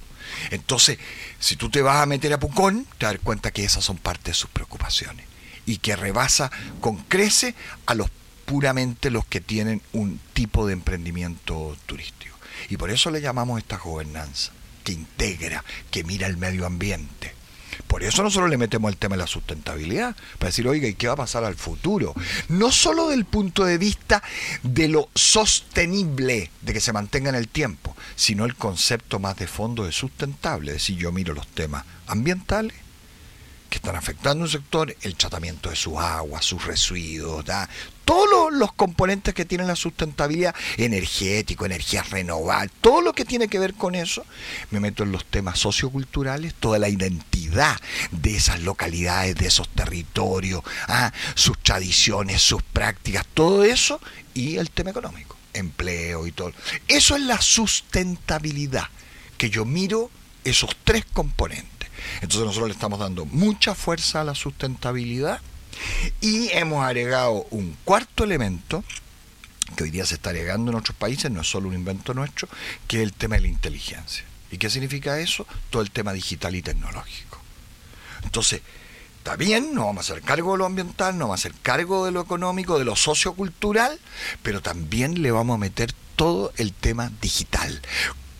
Entonces, 0.51 0.99
si 1.39 1.57
tú 1.57 1.71
te 1.71 1.83
vas 1.83 2.03
a 2.03 2.07
meter 2.07 2.33
a 2.33 2.41
Pucón, 2.41 2.87
te 2.99 3.07
das 3.07 3.17
cuenta 3.23 3.51
que 3.51 3.65
esas 3.65 3.85
son 3.85 3.97
parte 3.97 4.31
de 4.31 4.35
sus 4.35 4.51
preocupaciones. 4.51 5.27
Y 5.67 5.79
que 5.79 5.97
rebasa 5.97 6.51
con 6.81 6.97
crece 6.97 7.55
a 7.87 7.95
los 7.95 8.11
puramente 8.51 9.11
los 9.11 9.25
que 9.27 9.41
tienen 9.41 9.81
un 9.93 10.21
tipo 10.33 10.67
de 10.67 10.73
emprendimiento 10.73 11.77
turístico. 11.87 12.37
Y 12.69 12.77
por 12.77 12.91
eso 12.91 13.11
le 13.11 13.21
llamamos 13.21 13.59
esta 13.59 13.79
gobernanza, 13.79 14.51
que 14.83 14.93
integra, 14.93 15.65
que 15.93 16.03
mira 16.03 16.27
el 16.27 16.37
medio 16.37 16.67
ambiente. 16.67 17.40
Por 17.91 18.05
eso 18.05 18.23
nosotros 18.23 18.49
le 18.49 18.57
metemos 18.57 18.89
el 18.93 18.97
tema 18.97 19.17
de 19.17 19.23
la 19.23 19.27
sustentabilidad, 19.27 20.15
para 20.39 20.51
decir, 20.51 20.69
oiga, 20.69 20.87
¿y 20.87 20.95
qué 20.95 21.09
va 21.09 21.15
a 21.15 21.17
pasar 21.17 21.43
al 21.43 21.57
futuro? 21.57 22.15
No 22.49 22.71
solo 22.71 23.09
del 23.09 23.25
punto 23.25 23.65
de 23.65 23.79
vista 23.79 24.23
de 24.63 24.87
lo 24.87 25.09
sostenible, 25.17 26.53
de 26.63 26.73
que 26.73 26.81
se 26.81 26.93
mantenga 26.93 27.31
en 27.31 27.35
el 27.35 27.49
tiempo, 27.49 27.97
sino 28.15 28.45
el 28.45 28.55
concepto 28.55 29.19
más 29.19 29.37
de 29.39 29.49
fondo 29.49 29.85
de 29.85 29.91
sustentable. 29.91 30.71
Es 30.71 30.77
decir, 30.77 30.99
yo 30.99 31.11
miro 31.11 31.35
los 31.35 31.49
temas 31.49 31.85
ambientales, 32.07 32.77
que 33.69 33.79
están 33.79 33.97
afectando 33.97 34.45
un 34.45 34.51
sector, 34.51 34.95
el 35.03 35.17
tratamiento 35.17 35.69
de 35.69 35.75
sus 35.75 35.97
aguas, 35.97 36.45
sus 36.45 36.65
residuos, 36.65 37.45
¿da? 37.45 37.69
Todos 38.11 38.53
los, 38.53 38.73
componentes 38.73 39.35
que 39.35 39.45
tienen 39.45 39.69
la 39.69 39.77
sustentabilidad, 39.77 40.53
energético, 40.77 41.65
energías 41.65 42.11
renovables, 42.11 42.73
todo 42.81 43.03
lo 43.03 43.13
que 43.13 43.25
tiene 43.25 43.47
que 43.47 43.61
ver 43.61 43.75
con 43.75 43.95
eso, 43.95 44.27
me 44.73 44.81
meto 44.81 45.05
en 45.05 45.13
los 45.13 45.25
temas 45.25 45.61
socioculturales, 45.61 46.55
toda 46.55 46.81
la 46.81 46.89
identidad 46.89 47.81
de 48.11 48.35
esas 48.35 48.63
localidades, 48.63 49.37
de 49.37 49.47
esos 49.47 49.69
territorios, 49.69 50.61
¿ah? 50.89 51.13
sus 51.37 51.57
tradiciones, 51.61 52.43
sus 52.43 52.65
prácticas, 52.65 53.25
todo 53.33 53.63
eso, 53.63 54.01
y 54.35 54.57
el 54.57 54.71
tema 54.71 54.91
económico, 54.91 55.37
empleo 55.53 56.27
y 56.27 56.33
todo. 56.33 56.53
Eso 56.89 57.15
es 57.15 57.23
la 57.23 57.41
sustentabilidad, 57.41 58.89
que 59.39 59.51
yo 59.51 59.65
miro 59.65 60.11
esos 60.43 60.77
tres 60.83 61.05
componentes. 61.13 61.89
Entonces 62.23 62.41
nosotros 62.41 62.71
le 62.71 62.75
estamos 62.75 62.99
dando 62.99 63.25
mucha 63.25 63.77
fuerza 63.77 64.23
a 64.23 64.25
la 64.25 64.35
sustentabilidad 64.35 65.41
y 66.21 66.49
hemos 66.51 66.85
agregado 66.85 67.47
un 67.51 67.77
cuarto 67.85 68.25
elemento 68.25 68.85
que 69.77 69.85
hoy 69.85 69.91
día 69.91 70.07
se 70.07 70.15
está 70.15 70.31
agregando 70.31 70.73
en 70.73 70.79
otros 70.79 70.97
países, 70.97 71.31
no 71.31 71.43
es 71.43 71.49
solo 71.49 71.69
un 71.69 71.75
invento 71.75 72.15
nuestro, 72.15 72.49
que 72.87 72.99
es 72.99 73.03
el 73.03 73.13
tema 73.13 73.37
de 73.37 73.43
la 73.43 73.49
inteligencia. 73.49 74.25
¿Y 74.51 74.59
qué 74.59 74.69
significa 74.69 75.21
eso? 75.21 75.47
Todo 75.71 75.83
el 75.83 75.91
tema 75.91 76.13
digital 76.13 76.55
y 76.57 76.63
tecnológico. 76.63 77.39
Entonces, 78.25 78.63
está 79.19 79.37
bien, 79.37 79.75
no 79.75 79.87
vamos 79.87 80.11
a 80.11 80.13
hacer 80.13 80.25
cargo 80.25 80.53
de 80.53 80.59
lo 80.59 80.67
ambiental, 80.67 81.17
no 81.17 81.27
vamos 81.27 81.41
a 81.41 81.49
hacer 81.49 81.55
cargo 81.63 82.05
de 82.05 82.11
lo 82.11 82.21
económico, 82.21 82.79
de 82.79 82.85
lo 82.85 82.97
sociocultural, 82.97 83.99
pero 84.43 84.61
también 84.61 85.23
le 85.23 85.31
vamos 85.31 85.55
a 85.55 85.59
meter 85.59 85.93
todo 86.17 86.53
el 86.57 86.73
tema 86.73 87.11
digital. 87.21 87.81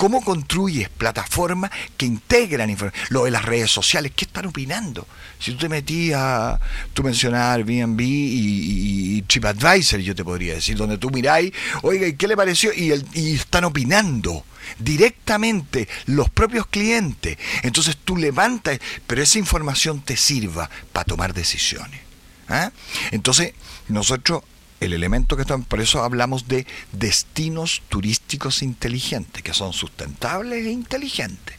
¿Cómo 0.01 0.25
construyes 0.25 0.89
plataformas 0.89 1.71
que 1.99 2.07
integran 2.07 2.71
información? 2.71 3.05
Lo 3.11 3.25
de 3.27 3.31
las 3.31 3.45
redes 3.45 3.71
sociales, 3.71 4.13
¿qué 4.17 4.25
están 4.25 4.47
opinando? 4.47 5.07
Si 5.39 5.53
tú 5.53 5.59
te 5.59 5.69
metías, 5.69 6.59
tú 6.95 7.03
mencionabas 7.03 7.57
Airbnb 7.57 8.01
y, 8.01 9.19
y 9.19 9.23
TripAdvisor, 9.29 10.01
yo 10.01 10.15
te 10.15 10.25
podría 10.25 10.55
decir, 10.55 10.79
donde 10.79 10.97
tú 10.97 11.11
miráis, 11.11 11.53
oiga, 11.83 12.07
¿y 12.07 12.15
qué 12.15 12.27
le 12.29 12.35
pareció? 12.35 12.73
Y, 12.73 12.93
están 13.35 13.65
opinando 13.65 14.47
directamente 14.79 15.87
los 16.07 16.31
propios 16.31 16.67
clientes. 16.67 17.37
Entonces 17.63 17.99
tú 18.03 18.17
levantas, 18.17 18.79
pero 19.07 19.23
esa 19.23 19.39
información 19.39 20.01
te 20.01 20.17
sirva 20.17 20.71
para 20.95 21.05
tomar 21.05 21.35
decisiones. 21.35 22.01
¿ah? 22.49 22.73
Entonces, 23.11 23.53
nosotros, 23.89 24.45
el 24.81 24.93
elemento 24.95 25.37
que 25.37 25.43
estamos, 25.43 25.67
por 25.67 25.81
eso 25.81 26.03
hablamos 26.03 26.49
de 26.49 26.67
destinos 26.93 27.83
turísticos 27.89 28.63
inteligentes, 28.63 29.43
que 29.43 29.55
son 29.55 29.73
sustentables 29.73 30.67
e 30.67 30.71
inteligentes. 30.71 31.57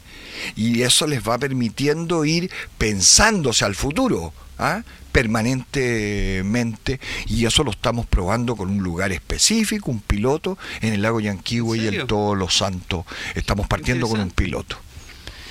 Y 0.55 0.81
eso 0.81 1.07
les 1.07 1.21
va 1.27 1.37
permitiendo 1.37 2.25
ir 2.25 2.49
pensándose 2.77 3.63
al 3.63 3.75
futuro, 3.75 4.33
¿ah? 4.57 4.83
permanentemente, 5.11 6.99
y 7.27 7.45
eso 7.45 7.63
lo 7.63 7.71
estamos 7.71 8.05
probando 8.07 8.55
con 8.55 8.69
un 8.69 8.81
lugar 8.81 9.11
específico, 9.11 9.91
un 9.91 9.99
piloto, 9.99 10.57
en 10.81 10.93
el 10.93 11.01
lago 11.01 11.19
Yanquihue 11.19 11.77
¿En 11.77 11.83
y 11.83 11.87
en 11.97 12.07
Todos 12.07 12.37
los 12.37 12.57
Santos. 12.57 13.05
Estamos 13.35 13.67
partiendo 13.67 14.07
con 14.07 14.19
un 14.19 14.31
piloto. 14.31 14.77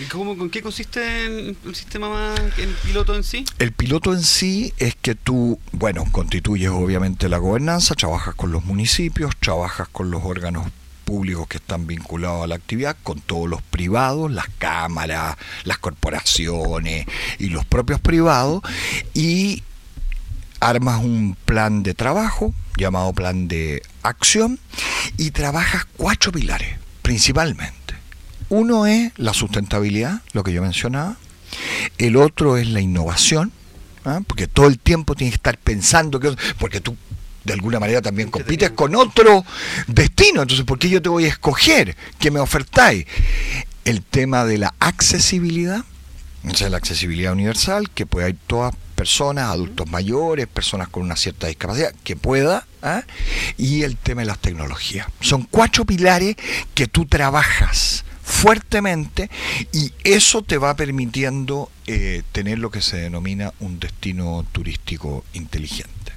¿Y 0.01 0.05
cómo, 0.05 0.35
con 0.39 0.49
qué 0.49 0.63
consiste 0.63 1.27
el, 1.27 1.57
sistema 1.75 2.09
más, 2.09 2.41
el 2.57 2.71
piloto 2.83 3.15
en 3.15 3.23
sí? 3.23 3.45
El 3.59 3.73
piloto 3.73 4.15
en 4.15 4.23
sí 4.23 4.73
es 4.79 4.95
que 4.95 5.15
tú, 5.15 5.61
bueno, 5.73 6.07
constituyes 6.11 6.71
obviamente 6.71 7.29
la 7.29 7.37
gobernanza, 7.37 7.95
trabajas 7.95 8.35
con 8.35 8.51
los 8.51 8.65
municipios, 8.65 9.37
trabajas 9.39 9.89
con 9.89 10.11
los 10.11 10.25
órganos 10.25 10.67
públicos 11.05 11.47
que 11.49 11.59
están 11.59 11.87
vinculados 11.87 12.45
a 12.45 12.47
la 12.47 12.55
actividad, 12.55 12.97
con 13.03 13.21
todos 13.21 13.47
los 13.47 13.61
privados, 13.61 14.31
las 14.31 14.49
cámaras, 14.57 15.37
las 15.65 15.77
corporaciones 15.77 17.05
y 17.39 17.51
los 17.51 17.67
propios 17.67 18.01
privados, 18.01 18.63
y 19.13 19.63
armas 20.61 21.05
un 21.05 21.37
plan 21.45 21.83
de 21.83 21.93
trabajo 21.93 22.55
llamado 22.79 23.13
plan 23.13 23.49
de 23.49 23.83
acción 24.03 24.59
y 25.19 25.33
trabajas 25.33 25.85
cuatro 25.99 26.33
pilares 26.33 26.79
principalmente. 27.03 27.80
Uno 28.51 28.85
es 28.87 29.13
la 29.17 29.33
sustentabilidad, 29.33 30.23
lo 30.33 30.43
que 30.43 30.53
yo 30.53 30.61
mencionaba. 30.61 31.17
El 31.99 32.17
otro 32.17 32.57
es 32.57 32.67
la 32.69 32.81
innovación, 32.81 33.53
¿ah? 34.05 34.21
porque 34.27 34.49
todo 34.49 34.67
el 34.67 34.79
tiempo 34.79 35.15
tienes 35.15 35.33
que 35.33 35.37
estar 35.37 35.57
pensando, 35.57 36.19
que, 36.19 36.35
porque 36.59 36.81
tú 36.81 36.97
de 37.45 37.53
alguna 37.53 37.81
manera 37.81 38.03
también 38.03 38.29
compites 38.29 38.71
con 38.71 38.95
otro 38.97 39.45
destino, 39.87 40.43
entonces 40.43 40.67
¿por 40.67 40.79
qué 40.79 40.91
yo 40.91 41.01
te 41.01 41.09
voy 41.09 41.25
a 41.25 41.29
escoger? 41.29 41.97
¿Qué 42.19 42.31
me 42.31 42.41
ofertáis? 42.41 43.07
El 43.85 44.03
tema 44.03 44.45
de 44.45 44.59
la 44.59 44.75
accesibilidad, 44.81 45.85
o 46.49 46.55
sea, 46.55 46.71
la 46.71 46.77
accesibilidad 46.77 47.33
universal, 47.33 47.89
que 47.91 48.05
pueda 48.05 48.29
ir 48.29 48.37
todas 48.47 48.75
personas, 48.97 49.49
adultos 49.49 49.89
mayores, 49.89 50.49
personas 50.49 50.89
con 50.89 51.05
una 51.05 51.17
cierta 51.17 51.47
discapacidad, 51.47 51.95
que 52.03 52.17
pueda, 52.17 52.67
¿ah? 52.83 53.03
y 53.57 53.85
el 53.85 53.97
tema 53.97 54.23
de 54.23 54.27
las 54.27 54.39
tecnologías. 54.39 55.07
Son 55.21 55.45
cuatro 55.45 55.85
pilares 55.85 56.37
que 56.75 56.89
tú 56.89 57.07
trabajas 57.07 58.05
fuertemente 58.31 59.29
y 59.73 59.93
eso 60.05 60.43
te 60.43 60.57
va 60.59 60.75
permitiendo 60.77 61.71
eh, 61.87 62.23
tener 62.33 62.59
lo 62.59 62.71
que 62.71 62.81
se 62.81 62.97
denomina 62.99 63.53
un 63.61 63.79
destino 63.81 64.47
turístico 64.53 65.25
inteligente 65.35 66.13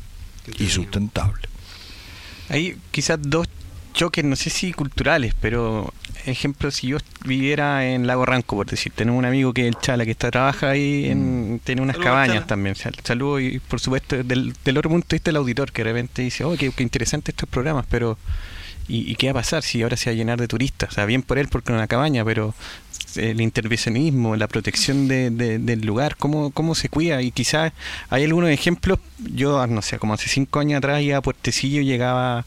y 0.60 0.70
sustentable. 0.70 1.48
Hay 2.50 2.78
quizás 2.92 3.18
dos 3.22 3.48
choques, 3.94 4.24
no 4.26 4.36
sé 4.36 4.50
si 4.50 4.74
culturales, 4.74 5.34
pero 5.40 5.94
ejemplo, 6.26 6.72
si 6.72 6.88
yo 6.88 6.98
viviera 7.26 7.86
en 7.86 8.08
Lago 8.08 8.26
Ranco, 8.26 8.56
por 8.56 8.66
decir, 8.68 8.92
tenemos 8.96 9.20
un 9.20 9.26
amigo 9.26 9.54
que 9.54 9.62
es 9.68 9.76
el 9.76 9.82
Chala, 9.82 10.06
que 10.06 10.12
está 10.12 10.32
trabaja 10.32 10.70
ahí, 10.70 11.06
en, 11.08 11.60
tiene 11.64 11.82
unas 11.82 11.96
Saludos, 11.96 12.10
cabañas 12.12 12.36
Chala. 12.36 12.48
también. 12.48 12.76
Sal- 12.76 12.96
Saludos 13.04 13.42
y 13.42 13.60
por 13.60 13.80
supuesto 13.80 14.24
del, 14.24 14.54
del 14.64 14.78
otro 14.78 14.90
punto 14.90 15.08
de 15.10 15.16
vista 15.16 15.30
el 15.32 15.36
auditor 15.38 15.72
que 15.72 15.84
de 15.84 15.92
repente 15.92 16.22
dice, 16.22 16.44
oh, 16.44 16.56
qué, 16.58 16.72
qué 16.72 16.84
interesante 16.84 17.32
estos 17.32 17.50
programas, 17.50 17.86
pero 17.90 18.18
¿y, 18.88 19.16
qué 19.16 19.28
va 19.28 19.40
a 19.40 19.44
pasar 19.44 19.64
si 19.64 19.82
ahora 19.82 19.98
se 19.98 20.10
va 20.10 20.14
a 20.14 20.18
llenar 20.18 20.40
de 20.40 20.48
turistas? 20.48 20.90
O 20.92 20.94
sea, 20.94 21.06
bien 21.06 21.22
por 21.24 21.38
él 21.40 21.48
porque 21.48 21.72
es 21.72 21.76
una 21.78 21.88
cabaña, 21.88 22.24
pero 22.26 22.54
el 23.16 23.42
intervencionismo, 23.42 24.36
la 24.36 24.48
protección 24.48 25.08
de- 25.08 25.30
de- 25.30 25.60
del 25.60 25.82
lugar, 25.82 26.16
cómo, 26.18 26.52
cómo 26.52 26.74
se 26.76 26.90
cuida 26.90 27.22
y 27.22 27.32
quizás 27.32 27.72
hay 28.10 28.24
algunos 28.24 28.50
ejemplos, 28.50 29.00
yo 29.20 29.66
no 29.68 29.82
sé, 29.82 30.00
como 30.00 30.14
hace 30.16 30.30
cinco 30.30 30.60
años 30.60 30.80
atrás 30.80 31.02
iba 31.02 31.18
a 31.18 31.22
Puertecillo 31.22 31.82
llegaba 31.82 32.46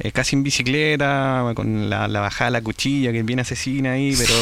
eh, 0.00 0.12
casi 0.12 0.36
en 0.36 0.44
bicicleta, 0.44 1.52
con 1.56 1.90
la, 1.90 2.06
bajada 2.06 2.50
de 2.50 2.52
la 2.52 2.62
cuchilla, 2.62 3.10
que 3.12 3.18
es 3.20 3.24
bien 3.26 3.40
asesina 3.40 3.92
ahí, 3.92 4.14
pero 4.16 4.34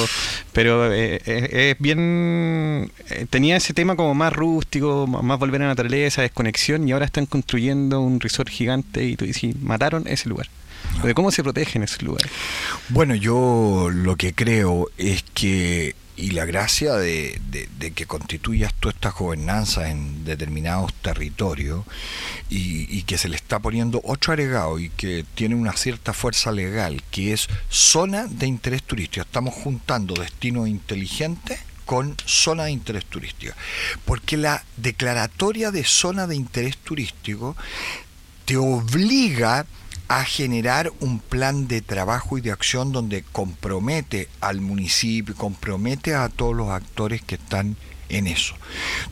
pero 0.52 0.92
eh, 0.92 1.20
eh, 1.26 1.70
es 1.72 1.78
bien... 1.80 2.90
eh, 3.10 3.26
tenía 3.30 3.56
ese 3.56 3.72
tema 3.74 3.96
como 3.96 4.14
más 4.14 4.32
rústico, 4.32 5.06
más 5.06 5.38
volver 5.38 5.62
a 5.62 5.64
la 5.64 5.70
naturaleza, 5.70 6.22
desconexión, 6.22 6.86
y 6.88 6.92
ahora 6.92 7.06
están 7.06 7.26
construyendo 7.26 8.00
un 8.00 8.20
resort 8.20 8.48
gigante 8.50 9.04
y 9.04 9.16
tú 9.16 9.24
dices, 9.24 9.56
mataron 9.60 10.04
ese 10.06 10.28
lugar. 10.28 10.48
¿De 11.02 11.14
cómo 11.14 11.30
se 11.30 11.42
protegen 11.42 11.82
esos 11.82 12.02
lugares? 12.02 12.30
Bueno, 12.88 13.14
yo 13.14 13.90
lo 13.92 14.16
que 14.16 14.34
creo 14.34 14.88
es 14.96 15.24
que, 15.34 15.94
y 16.16 16.30
la 16.30 16.46
gracia 16.46 16.94
de, 16.94 17.40
que 17.94 18.06
constituyas 18.06 18.72
tú 18.74 18.88
estas 18.88 19.14
gobernanzas 19.14 19.90
en 19.90 20.24
determinados 20.24 20.94
territorios 20.94 21.84
y, 22.48 23.02
que 23.02 23.18
se 23.18 23.28
le 23.28 23.36
está 23.36 23.58
poniendo 23.58 24.00
otro 24.04 24.32
agregado 24.32 24.78
y 24.78 24.88
que 24.90 25.24
tiene 25.34 25.54
una 25.54 25.72
cierta 25.74 26.12
fuerza 26.12 26.50
legal, 26.50 27.02
que 27.10 27.32
es 27.32 27.48
zona 27.68 28.26
de 28.26 28.46
interés 28.46 28.82
turístico. 28.82 29.22
Estamos 29.22 29.54
juntando 29.54 30.14
destinos 30.14 30.68
inteligentes 30.68 31.60
con 31.84 32.16
zona 32.24 32.64
de 32.64 32.72
interés 32.72 33.04
turístico. 33.04 33.54
Porque 34.04 34.36
la 34.36 34.64
declaratoria 34.76 35.70
de 35.70 35.84
zona 35.84 36.26
de 36.26 36.34
interés 36.36 36.76
turístico 36.78 37.56
te 38.44 38.56
obliga 38.56 39.66
generar 40.24 40.92
un 41.00 41.18
plan 41.18 41.66
de 41.66 41.80
trabajo 41.80 42.38
y 42.38 42.40
de 42.40 42.52
acción 42.52 42.92
donde 42.92 43.24
compromete 43.32 44.28
al 44.40 44.60
municipio, 44.60 45.34
compromete 45.34 46.14
a 46.14 46.28
todos 46.28 46.54
los 46.54 46.70
actores 46.70 47.22
que 47.22 47.34
están 47.34 47.76
en 48.08 48.26
eso, 48.26 48.54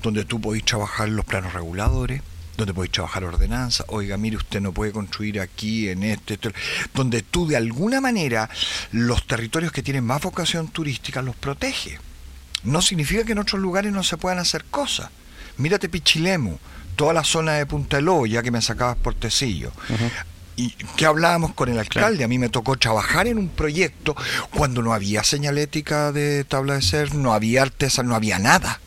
donde 0.02 0.24
tú 0.24 0.40
podéis 0.40 0.64
trabajar 0.64 1.08
los 1.08 1.24
planos 1.24 1.52
reguladores, 1.52 2.22
donde 2.56 2.72
podéis 2.72 2.92
trabajar 2.92 3.24
ordenanza, 3.24 3.84
oiga, 3.88 4.16
mire, 4.16 4.36
usted 4.36 4.60
no 4.60 4.72
puede 4.72 4.92
construir 4.92 5.40
aquí, 5.40 5.88
en 5.88 6.04
este, 6.04 6.34
este, 6.34 6.54
donde 6.94 7.22
tú 7.22 7.48
de 7.48 7.56
alguna 7.56 8.00
manera 8.00 8.48
los 8.92 9.26
territorios 9.26 9.72
que 9.72 9.82
tienen 9.82 10.04
más 10.04 10.22
vocación 10.22 10.68
turística 10.68 11.22
los 11.22 11.34
protege. 11.34 11.98
No 12.62 12.80
significa 12.80 13.24
que 13.24 13.32
en 13.32 13.38
otros 13.38 13.60
lugares 13.60 13.92
no 13.92 14.04
se 14.04 14.16
puedan 14.16 14.38
hacer 14.38 14.64
cosas. 14.66 15.10
Mírate 15.56 15.88
Pichilemu, 15.88 16.56
toda 16.96 17.12
la 17.12 17.24
zona 17.24 17.54
de 17.54 17.66
Punta 17.66 17.96
del 17.96 18.06
Lobo, 18.06 18.26
ya 18.26 18.42
que 18.42 18.50
me 18.50 18.62
sacabas 18.62 18.96
por 18.96 19.14
Tecillo. 19.14 19.72
Y 20.56 20.70
que 20.96 21.04
hablábamos 21.06 21.52
con 21.54 21.68
el 21.68 21.78
alcalde, 21.78 22.22
a 22.22 22.28
mí 22.28 22.38
me 22.38 22.48
tocó 22.48 22.76
trabajar 22.76 23.26
en 23.26 23.38
un 23.38 23.48
proyecto 23.48 24.14
cuando 24.54 24.82
no 24.82 24.92
había 24.92 25.24
señalética 25.24 26.12
de 26.12 26.44
tabla 26.44 26.74
de 26.74 26.82
ser, 26.82 27.14
no 27.14 27.32
había 27.34 27.62
artesa, 27.62 28.02
no 28.04 28.14
había 28.14 28.38
nada. 28.38 28.80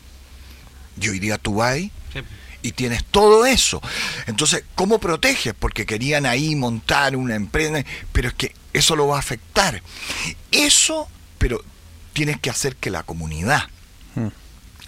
Y 1.00 1.08
hoy 1.08 1.18
día 1.18 1.36
tú 1.38 1.56
vas 1.56 1.72
ahí 1.74 1.92
Sí. 2.12 2.20
y 2.62 2.72
tienes 2.72 3.04
todo 3.04 3.44
eso. 3.44 3.82
Entonces, 4.26 4.64
¿cómo 4.74 4.98
proteges? 4.98 5.52
Porque 5.58 5.84
querían 5.84 6.24
ahí 6.24 6.56
montar 6.56 7.14
una 7.16 7.34
empresa, 7.34 7.84
pero 8.12 8.28
es 8.28 8.34
que 8.34 8.54
eso 8.72 8.96
lo 8.96 9.06
va 9.08 9.16
a 9.16 9.20
afectar. 9.20 9.82
Eso, 10.50 11.06
pero 11.36 11.62
tienes 12.14 12.40
que 12.40 12.48
hacer 12.50 12.76
que 12.76 12.90
la 12.90 13.02
comunidad, 13.02 13.64
Mm. 14.14 14.28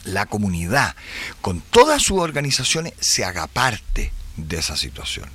la 0.04 0.24
comunidad, 0.26 0.96
con 1.42 1.60
todas 1.60 2.02
sus 2.02 2.18
organizaciones, 2.20 2.94
se 3.00 3.22
haga 3.24 3.46
parte 3.48 4.12
de 4.38 4.58
esa 4.58 4.76
situación. 4.78 5.28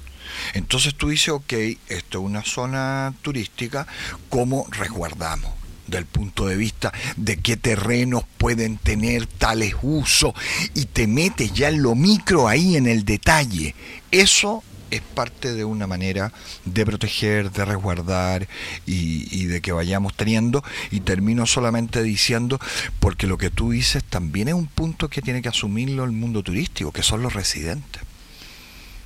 Entonces 0.54 0.96
tú 0.96 1.10
dices, 1.10 1.30
ok, 1.30 1.54
esto 1.88 2.20
es 2.20 2.26
una 2.26 2.44
zona 2.44 3.14
turística, 3.22 3.88
¿cómo 4.30 4.68
resguardamos? 4.72 5.52
del 5.88 6.06
punto 6.06 6.48
de 6.48 6.58
vista 6.58 6.92
de 7.16 7.38
qué 7.38 7.58
terrenos 7.58 8.24
pueden 8.40 8.78
tener 8.78 9.28
tales 9.28 9.76
usos 9.84 10.34
y 10.74 10.86
te 10.86 11.06
metes 11.06 11.54
ya 11.54 11.70
en 11.70 11.84
lo 11.84 11.94
micro 11.94 12.48
ahí 12.48 12.76
en 12.76 12.88
el 12.88 13.06
detalle. 13.06 13.76
Eso 14.12 14.64
es 14.92 15.02
parte 15.02 15.54
de 15.54 15.66
una 15.66 15.88
manera 15.88 16.32
de 16.64 16.86
proteger, 16.86 17.52
de 17.52 17.66
resguardar 17.66 18.48
y, 18.86 19.28
y 19.32 19.46
de 19.46 19.62
que 19.62 19.72
vayamos 19.72 20.16
teniendo. 20.16 20.64
Y 20.92 21.02
termino 21.02 21.46
solamente 21.46 22.04
diciendo, 22.04 22.60
porque 23.00 23.28
lo 23.28 23.38
que 23.38 23.50
tú 23.50 23.72
dices 23.72 24.04
también 24.04 24.48
es 24.48 24.54
un 24.54 24.68
punto 24.68 25.10
que 25.10 25.22
tiene 25.22 25.42
que 25.42 25.50
asumirlo 25.50 26.04
el 26.04 26.12
mundo 26.12 26.44
turístico, 26.44 26.92
que 26.92 27.04
son 27.04 27.22
los 27.22 27.34
residentes. 27.34 28.05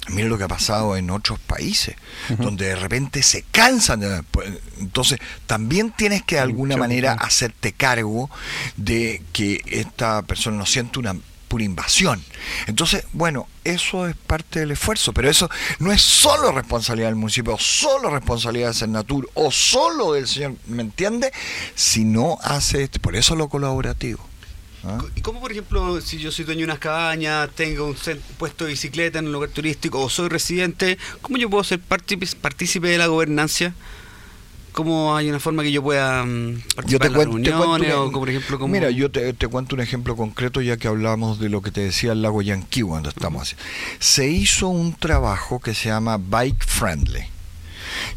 Mira 0.10 0.28
lo 0.28 0.38
que 0.38 0.44
ha 0.44 0.48
pasado 0.48 0.96
en 0.98 1.10
otros 1.10 1.40
países, 1.40 1.96
donde 2.38 2.68
de 2.68 2.76
repente 2.76 3.22
se 3.24 3.44
cansan. 3.52 4.00
de- 4.00 4.24
Entonces, 4.80 5.20
también 5.48 5.92
tienes 5.92 6.24
que 6.24 6.36
de 6.36 6.42
alguna 6.42 6.76
Mucho, 6.76 6.80
manera 6.80 7.14
hacerte 7.14 7.74
cargo 7.74 8.30
de 8.78 9.22
que 9.34 9.62
esta 9.68 10.22
persona 10.24 10.58
no 10.58 10.66
siente 10.66 11.00
una 11.00 11.16
pura 11.48 11.64
invasión. 11.64 12.24
Entonces, 12.68 13.06
bueno, 13.12 13.48
eso 13.64 14.08
es 14.08 14.16
parte 14.16 14.60
del 14.60 14.70
esfuerzo, 14.72 15.14
pero 15.14 15.30
eso 15.32 15.50
no 15.80 15.92
es 15.92 16.00
solo 16.02 16.52
responsabilidad 16.52 17.08
del 17.08 17.16
municipio, 17.16 17.56
o 17.56 17.58
solo 17.60 18.12
responsabilidad 18.12 18.68
de 18.68 18.74
Senatur, 18.76 19.28
o 19.34 19.50
solo 19.52 20.14
del 20.14 20.28
señor, 20.28 20.54
¿me 20.68 20.84
entiende? 20.84 21.32
Si 21.74 22.04
no 22.06 22.38
hace, 22.44 22.84
este- 22.84 23.00
por 23.00 23.16
eso 23.16 23.36
lo 23.36 23.50
colaborativo. 23.50 24.29
¿Ah? 24.84 25.00
¿Y 25.16 25.22
cómo, 25.22 25.40
por 25.40 25.52
ejemplo, 25.52 26.00
si 26.02 26.18
yo 26.20 26.32
soy 26.32 26.46
dueño 26.46 26.60
de 26.60 26.66
unas 26.66 26.80
cabañas, 26.80 27.50
tengo 27.56 27.86
un 27.88 27.96
puesto 28.38 28.66
de 28.66 28.72
bicicleta 28.72 29.20
en 29.20 29.28
un 29.28 29.32
lugar 29.34 29.50
turístico 29.50 30.00
o 30.02 30.10
soy 30.10 30.30
residente, 30.30 30.98
¿cómo 31.22 31.38
yo 31.38 31.50
puedo 31.50 31.64
ser 31.64 31.80
partícipe 31.80 32.88
de 32.88 32.98
la 32.98 33.08
gobernancia? 33.08 33.74
¿Cómo 34.72 35.16
hay 35.18 35.30
una 35.30 35.40
forma 35.40 35.64
que 35.64 35.72
yo 35.72 35.82
pueda 35.82 36.24
mm, 36.24 36.56
Yo 36.86 37.00
participar 37.00 37.02
te 37.02 37.08
en 37.08 37.14
las 37.14 37.26
cuento, 37.28 37.50
te 37.50 37.58
cuento 37.58 37.78
reuniones? 37.78 37.96
un- 37.96 38.02
o, 38.02 38.06
como, 38.06 38.20
por 38.20 38.30
ejemplo, 38.30 38.60
como... 38.60 38.72
Mira, 38.72 38.90
yo 38.92 39.10
te, 39.12 39.34
te 39.34 39.48
cuento 39.48 39.76
un 39.76 39.82
ejemplo 39.82 40.16
concreto 40.16 40.62
ya 40.62 40.78
que 40.78 40.88
hablamos 40.88 41.40
de 41.40 41.50
lo 41.50 41.62
que 41.62 41.72
te 41.72 41.82
decía 41.82 42.12
el 42.14 42.22
lago 42.22 42.42
Yanqui 42.42 42.84
cuando 42.84 43.10
estamos 43.10 43.42
así. 43.42 43.56
Se 44.00 44.28
hizo 44.30 44.68
un 44.70 44.94
trabajo 44.94 45.60
que 45.60 45.74
se 45.74 45.90
llama 45.90 46.18
Bike 46.18 46.64
Friendly. 46.66 47.26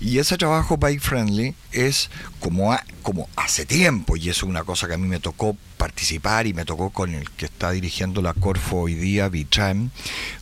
Y 0.01 0.19
ese 0.19 0.37
trabajo 0.37 0.77
Bike 0.77 1.01
Friendly 1.01 1.55
es 1.73 2.11
como, 2.41 2.77
como 3.03 3.29
hace 3.37 3.67
tiempo, 3.67 4.17
y 4.17 4.29
eso 4.29 4.47
es 4.47 4.51
una 4.51 4.65
cosa 4.65 4.89
que 4.89 4.95
a 4.95 4.99
mí 4.99 5.07
me 5.07 5.21
tocó 5.21 5.57
participar 5.77 6.47
y 6.47 6.55
me 6.55 6.65
tocó 6.65 6.91
con 6.91 7.15
el 7.15 7.31
que 7.31 7.47
está 7.47 7.71
dirigiendo 7.71 8.23
la 8.23 8.35
Corfo 8.35 8.83
hoy 8.83 8.95
día, 8.95 9.29
Vitrán, 9.29 9.91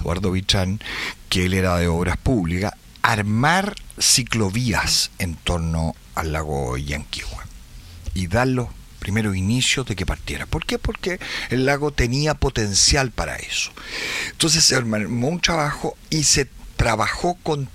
Eduardo 0.01 0.33
Vitrán, 0.33 0.81
que 1.29 1.47
él 1.47 1.55
era 1.55 1.77
de 1.77 1.89
Obras 1.89 2.17
Públicas, 2.17 2.73
armar 3.03 3.75
ciclovías 3.99 5.11
en 5.19 5.35
torno 5.35 5.95
al 6.15 6.33
lago 6.33 6.77
Yanquihue 6.77 7.29
y 8.15 8.27
dar 8.27 8.49
los 8.49 8.69
primeros 8.99 9.35
inicios 9.35 9.87
de 9.87 9.97
que 9.97 10.07
partiera. 10.07 10.47
¿Por 10.47 10.65
qué? 10.65 10.79
Porque 10.79 11.19
el 11.49 11.65
lago 11.67 11.91
tenía 11.91 12.35
potencial 12.35 13.11
para 13.11 13.37
eso. 13.37 13.73
Entonces 14.31 14.63
se 14.65 14.77
armó 14.77 15.29
un 15.29 15.41
trabajo 15.41 15.97
y 16.11 16.25
se 16.25 16.49
trabajó 16.77 17.37
con 17.43 17.69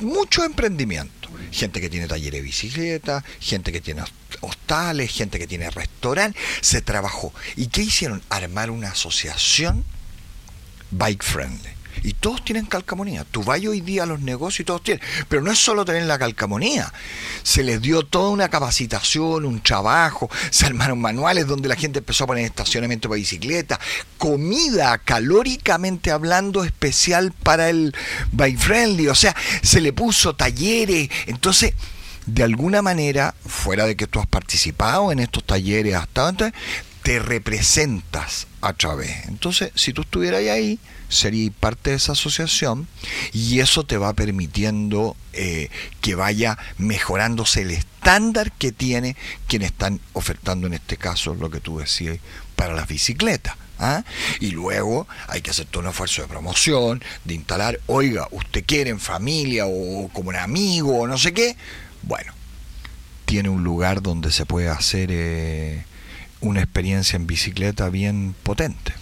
mucho 0.00 0.44
emprendimiento. 0.44 1.28
Gente 1.50 1.80
que 1.80 1.88
tiene 1.88 2.06
talleres 2.06 2.40
de 2.40 2.42
bicicleta, 2.42 3.24
gente 3.40 3.72
que 3.72 3.80
tiene 3.80 4.02
hostales, 4.40 5.10
gente 5.10 5.38
que 5.38 5.46
tiene 5.46 5.70
restaurante. 5.70 6.38
Se 6.60 6.82
trabajó. 6.82 7.32
¿Y 7.56 7.68
qué 7.68 7.82
hicieron? 7.82 8.22
Armar 8.28 8.70
una 8.70 8.90
asociación 8.90 9.84
bike 10.90 11.22
friendly. 11.22 11.77
Y 12.02 12.14
todos 12.14 12.44
tienen 12.44 12.66
calcamonía. 12.66 13.24
Tú 13.24 13.42
vas 13.42 13.58
hoy 13.64 13.80
día 13.80 14.04
a 14.04 14.06
los 14.06 14.20
negocios 14.20 14.60
y 14.60 14.64
todos 14.64 14.82
tienen. 14.82 15.04
Pero 15.28 15.42
no 15.42 15.50
es 15.50 15.58
solo 15.58 15.84
tener 15.84 16.04
la 16.04 16.18
calcamonía. 16.18 16.92
Se 17.42 17.62
les 17.62 17.80
dio 17.80 18.02
toda 18.02 18.30
una 18.30 18.48
capacitación, 18.48 19.44
un 19.44 19.60
trabajo. 19.60 20.30
Se 20.50 20.66
armaron 20.66 21.00
manuales 21.00 21.46
donde 21.46 21.68
la 21.68 21.76
gente 21.76 21.98
empezó 21.98 22.24
a 22.24 22.28
poner 22.28 22.44
estacionamiento 22.44 23.08
para 23.08 23.18
bicicleta. 23.18 23.80
Comida, 24.16 24.98
calóricamente 24.98 26.10
hablando, 26.10 26.64
especial 26.64 27.32
para 27.32 27.68
el 27.68 27.94
bike 28.32 28.58
friendly. 28.58 29.08
O 29.08 29.14
sea, 29.14 29.34
se 29.62 29.80
le 29.80 29.92
puso 29.92 30.34
talleres. 30.34 31.08
Entonces, 31.26 31.74
de 32.26 32.42
alguna 32.42 32.82
manera, 32.82 33.34
fuera 33.46 33.86
de 33.86 33.96
que 33.96 34.06
tú 34.06 34.20
has 34.20 34.26
participado 34.26 35.10
en 35.12 35.18
estos 35.18 35.44
talleres 35.44 35.94
hasta 35.94 36.28
antes, 36.28 36.52
te 37.08 37.20
representas 37.20 38.48
a 38.60 38.74
través. 38.74 39.24
Entonces, 39.28 39.72
si 39.74 39.94
tú 39.94 40.02
estuvieras 40.02 40.42
ahí, 40.42 40.78
serías 41.08 41.54
parte 41.58 41.88
de 41.88 41.96
esa 41.96 42.12
asociación 42.12 42.86
y 43.32 43.60
eso 43.60 43.84
te 43.84 43.96
va 43.96 44.12
permitiendo 44.12 45.16
eh, 45.32 45.70
que 46.02 46.14
vaya 46.14 46.58
mejorándose 46.76 47.62
el 47.62 47.70
estándar 47.70 48.52
que 48.52 48.72
tiene 48.72 49.16
quienes 49.46 49.70
están 49.70 50.02
ofertando 50.12 50.66
en 50.66 50.74
este 50.74 50.98
caso 50.98 51.34
lo 51.34 51.48
que 51.50 51.60
tú 51.60 51.78
decías 51.78 52.18
para 52.56 52.74
las 52.74 52.86
bicicletas. 52.86 53.56
¿ah? 53.78 54.04
Y 54.38 54.50
luego 54.50 55.08
hay 55.28 55.40
que 55.40 55.52
hacer 55.52 55.64
todo 55.64 55.84
un 55.84 55.88
esfuerzo 55.88 56.20
de 56.20 56.28
promoción, 56.28 57.02
de 57.24 57.32
instalar, 57.32 57.80
oiga, 57.86 58.28
usted 58.32 58.66
quiere 58.66 58.90
en 58.90 59.00
familia 59.00 59.64
o 59.66 60.10
como 60.12 60.28
un 60.28 60.36
amigo 60.36 60.98
o 60.98 61.06
no 61.06 61.16
sé 61.16 61.32
qué, 61.32 61.56
bueno, 62.02 62.34
tiene 63.24 63.48
un 63.48 63.64
lugar 63.64 64.02
donde 64.02 64.30
se 64.30 64.44
puede 64.44 64.68
hacer 64.68 65.08
eh, 65.10 65.86
una 66.40 66.60
experiencia 66.62 67.16
en 67.16 67.26
bicicleta 67.26 67.88
bien 67.88 68.34
potente. 68.42 68.92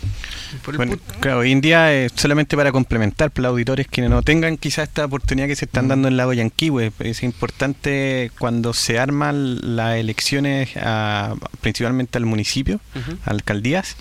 por 0.65 0.75
el 0.75 0.79
Bueno, 0.79 0.97
punto- 0.97 1.15
claro, 1.21 1.39
hoy 1.41 1.53
en 1.53 1.61
día 1.61 1.93
es 1.93 2.13
solamente 2.15 2.57
para 2.57 2.73
complementar 2.73 3.31
para 3.31 3.43
los 3.45 3.51
auditores 3.51 3.87
que 3.89 4.03
no 4.09 4.23
tengan 4.23 4.57
quizás 4.57 4.89
esta 4.89 5.05
oportunidad 5.05 5.47
que 5.49 5.57
se 5.57 5.67
están 5.67 5.89
dando 5.89 6.09
en 6.09 6.13
el 6.13 6.17
lago 6.17 6.33
Yanquihue. 6.33 6.93
Es 7.01 7.23
importante 7.23 8.31
cuando 8.39 8.73
se 8.73 8.99
arman 8.99 9.77
las 9.77 9.97
elecciones 9.97 10.71
a- 10.77 11.35
principalmente 11.61 12.17
al 12.17 12.25
municipio, 12.27 12.81
a 13.27 13.31
alcaldías, 13.31 13.97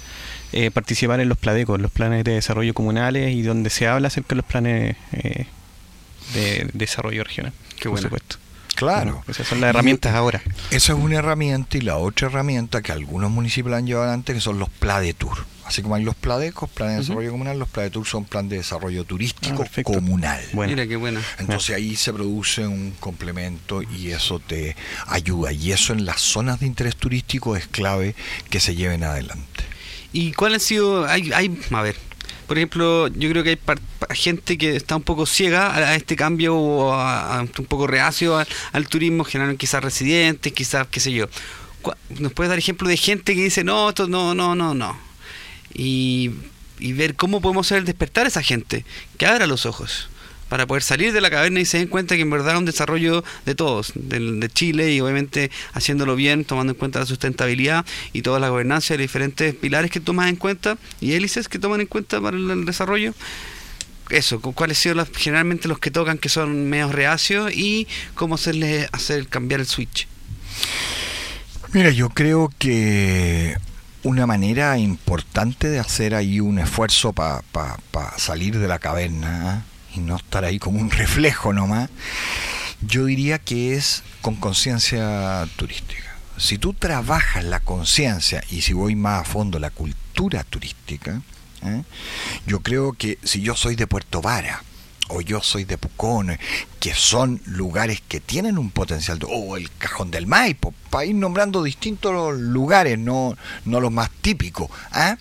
eh, 0.53 0.71
participar 0.71 1.19
en 1.19 1.27
los 1.29 1.37
PLADECOS, 1.37 1.81
los 1.81 1.91
planes 1.91 2.23
de 2.23 2.33
desarrollo 2.35 2.73
comunales 2.73 3.33
y 3.33 3.41
donde 3.41 3.69
se 3.69 3.87
habla 3.87 4.07
acerca 4.07 4.29
de 4.29 4.35
los 4.35 4.45
planes 4.45 4.95
eh, 5.11 5.47
de 6.33 6.69
desarrollo 6.73 7.23
regional. 7.23 7.51
Qué 7.77 7.83
por 7.89 7.91
buena. 7.93 8.03
supuesto. 8.03 8.37
Claro. 8.75 9.23
Esas 9.27 9.47
son 9.47 9.61
las 9.61 9.69
herramientas 9.69 10.13
ahora. 10.13 10.41
Esa 10.71 10.93
es 10.93 10.99
una 10.99 11.17
herramienta 11.17 11.77
y 11.77 11.81
la 11.81 11.97
otra 11.97 12.27
herramienta 12.27 12.81
que 12.81 12.91
algunos 12.91 13.31
municipios 13.31 13.71
la 13.71 13.77
han 13.77 13.87
llevado 13.87 14.05
adelante 14.07 14.33
que 14.33 14.41
son 14.41 14.59
los 14.59 14.69
PLADETUR. 14.69 15.45
Así 15.65 15.81
como 15.81 15.95
hay 15.95 16.03
los 16.03 16.13
PLADECOS, 16.15 16.69
planes 16.69 16.93
de 16.95 17.01
desarrollo 17.01 17.31
comunal, 17.31 17.57
los 17.57 17.67
PLADETUR 17.69 18.05
son 18.05 18.25
plan 18.25 18.47
de 18.47 18.57
desarrollo 18.57 19.01
Ah, 19.01 19.05
turístico 19.07 19.57
perfecto. 19.57 19.93
comunal. 19.93 20.43
Bueno. 20.53 20.71
Mira 20.73 20.85
qué 20.87 20.95
buena. 20.95 21.21
Entonces 21.39 21.75
ahí 21.75 21.95
se 21.95 22.13
produce 22.13 22.67
un 22.67 22.91
complemento 22.99 23.81
y 23.81 24.11
eso 24.11 24.39
te 24.39 24.75
ayuda. 25.07 25.51
Y 25.53 25.71
eso 25.71 25.93
en 25.93 26.05
las 26.05 26.21
zonas 26.21 26.59
de 26.59 26.67
interés 26.67 26.95
turístico 26.95 27.55
es 27.55 27.65
clave 27.67 28.13
que 28.51 28.59
se 28.59 28.75
lleven 28.75 29.03
adelante. 29.03 29.63
¿Y 30.13 30.33
cuál 30.33 30.53
han 30.53 30.59
sido? 30.59 31.05
Hay, 31.07 31.31
hay, 31.33 31.59
a 31.71 31.81
ver, 31.81 31.95
por 32.47 32.57
ejemplo, 32.57 33.07
yo 33.07 33.29
creo 33.29 33.43
que 33.43 33.59
hay 34.09 34.15
gente 34.17 34.57
que 34.57 34.75
está 34.75 34.95
un 34.95 35.01
poco 35.03 35.25
ciega 35.25 35.75
a, 35.75 35.95
este 35.95 36.15
cambio 36.15 36.55
o 36.55 36.93
a- 36.93 37.41
un 37.41 37.65
poco 37.65 37.87
reacio 37.87 38.37
al, 38.73 38.87
turismo, 38.87 39.23
general 39.23 39.57
quizás 39.57 39.83
residentes, 39.83 40.53
quizás, 40.53 40.87
qué 40.87 40.99
sé 40.99 41.11
yo. 41.11 41.27
¿Nos 42.19 42.33
puedes 42.33 42.49
dar 42.49 42.57
ejemplo 42.57 42.87
de 42.87 42.97
gente 42.97 43.35
que 43.35 43.43
dice, 43.43 43.63
no, 43.63 43.89
esto 43.89 44.07
no, 44.07 44.33
no, 44.33 44.55
no, 44.55 44.73
no? 44.73 44.97
Y, 45.73 46.31
y 46.79 46.93
ver 46.93 47.15
cómo 47.15 47.41
podemos 47.41 47.67
hacer 47.67 47.83
despertar 47.83 48.25
a 48.25 48.29
esa 48.29 48.41
gente, 48.41 48.85
que 49.17 49.25
abra 49.25 49.45
los 49.47 49.65
ojos 49.65 50.09
para 50.49 50.67
poder 50.67 50.83
salir 50.83 51.11
de 51.11 51.21
la 51.21 51.29
caverna 51.29 51.59
y 51.59 51.65
se 51.65 51.79
den 51.79 51.87
cuenta 51.87 52.15
que 52.15 52.21
en 52.21 52.29
verdad 52.29 52.53
es 52.53 52.59
un 52.59 52.65
desarrollo 52.65 53.23
de 53.45 53.55
todos, 53.55 53.91
del- 53.95 54.39
de, 54.39 54.49
Chile 54.49 54.93
y 54.93 55.01
obviamente 55.01 55.49
haciéndolo 55.73 56.15
bien, 56.15 56.45
tomando 56.45 56.73
en 56.73 56.77
cuenta 56.79 56.99
la 56.99 57.05
sustentabilidad 57.05 57.85
y 58.13 58.21
toda 58.21 58.39
la 58.39 58.49
gobernanza 58.49 58.93
y 58.93 58.97
los 58.97 59.03
diferentes 59.03 59.55
pilares 59.55 59.89
que 59.91 59.99
toman 59.99 60.27
en 60.29 60.35
cuenta 60.35 60.77
y 61.01 61.13
hélices 61.13 61.47
que 61.49 61.57
toman 61.59 61.81
en 61.81 61.87
cuenta 61.87 62.21
para 62.21 62.37
el, 62.37 62.65
desarrollo. 62.65 63.13
Eso, 64.09 64.39
cu- 64.39 64.53
cuáles 64.53 64.77
sido 64.77 64.93
las- 64.95 65.09
generalmente 65.15 65.67
los 65.67 65.79
que 65.79 65.89
tocan 65.89 66.19
que 66.19 66.29
son 66.29 66.69
medios 66.69 66.91
reacios 66.91 67.51
y 67.51 67.87
cómo 68.13 68.35
hacerles 68.35 68.87
hacer 68.91 69.27
cambiar 69.27 69.61
el 69.61 69.65
switch. 69.65 70.07
Mira, 71.73 71.89
yo 71.89 72.09
creo 72.09 72.51
que 72.57 73.55
una 74.03 74.27
manera 74.27 74.77
importante 74.77 75.67
de 75.69 75.79
hacer 75.79 76.13
ahí 76.13 76.39
un 76.39 76.59
esfuerzo 76.59 77.11
para 77.13 77.41
salir 78.17 78.59
de 78.59 78.67
la 78.67 78.77
caverna 78.77 79.51
¿ah? 79.51 79.63
Y 79.95 79.99
no 79.99 80.15
estar 80.17 80.45
ahí 80.45 80.59
como 80.59 80.79
un 80.79 80.91
reflejo 80.91 81.53
nomás, 81.53 81.89
yo 82.81 83.05
diría 83.05 83.39
que 83.39 83.75
es 83.75 84.03
con 84.21 84.35
conciencia 84.35 85.47
turística. 85.55 86.17
Si 86.37 86.57
tú 86.57 86.73
trabajas 86.73 87.43
la 87.43 87.61
conciencia 87.61 88.43
y 88.49 88.61
si 88.61 88.73
voy 88.73 88.95
más 88.95 89.21
a 89.21 89.23
fondo 89.23 89.57
la 89.57 89.69
cultura 89.69 90.43
turística, 90.43 91.21
¿eh? 91.65 91.83
Yo 92.45 92.61
creo 92.61 92.93
que 92.93 93.17
si 93.23 93.41
yo 93.41 93.55
soy 93.55 93.75
de 93.75 93.87
Puerto 93.87 94.21
Vara, 94.21 94.63
o 95.07 95.21
yo 95.21 95.41
soy 95.41 95.65
de 95.65 95.77
Pucón, 95.77 96.37
que 96.79 96.95
son 96.95 97.41
lugares 97.45 98.01
que 98.07 98.19
tienen 98.19 98.57
un 98.57 98.71
potencial, 98.71 99.19
o 99.29 99.55
el 99.55 99.69
Cajón 99.77 100.09
del 100.09 100.25
Maipo, 100.25 100.73
para 100.89 101.05
ir 101.05 101.15
nombrando 101.15 101.61
distintos 101.63 102.35
lugares, 102.37 102.97
no, 102.97 103.37
no 103.65 103.79
los 103.79 103.91
más 103.91 104.09
típicos. 104.21 104.69
¿ah? 104.91 105.17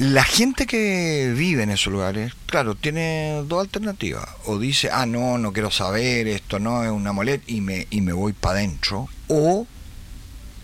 La 0.00 0.24
gente 0.24 0.66
que 0.66 1.34
vive 1.36 1.62
en 1.62 1.68
esos 1.68 1.92
lugares, 1.92 2.32
claro, 2.46 2.74
tiene 2.74 3.42
dos 3.46 3.60
alternativas. 3.60 4.26
O 4.46 4.58
dice, 4.58 4.88
ah, 4.90 5.04
no, 5.04 5.36
no 5.36 5.52
quiero 5.52 5.70
saber, 5.70 6.26
esto 6.26 6.58
no 6.58 6.82
es 6.82 6.90
una 6.90 7.12
molestia, 7.12 7.54
y 7.54 7.60
me, 7.60 7.86
y 7.90 8.00
me 8.00 8.14
voy 8.14 8.32
para 8.32 8.60
adentro. 8.60 9.10
O 9.28 9.66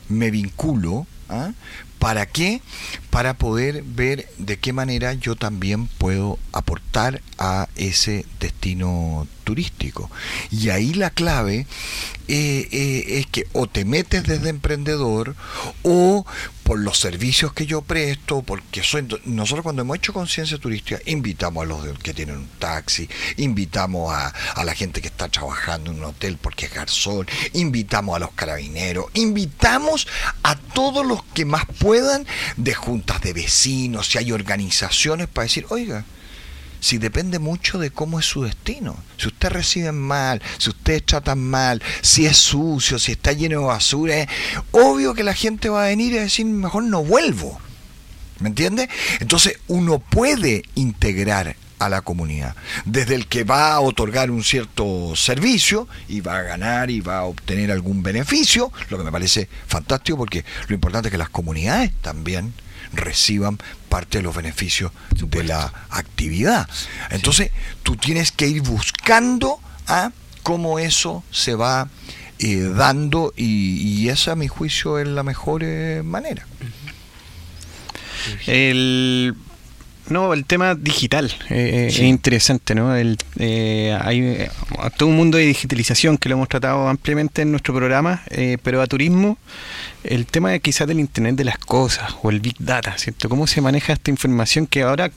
me 0.08 0.30
vinculo, 0.30 1.06
¿ah? 1.28 1.52
¿Para 1.98 2.24
qué? 2.24 2.62
Para 3.10 3.34
poder 3.34 3.82
ver 3.82 4.26
de 4.38 4.58
qué 4.58 4.72
manera 4.72 5.12
yo 5.12 5.36
también 5.36 5.86
puedo 5.86 6.38
aportar 6.52 7.20
a 7.36 7.68
ese 7.76 8.24
destino 8.40 9.26
turístico. 9.44 10.10
Y 10.50 10.70
ahí 10.70 10.94
la 10.94 11.10
clave 11.10 11.66
eh, 12.28 12.68
eh, 12.70 13.04
es 13.18 13.26
que 13.26 13.46
o 13.52 13.66
te 13.66 13.84
metes 13.84 14.24
desde 14.24 14.48
emprendedor 14.48 15.36
o 15.82 16.24
por 16.66 16.80
los 16.80 16.98
servicios 16.98 17.52
que 17.52 17.64
yo 17.64 17.80
presto, 17.80 18.42
porque 18.42 18.82
soy, 18.82 19.06
nosotros 19.24 19.62
cuando 19.62 19.82
hemos 19.82 19.98
hecho 19.98 20.12
conciencia 20.12 20.58
turística, 20.58 21.00
invitamos 21.06 21.62
a 21.62 21.66
los 21.66 21.98
que 22.00 22.12
tienen 22.12 22.38
un 22.38 22.48
taxi, 22.58 23.08
invitamos 23.36 24.12
a, 24.12 24.30
a, 24.30 24.64
la 24.64 24.74
gente 24.74 25.00
que 25.00 25.06
está 25.06 25.28
trabajando 25.28 25.92
en 25.92 25.98
un 25.98 26.04
hotel 26.06 26.38
porque 26.42 26.66
es 26.66 26.74
garzón, 26.74 27.28
invitamos 27.52 28.16
a 28.16 28.18
los 28.18 28.32
carabineros, 28.32 29.06
invitamos 29.14 30.08
a 30.42 30.56
todos 30.56 31.06
los 31.06 31.22
que 31.26 31.44
más 31.44 31.66
puedan 31.78 32.26
de 32.56 32.74
juntas 32.74 33.20
de 33.20 33.32
vecinos, 33.32 34.08
si 34.08 34.18
hay 34.18 34.32
organizaciones 34.32 35.28
para 35.28 35.44
decir, 35.44 35.66
oiga, 35.70 36.04
si 36.80 36.98
depende 36.98 37.38
mucho 37.38 37.78
de 37.78 37.90
cómo 37.90 38.18
es 38.18 38.26
su 38.26 38.42
destino. 38.42 38.96
Si 39.16 39.28
usted 39.28 39.50
recibe 39.50 39.92
mal, 39.92 40.42
si 40.58 40.70
usted 40.70 41.02
tratan 41.04 41.42
mal, 41.42 41.82
si 42.02 42.26
es 42.26 42.36
sucio, 42.36 42.98
si 42.98 43.12
está 43.12 43.32
lleno 43.32 43.60
de 43.60 43.66
basura, 43.66 44.18
es 44.18 44.28
obvio 44.72 45.14
que 45.14 45.24
la 45.24 45.34
gente 45.34 45.68
va 45.68 45.84
a 45.84 45.88
venir 45.88 46.12
y 46.12 46.18
decir, 46.18 46.46
mejor 46.46 46.84
no 46.84 47.02
vuelvo. 47.02 47.60
¿Me 48.38 48.48
entiende? 48.48 48.88
Entonces 49.20 49.58
uno 49.66 49.98
puede 49.98 50.62
integrar 50.74 51.56
a 51.78 51.88
la 51.88 52.02
comunidad. 52.02 52.54
Desde 52.84 53.14
el 53.14 53.26
que 53.26 53.44
va 53.44 53.72
a 53.72 53.80
otorgar 53.80 54.30
un 54.30 54.44
cierto 54.44 55.14
servicio 55.14 55.88
y 56.08 56.20
va 56.20 56.38
a 56.38 56.42
ganar 56.42 56.90
y 56.90 57.00
va 57.00 57.18
a 57.18 57.24
obtener 57.24 57.70
algún 57.70 58.02
beneficio, 58.02 58.72
lo 58.88 58.98
que 58.98 59.04
me 59.04 59.12
parece 59.12 59.48
fantástico 59.66 60.18
porque 60.18 60.44
lo 60.68 60.74
importante 60.74 61.08
es 61.08 61.12
que 61.12 61.18
las 61.18 61.28
comunidades 61.28 61.92
también 62.00 62.54
reciban 62.92 63.58
parte 63.88 64.18
de 64.18 64.22
los 64.22 64.34
beneficios 64.34 64.92
de 65.10 65.44
la 65.44 65.72
actividad. 65.90 66.68
Entonces, 67.10 67.50
tú 67.82 67.96
tienes 67.96 68.32
que 68.32 68.46
ir 68.48 68.62
buscando 68.62 69.60
a 69.86 70.12
cómo 70.42 70.78
eso 70.78 71.24
se 71.30 71.54
va 71.54 71.88
eh, 72.38 72.70
dando 72.74 73.32
y, 73.36 74.02
y, 74.02 74.08
esa, 74.08 74.32
a 74.32 74.36
mi 74.36 74.48
juicio, 74.48 74.98
es 74.98 75.08
la 75.08 75.22
mejor 75.22 75.62
eh, 75.64 76.02
manera. 76.04 76.46
El 78.46 79.34
no, 80.08 80.32
el 80.32 80.44
tema 80.44 80.74
digital 80.74 81.32
eh, 81.50 81.88
sí. 81.90 82.02
es 82.02 82.08
interesante, 82.08 82.74
¿no? 82.74 82.94
El, 82.94 83.18
eh, 83.38 83.96
hay 84.00 84.20
eh, 84.20 84.50
todo 84.96 85.08
un 85.08 85.16
mundo 85.16 85.38
de 85.38 85.44
digitalización 85.44 86.18
que 86.18 86.28
lo 86.28 86.36
hemos 86.36 86.48
tratado 86.48 86.88
ampliamente 86.88 87.42
en 87.42 87.50
nuestro 87.50 87.74
programa, 87.74 88.22
eh, 88.30 88.58
pero 88.62 88.80
a 88.80 88.86
turismo, 88.86 89.38
el 90.04 90.26
tema 90.26 90.50
de 90.50 90.60
quizás 90.60 90.86
del 90.86 91.00
Internet 91.00 91.36
de 91.36 91.44
las 91.44 91.58
cosas 91.58 92.14
o 92.22 92.30
el 92.30 92.40
Big 92.40 92.56
Data, 92.58 92.96
¿cierto? 92.98 93.28
¿Cómo 93.28 93.46
se 93.46 93.60
maneja 93.60 93.92
esta 93.92 94.10
información 94.10 94.66
que 94.66 94.82
ahora 94.82 95.10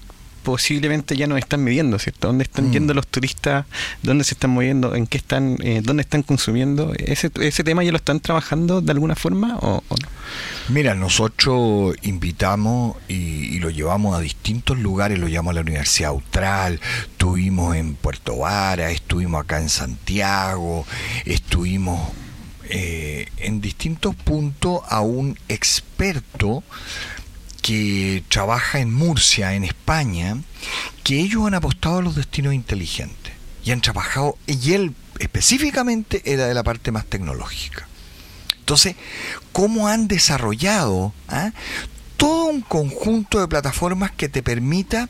posiblemente 0.50 1.16
ya 1.16 1.28
nos 1.28 1.38
están 1.38 1.64
midiendo, 1.64 2.00
¿cierto? 2.00 2.28
¿Dónde 2.28 2.44
están 2.44 2.70
Mm. 2.70 2.72
yendo 2.72 2.94
los 2.96 3.06
turistas? 3.06 3.68
¿Dónde 4.02 4.24
se 4.24 4.34
están 4.34 4.50
moviendo? 4.50 4.96
¿En 4.96 5.06
qué 5.06 5.20
están? 5.20 5.58
Eh, 5.62 5.82
¿Dónde 5.84 6.02
están 6.02 6.24
consumiendo? 6.24 6.92
¿Ese, 6.98 7.30
¿Ese 7.40 7.64
tema 7.64 7.84
ya 7.84 7.92
lo 7.92 7.98
están 7.98 8.20
trabajando 8.20 8.82
de 8.82 8.92
alguna 8.92 9.16
forma 9.16 9.58
o, 9.60 9.84
o 9.88 9.96
no? 9.96 10.08
Mira, 10.70 10.96
nosotros 10.96 11.96
invitamos 12.02 12.98
y, 13.08 13.14
y, 13.14 13.60
lo 13.60 13.70
llevamos 13.70 14.18
a 14.18 14.20
distintos 14.22 14.80
lugares, 14.80 15.20
lo 15.20 15.28
llevamos 15.28 15.52
a 15.52 15.56
la 15.56 15.62
Universidad 15.62 16.10
Austral, 16.10 16.80
estuvimos 17.12 17.76
en 17.76 17.94
Puerto 17.94 18.38
Vara, 18.38 18.90
estuvimos 18.90 19.44
acá 19.44 19.60
en 19.60 19.70
Santiago, 19.70 20.84
estuvimos 21.26 22.00
eh, 22.72 23.28
en 23.38 23.62
distintos 23.62 24.16
puntos 24.16 24.82
a 24.90 25.02
un 25.02 25.38
experto 25.48 26.64
que 27.70 28.24
trabaja 28.30 28.80
en 28.80 28.92
Murcia, 28.92 29.54
en 29.54 29.64
España, 29.64 30.38
que 31.04 31.20
ellos 31.20 31.46
han 31.46 31.54
apostado 31.54 32.00
a 32.00 32.02
los 32.02 32.16
destinos 32.16 32.56
inteligentes 32.56 33.32
y 33.64 33.70
han 33.70 33.82
trabajado, 33.82 34.40
y 34.48 34.74
él 34.74 34.96
específicamente 35.20 36.24
era 36.26 36.48
de 36.48 36.56
la 36.56 36.64
parte 36.64 36.92
más 36.92 37.06
tecnológica. 37.06 37.88
Entonces, 38.58 38.96
¿cómo 39.52 39.88
han 39.88 40.08
desarrollado 40.08 41.14
¿ah? 41.28 41.52
todo 42.18 42.46
un 42.46 42.62
conjunto 42.62 43.40
de 43.40 43.48
plataformas 43.48 44.10
que 44.14 44.30
te 44.30 44.42
permita 44.42 45.08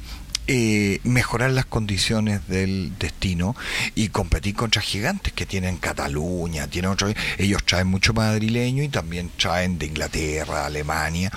eh, 0.52 1.00
mejorar 1.04 1.52
las 1.52 1.66
condiciones 1.66 2.48
del 2.48 2.98
destino 2.98 3.56
y 3.94 4.08
competir 4.08 4.56
contra 4.56 4.82
gigantes 4.82 5.32
que 5.32 5.46
tienen 5.46 5.78
Cataluña, 5.78 6.66
tienen 6.66 6.90
otro, 6.90 7.08
ellos 7.38 7.64
traen 7.64 7.86
mucho 7.86 8.14
madrileño 8.14 8.82
y 8.82 8.90
también 8.90 9.30
traen 9.38 9.78
de 9.78 9.86
Inglaterra, 9.86 10.66
Alemania. 10.66 11.32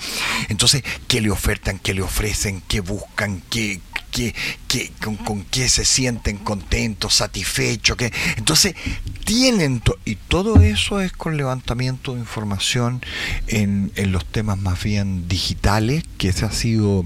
Entonces, 0.49 0.83
¿qué 1.07 1.21
le 1.21 1.29
ofertan, 1.29 1.77
qué 1.77 1.93
le 1.93 2.01
ofrecen, 2.01 2.63
qué 2.67 2.79
buscan, 2.79 3.43
qué, 3.51 3.81
qué, 4.09 4.33
qué 4.67 4.91
con, 4.99 5.15
con, 5.17 5.43
qué 5.43 5.69
se 5.69 5.85
sienten 5.85 6.37
contentos, 6.39 7.13
satisfechos? 7.13 7.95
Qué? 7.95 8.11
Entonces, 8.37 8.73
tienen, 9.25 9.83
y 10.05 10.15
todo 10.15 10.59
eso 10.59 11.01
es 11.01 11.11
con 11.11 11.37
levantamiento 11.37 12.15
de 12.15 12.21
información 12.21 12.99
en, 13.45 13.91
en 13.95 14.11
los 14.11 14.25
temas 14.25 14.57
más 14.57 14.81
bien 14.83 15.27
digitales, 15.27 16.03
que 16.17 16.29
ese 16.29 16.45
ha 16.45 16.51
sido 16.51 17.05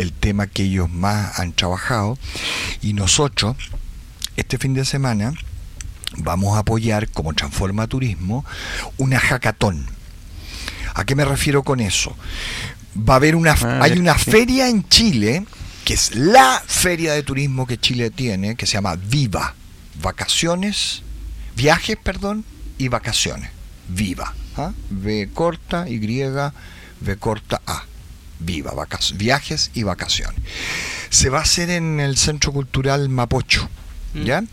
el 0.00 0.12
tema 0.12 0.46
que 0.46 0.64
ellos 0.64 0.90
más 0.90 1.38
han 1.38 1.52
trabajado 1.52 2.18
y 2.80 2.94
nosotros 2.94 3.56
este 4.36 4.56
fin 4.56 4.72
de 4.72 4.84
semana 4.84 5.34
vamos 6.16 6.56
a 6.56 6.60
apoyar 6.60 7.08
como 7.10 7.34
Transforma 7.34 7.86
Turismo 7.86 8.44
una 8.96 9.20
hackathon. 9.20 9.86
¿A 10.94 11.04
qué 11.04 11.14
me 11.14 11.24
refiero 11.24 11.62
con 11.62 11.80
eso? 11.80 12.16
Va 12.96 13.14
a 13.14 13.16
haber 13.16 13.36
una 13.36 13.52
ah, 13.52 13.80
hay 13.82 13.98
una 13.98 14.14
feria 14.14 14.68
en 14.68 14.88
Chile 14.88 15.44
que 15.84 15.94
es 15.94 16.14
la 16.14 16.62
feria 16.66 17.12
de 17.12 17.22
turismo 17.22 17.66
que 17.66 17.78
Chile 17.78 18.10
tiene 18.10 18.56
que 18.56 18.66
se 18.66 18.74
llama 18.74 18.96
Viva 18.96 19.54
vacaciones 20.02 21.02
viajes 21.56 21.96
perdón 21.96 22.44
y 22.78 22.88
vacaciones 22.88 23.50
Viva 23.88 24.34
¿ah? 24.56 24.72
V 24.90 25.30
corta 25.32 25.88
Y 25.88 25.98
V 25.98 27.16
corta 27.18 27.60
A 27.66 27.84
Viva, 28.40 28.72
viajes 29.14 29.70
y 29.74 29.82
vacaciones. 29.82 30.40
Se 31.10 31.28
va 31.28 31.38
a 31.38 31.42
hacer 31.42 31.70
en 31.70 32.00
el 32.00 32.16
Centro 32.16 32.52
Cultural 32.52 33.08
Mapocho, 33.08 33.68
¿ya? 34.14 34.42
Mm. 34.42 34.48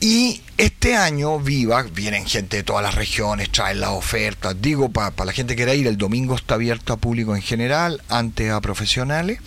Y 0.00 0.42
este 0.58 0.96
año, 0.96 1.40
Viva, 1.40 1.82
vienen 1.82 2.26
gente 2.26 2.58
de 2.58 2.62
todas 2.62 2.82
las 2.82 2.94
regiones, 2.94 3.50
traen 3.50 3.80
las 3.80 3.90
ofertas. 3.90 4.54
Digo, 4.60 4.90
para 4.90 5.10
pa 5.12 5.24
la 5.24 5.32
gente 5.32 5.54
que 5.54 5.64
quiera 5.64 5.74
ir, 5.74 5.86
el 5.86 5.96
domingo 5.96 6.34
está 6.34 6.56
abierto 6.56 6.92
a 6.92 6.98
público 6.98 7.34
en 7.34 7.40
general, 7.40 8.02
antes 8.10 8.50
a 8.50 8.60
profesionales. 8.60 9.40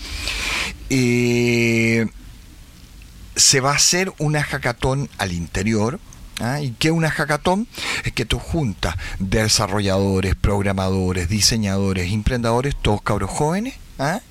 Eh, 0.89 2.07
se 3.35 3.59
va 3.59 3.73
a 3.73 3.75
hacer 3.75 4.11
una 4.17 4.41
hackathon 4.41 5.09
al 5.19 5.31
interior, 5.31 5.99
¿Ah? 6.39 6.61
¿Y 6.61 6.71
qué 6.71 6.89
es 6.89 6.93
una 6.93 7.09
hackathon? 7.09 7.67
Es 8.03 8.11
que 8.13 8.25
tú 8.25 8.39
juntas 8.39 8.95
desarrolladores, 9.19 10.35
programadores, 10.35 11.29
diseñadores, 11.29 12.11
emprendedores, 12.11 12.75
todos 12.79 13.01
cabros 13.01 13.31
jóvenes, 13.31 13.75
¿ah? 13.97 14.21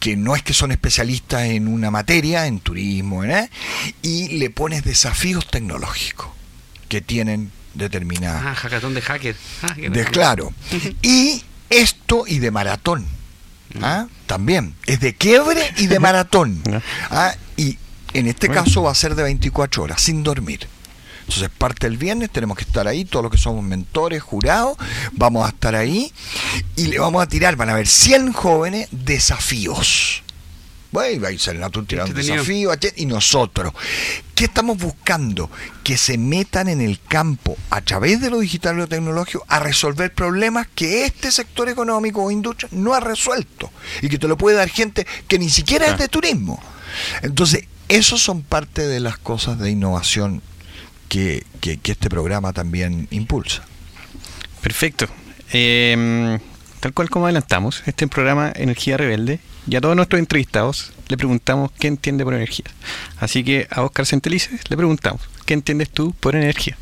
que 0.00 0.16
no 0.16 0.34
es 0.34 0.42
que 0.42 0.54
son 0.54 0.72
especialistas 0.72 1.44
en 1.44 1.68
una 1.68 1.90
materia, 1.90 2.46
en 2.46 2.60
turismo, 2.60 3.24
¿eh? 3.24 3.50
y 4.02 4.38
le 4.38 4.50
pones 4.50 4.84
desafíos 4.84 5.46
tecnológicos 5.50 6.28
que 6.88 7.00
tienen 7.00 7.50
determinadas. 7.74 8.42
Ah, 8.44 8.54
hackathon 8.54 8.94
de 8.94 9.02
hacker. 9.02 9.36
Ah, 9.62 9.74
de, 9.76 10.04
claro. 10.06 10.52
y 11.02 11.42
esto 11.70 12.24
y 12.26 12.38
de 12.38 12.50
maratón. 12.50 13.06
¿ah? 13.82 14.06
También. 14.26 14.74
Es 14.86 15.00
de 15.00 15.14
quiebre 15.14 15.60
y 15.76 15.86
de 15.86 15.98
maratón. 16.00 16.62
¿ah? 17.10 17.34
Y 17.56 17.78
en 18.14 18.28
este 18.28 18.48
bueno. 18.48 18.64
caso 18.64 18.82
va 18.82 18.92
a 18.92 18.94
ser 18.94 19.14
de 19.14 19.22
24 19.22 19.82
horas, 19.82 20.00
sin 20.00 20.22
dormir. 20.22 20.68
Entonces 21.28 21.50
parte 21.50 21.86
el 21.86 21.96
viernes, 21.96 22.30
tenemos 22.30 22.56
que 22.56 22.64
estar 22.64 22.86
ahí, 22.86 23.04
todos 23.04 23.24
los 23.24 23.32
que 23.32 23.38
somos 23.38 23.64
mentores, 23.64 24.22
jurados, 24.22 24.76
vamos 25.12 25.44
a 25.44 25.48
estar 25.48 25.74
ahí 25.74 26.12
y 26.76 26.86
le 26.86 26.98
vamos 26.98 27.22
a 27.22 27.26
tirar, 27.26 27.56
van 27.56 27.68
a 27.68 27.72
haber 27.72 27.88
100 27.88 28.32
jóvenes 28.32 28.88
desafíos. 28.92 30.22
Bueno, 30.92 31.26
ahí 31.26 31.38
sale 31.38 31.58
Natur 31.58 31.84
tirando 31.84 32.12
un 32.12 32.16
desafío, 32.16 32.70
y 32.96 33.06
nosotros. 33.06 33.72
¿Qué 34.34 34.44
estamos 34.44 34.78
buscando? 34.78 35.50
Que 35.82 35.98
se 35.98 36.16
metan 36.16 36.68
en 36.68 36.80
el 36.80 37.00
campo 37.00 37.56
a 37.70 37.80
través 37.80 38.20
de 38.20 38.30
lo 38.30 38.38
digital 38.38 38.76
y 38.76 38.78
lo 38.78 38.86
tecnológico 38.86 39.44
a 39.48 39.58
resolver 39.58 40.14
problemas 40.14 40.68
que 40.74 41.04
este 41.04 41.32
sector 41.32 41.68
económico 41.68 42.22
o 42.22 42.30
industria 42.30 42.68
no 42.72 42.94
ha 42.94 43.00
resuelto 43.00 43.70
y 44.00 44.08
que 44.08 44.18
te 44.18 44.28
lo 44.28 44.38
puede 44.38 44.56
dar 44.56 44.68
gente 44.68 45.06
que 45.26 45.38
ni 45.38 45.50
siquiera 45.50 45.86
es 45.86 45.98
de 45.98 46.08
turismo. 46.08 46.62
Entonces, 47.22 47.64
esos 47.88 48.22
son 48.22 48.42
parte 48.42 48.86
de 48.86 49.00
las 49.00 49.18
cosas 49.18 49.58
de 49.58 49.70
innovación 49.70 50.40
que, 51.16 51.44
que- 51.60 51.78
que 51.78 51.92
este 51.92 52.08
programa 52.10 52.52
también 52.52 53.08
impulsa. 53.10 53.62
Perfecto. 54.60 55.06
Eh, 55.52 56.38
tal 56.80 56.92
cual 56.92 57.08
como 57.08 57.26
adelantamos, 57.26 57.82
este 57.86 58.06
programa 58.06 58.52
Energía 58.54 58.96
Rebelde 58.96 59.40
y 59.66 59.76
a 59.76 59.80
todos 59.80 59.96
nuestros 59.96 60.18
entrevistados 60.18 60.92
le 61.08 61.16
preguntamos 61.16 61.70
qué 61.78 61.88
entiende 61.88 62.24
por 62.24 62.34
energía. 62.34 62.66
Así 63.18 63.44
que 63.44 63.66
a 63.70 63.82
Oscar 63.82 64.04
Centelices 64.06 64.60
le 64.68 64.76
preguntamos, 64.76 65.22
¿qué 65.46 65.54
entiendes 65.54 65.88
tú 65.90 66.12
por 66.20 66.36
energía? 66.36 66.76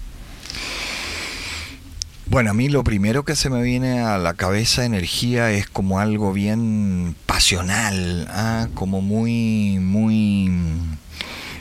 Bueno, 2.27 2.51
a 2.51 2.55
mí 2.55 2.69
lo 2.71 2.83
primero 2.83 3.25
que 3.25 3.37
se 3.37 3.51
me 3.51 3.63
viene 3.63 4.01
a 4.01 4.17
la 4.19 4.35
cabeza 4.35 4.85
energía 4.85 5.51
es 5.53 5.69
como 5.69 6.01
algo 6.01 6.33
bien 6.33 7.15
pasional, 7.27 8.27
¿ah? 8.31 8.69
como 8.75 9.03
muy, 9.03 9.79
muy 9.79 10.51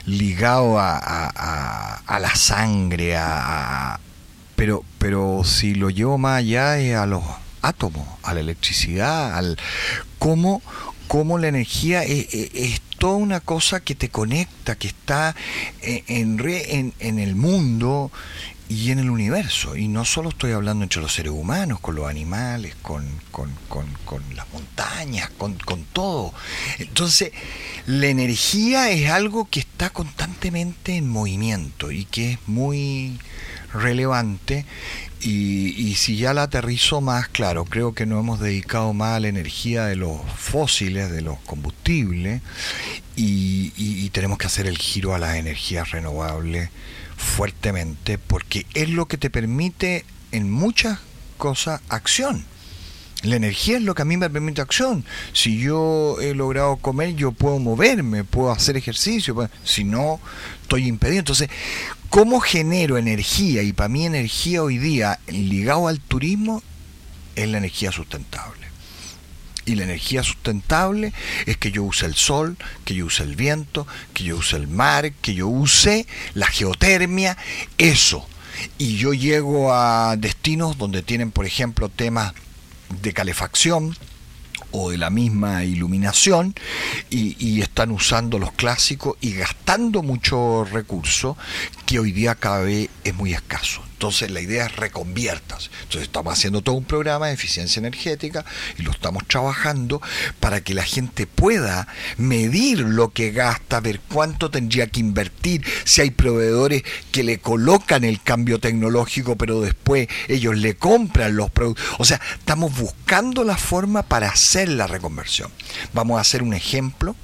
ligado 0.06 0.80
a, 0.80 0.98
a- 0.98 2.02
la 2.20 2.36
sangre, 2.36 3.16
a, 3.18 4.00
pero, 4.56 4.84
pero 4.98 5.44
si 5.44 5.76
lo 5.76 5.90
llevo 5.90 6.18
más 6.18 6.40
allá 6.40 6.78
es 6.80 6.96
a 6.96 7.06
los 7.06 7.24
átomos, 7.62 8.08
a 8.24 8.34
la 8.34 8.42
electricidad, 8.42 9.36
al 9.38 9.58
cómo, 10.20 10.62
cómo 11.08 11.38
la 11.38 11.48
energía 11.48 12.04
es, 12.04 12.34
es- 12.34 12.52
es 12.54 12.82
toda 12.98 13.16
una 13.16 13.40
cosa 13.40 13.80
que 13.82 13.96
te 13.96 14.10
conecta, 14.10 14.76
que 14.76 14.88
está 14.88 15.36
en, 15.82 16.04
en 16.08 16.40
en- 16.48 16.94
en 17.00 17.20
el 17.20 17.36
mundo 17.36 18.12
y 18.70 18.92
en 18.92 19.00
el 19.00 19.10
universo. 19.10 19.76
Y 19.76 19.88
no 19.88 20.06
solo 20.06 20.30
estoy 20.30 20.52
hablando 20.54 20.84
entre 20.84 21.02
los 21.02 21.14
seres 21.14 21.32
humanos, 21.34 21.80
con 21.80 21.96
los 21.96 22.08
animales, 22.10 22.76
con, 22.82 23.06
con- 23.32 23.54
con- 23.68 23.94
con 24.06 24.24
las 24.36 24.52
montañas, 24.54 25.30
con, 25.38 25.58
todo. 25.94 26.34
Entonces, 26.80 27.32
la 27.86 28.08
energía 28.08 28.90
es 28.90 29.10
algo 29.10 29.48
que 29.50 29.60
está 29.60 29.90
constantemente 29.90 30.96
en 30.96 31.08
movimiento 31.10 31.92
y 31.92 32.06
que 32.06 32.34
es 32.34 32.40
muy 32.48 33.20
relevante. 33.74 34.66
Y, 35.22 35.70
y 35.82 35.96
si 35.96 36.18
ya 36.18 36.34
la 36.34 36.44
aterrizo 36.44 37.00
más, 37.00 37.28
claro, 37.30 37.64
creo 37.66 37.94
que 37.94 38.06
no 38.06 38.20
hemos 38.20 38.40
dedicado 38.42 38.94
más 38.94 39.16
a 39.16 39.20
la 39.22 39.30
energía 39.30 39.86
de 39.86 39.96
los 39.96 40.20
fósiles, 40.38 41.10
de 41.12 41.22
los 41.22 41.40
combustibles, 41.40 42.42
y- 43.16 43.72
y 43.78 44.10
tenemos 44.10 44.38
que 44.38 44.48
hacer 44.48 44.68
el 44.68 44.78
giro 44.78 45.14
a 45.16 45.20
las 45.20 45.36
energías 45.36 45.92
renovables 45.92 46.70
fuertemente, 47.24 48.18
porque 48.18 48.66
es 48.74 48.90
lo 48.90 49.08
que 49.08 49.18
te 49.18 49.30
permite 49.30 50.06
en 50.32 50.52
muchas 50.52 51.00
cosas 51.38 51.82
acción. 51.90 52.46
La 53.24 53.38
energía 53.38 53.78
es 53.78 53.84
lo 53.84 53.96
que 53.96 54.02
a 54.02 54.06
mí 54.06 54.18
me 54.18 54.30
permite 54.30 54.62
acción. 54.62 55.06
Si 55.32 55.58
yo 55.58 56.18
he 56.20 56.36
logrado 56.36 56.76
comer, 56.76 57.16
yo 57.16 57.32
puedo 57.32 57.58
moverme, 57.58 58.26
puedo 58.26 58.52
hacer 58.52 58.76
ejercicio. 58.76 59.50
Si 59.64 59.86
no, 59.86 60.20
estoy 60.62 60.88
impedido. 60.88 61.20
Entonces, 61.20 61.50
¿cómo 62.10 62.42
genero 62.42 62.98
energía? 62.98 63.64
Y 63.64 63.72
para 63.72 63.88
mí 63.88 64.06
energía 64.06 64.62
hoy 64.62 64.78
día, 64.78 65.20
ligado 65.28 65.88
al 65.88 66.02
turismo, 66.02 66.62
es 67.38 67.48
la 67.48 67.60
energía 67.60 67.94
sustentable. 67.94 68.63
Y 69.66 69.76
la 69.76 69.84
energía 69.84 70.24
sustentable 70.24 71.14
es 71.46 71.58
que 71.58 71.72
yo 71.72 71.84
use 71.84 72.06
el 72.06 72.16
sol, 72.16 72.58
que 72.86 72.96
yo 72.96 73.06
use 73.06 73.24
el 73.24 73.36
viento, 73.36 73.88
que 74.14 74.26
yo 74.26 74.38
use 74.38 74.58
el 74.58 74.68
mar, 74.68 75.12
que 75.14 75.34
yo 75.34 75.48
use 75.48 76.06
la 76.34 76.48
geotermia, 76.48 77.38
eso. 77.78 78.28
Y 78.78 78.98
yo 78.98 79.14
llego 79.14 79.74
a 79.74 80.16
destinos 80.18 80.78
donde 80.78 81.02
tienen, 81.02 81.32
por 81.32 81.46
ejemplo, 81.46 81.90
temas 81.90 82.34
de 83.02 83.14
calefacción 83.14 83.96
o 84.72 84.90
de 84.90 84.98
la 84.98 85.10
misma 85.10 85.64
iluminación 85.64 86.56
y, 87.10 87.62
están 87.62 87.92
usando 87.92 88.40
los 88.40 88.52
clásicos 88.52 89.16
y 89.22 89.34
gastando 89.34 90.04
mucho 90.04 90.66
recurso 90.66 91.38
que 91.86 92.00
hoy 92.00 92.12
día 92.12 92.36
cada 92.36 92.62
vez 92.62 92.90
es 93.04 93.16
muy 93.16 93.34
escaso. 93.34 93.82
Entonces 94.04 94.32
la 94.32 94.42
idea 94.42 94.66
es 94.66 94.76
reconviertas. 94.76 95.72
Entonces 95.84 96.02
estamos 96.02 96.34
haciendo 96.34 96.62
todo 96.62 96.76
un 96.76 96.84
programa 96.84 97.28
de 97.28 97.36
eficiencia 97.36 97.80
energética 97.80 98.44
y 98.78 98.82
lo 98.82 98.92
estamos 98.92 99.26
trabajando 99.30 100.02
para 100.42 100.60
que 100.60 100.74
la 100.74 100.84
gente 100.84 101.26
pueda 101.26 101.88
medir 102.18 102.82
lo 102.82 103.14
que 103.14 103.32
gasta, 103.32 103.80
ver 103.80 104.02
cuánto 104.12 104.52
tendría 104.52 104.88
que 104.88 105.00
invertir, 105.00 105.64
si 105.86 106.02
hay 106.02 106.12
proveedores 106.12 106.84
que 107.14 107.24
le 107.24 107.40
colocan 107.40 108.04
el 108.04 108.22
cambio 108.22 108.60
tecnológico, 108.60 109.38
pero 109.38 109.62
después 109.62 110.10
ellos 110.28 110.58
le 110.58 110.76
compran 110.76 111.38
los 111.38 111.50
productos. 111.50 111.86
O 111.98 112.04
sea, 112.04 112.20
estamos 112.38 112.78
buscando 112.78 113.46
la 113.46 113.56
forma 113.56 114.04
para 114.04 114.28
hacer 114.28 114.68
la 114.68 114.86
reconversión. 114.86 115.50
Vamos 115.94 116.18
a 116.18 116.22
hacer 116.22 116.44
un 116.44 116.54
ejemplo 116.54 117.16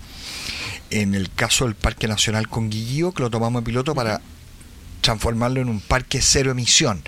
en 0.92 1.14
el 1.14 1.30
caso 1.30 1.66
del 1.66 1.76
Parque 1.76 2.08
Nacional 2.08 2.48
Conguillío, 2.48 3.12
que 3.12 3.24
lo 3.24 3.30
tomamos 3.30 3.64
de 3.64 3.66
piloto 3.66 3.94
para 3.94 4.22
transformarlo 5.10 5.60
en 5.60 5.70
un 5.70 5.80
parque 5.80 6.22
cero 6.22 6.52
emisión. 6.52 7.02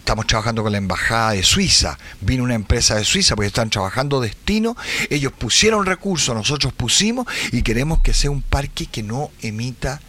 Estamos 0.00 0.26
trabajando 0.26 0.62
con 0.62 0.72
la 0.72 0.76
embajada 0.76 1.30
de 1.30 1.42
Suiza. 1.42 1.98
Vino 2.20 2.44
una 2.44 2.54
empresa 2.54 2.94
de 2.96 3.04
Suiza 3.04 3.34
porque 3.34 3.46
están 3.46 3.70
trabajando 3.70 4.20
destino. 4.20 4.76
Ellos 5.08 5.32
pusieron 5.32 5.86
recursos, 5.86 6.34
nosotros 6.34 6.74
pusimos 6.74 7.26
y 7.50 7.62
queremos 7.62 8.02
que 8.02 8.12
sea 8.12 8.30
un 8.30 8.42
parque 8.42 8.84
que 8.84 9.02
no 9.02 9.30
emita 9.40 10.02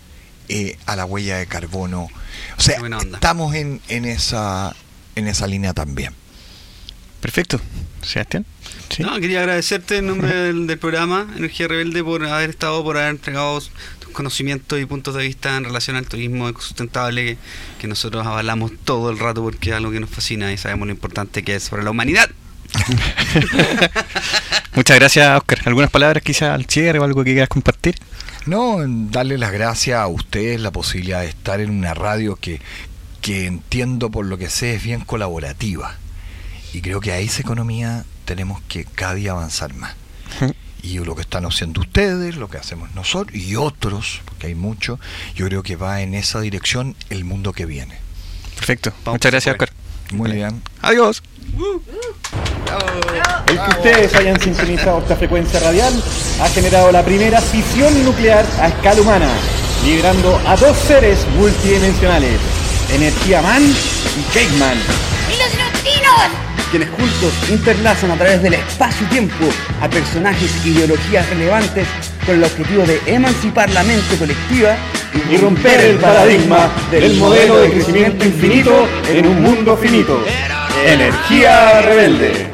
eh, 0.49 0.77
a 0.85 0.97
la 0.97 1.05
huella 1.05 1.37
de 1.37 1.47
carbono. 1.47 2.09
O 2.57 2.61
sea, 2.61 2.81
estamos 3.13 3.55
en, 3.55 3.79
en 3.87 4.03
esa 4.03 4.75
en 5.15 5.27
esa 5.29 5.47
línea 5.47 5.73
también. 5.73 6.13
Perfecto. 7.21 7.61
Sebastián. 8.01 8.45
Sí. 8.89 9.01
No, 9.01 9.17
quería 9.21 9.39
agradecerte 9.39 9.99
en 9.99 10.07
nombre 10.07 10.27
del, 10.35 10.67
del 10.67 10.77
programa 10.77 11.25
Energía 11.37 11.69
Rebelde 11.69 12.03
por 12.03 12.25
haber 12.25 12.49
estado, 12.49 12.83
por 12.83 12.97
haber 12.97 13.11
entregado 13.11 13.61
conocimientos 14.13 14.79
y 14.79 14.85
puntos 14.85 15.15
de 15.15 15.23
vista 15.23 15.57
en 15.57 15.65
relación 15.65 15.95
al 15.95 16.07
turismo 16.07 16.49
sustentable 16.59 17.25
que, 17.25 17.37
que 17.79 17.87
nosotros 17.87 18.25
avalamos 18.25 18.71
todo 18.83 19.09
el 19.09 19.19
rato 19.19 19.43
porque 19.43 19.71
es 19.71 19.75
algo 19.75 19.91
que 19.91 19.99
nos 19.99 20.09
fascina 20.09 20.51
y 20.51 20.57
sabemos 20.57 20.87
lo 20.87 20.93
importante 20.93 21.43
que 21.43 21.55
es 21.55 21.69
para 21.69 21.83
la 21.83 21.91
humanidad. 21.91 22.29
Muchas 24.75 24.97
gracias, 24.97 25.37
Oscar. 25.37 25.59
¿Algunas 25.65 25.91
palabras 25.91 26.23
quizás 26.23 26.49
al 26.49 26.65
cierre 26.65 26.99
o 26.99 27.03
algo 27.03 27.23
que 27.23 27.31
quieras 27.31 27.49
compartir? 27.49 27.95
No, 28.45 28.77
darle 28.87 29.37
las 29.37 29.51
gracias 29.51 29.99
a 29.99 30.07
ustedes 30.07 30.59
la 30.59 30.71
posibilidad 30.71 31.21
de 31.21 31.27
estar 31.27 31.61
en 31.61 31.69
una 31.69 31.93
radio 31.93 32.35
que, 32.35 32.59
que 33.21 33.45
entiendo 33.45 34.09
por 34.09 34.25
lo 34.25 34.37
que 34.37 34.49
sé 34.49 34.75
es 34.75 34.83
bien 34.83 35.01
colaborativa. 35.01 35.95
Y 36.73 36.81
creo 36.81 36.99
que 36.99 37.11
a 37.11 37.19
esa 37.19 37.41
economía 37.41 38.03
tenemos 38.25 38.61
que 38.67 38.85
cada 38.85 39.13
día 39.13 39.31
avanzar 39.31 39.73
más. 39.75 39.95
Y 40.83 40.99
lo 40.99 41.15
que 41.15 41.21
están 41.21 41.45
haciendo 41.45 41.81
ustedes, 41.81 42.35
lo 42.35 42.49
que 42.49 42.57
hacemos 42.57 42.93
nosotros 42.93 43.35
y 43.35 43.55
otros, 43.55 44.21
porque 44.25 44.47
hay 44.47 44.55
muchos, 44.55 44.99
yo 45.33 45.47
creo 45.47 45.63
que 45.63 45.77
va 45.77 46.01
en 46.01 46.13
esa 46.13 46.41
dirección 46.41 46.95
el 47.09 47.23
mundo 47.23 47.53
que 47.53 47.65
viene. 47.65 47.97
Perfecto. 48.55 48.91
Vamos, 49.05 49.15
Muchas 49.15 49.31
gracias. 49.31 49.53
Oscar. 49.53 49.71
Muy 50.11 50.33
bien. 50.33 50.61
Adiós. 50.81 51.23
El 53.47 53.55
que 53.59 53.69
ustedes 53.69 54.13
hayan 54.15 54.39
sintonizado 54.39 54.99
esta 54.99 55.15
frecuencia 55.15 55.59
radial 55.59 55.93
ha 56.41 56.49
generado 56.49 56.91
la 56.91 57.03
primera 57.03 57.41
fisión 57.41 58.03
nuclear 58.03 58.45
a 58.59 58.67
escala 58.67 59.01
humana, 59.01 59.29
liberando 59.85 60.39
a 60.45 60.55
dos 60.57 60.77
seres 60.77 61.25
multidimensionales, 61.37 62.39
Energía 62.91 63.41
Man 63.41 63.63
y 63.63 64.33
Cake 64.33 64.53
Man, 64.57 64.77
¡Y 65.29 65.37
los 65.37 65.55
neutrinos! 65.57 66.52
Quienes 66.73 66.89
juntos 66.89 67.31
interlazan 67.51 68.09
a 68.09 68.15
través 68.15 68.41
del 68.41 68.55
espacio 68.55 69.05
y 69.05 69.09
tiempo 69.11 69.45
a 69.79 69.87
personajes 69.87 70.51
e 70.65 70.69
ideologías 70.69 71.29
relevantes 71.29 71.87
con 72.25 72.37
el 72.37 72.43
objetivo 72.43 72.83
de 72.83 72.99
emancipar 73.05 73.69
la 73.69 73.83
mente 73.83 74.17
colectiva 74.17 74.75
y 75.31 75.37
romper 75.37 75.79
el 75.81 75.97
paradigma 75.97 76.71
del 76.89 77.17
modelo 77.17 77.57
de 77.61 77.69
crecimiento 77.69 78.25
infinito 78.25 78.87
en 79.07 79.27
un 79.27 79.43
mundo 79.43 79.77
finito. 79.77 80.19
Energía 80.83 81.83
rebelde. 81.83 82.49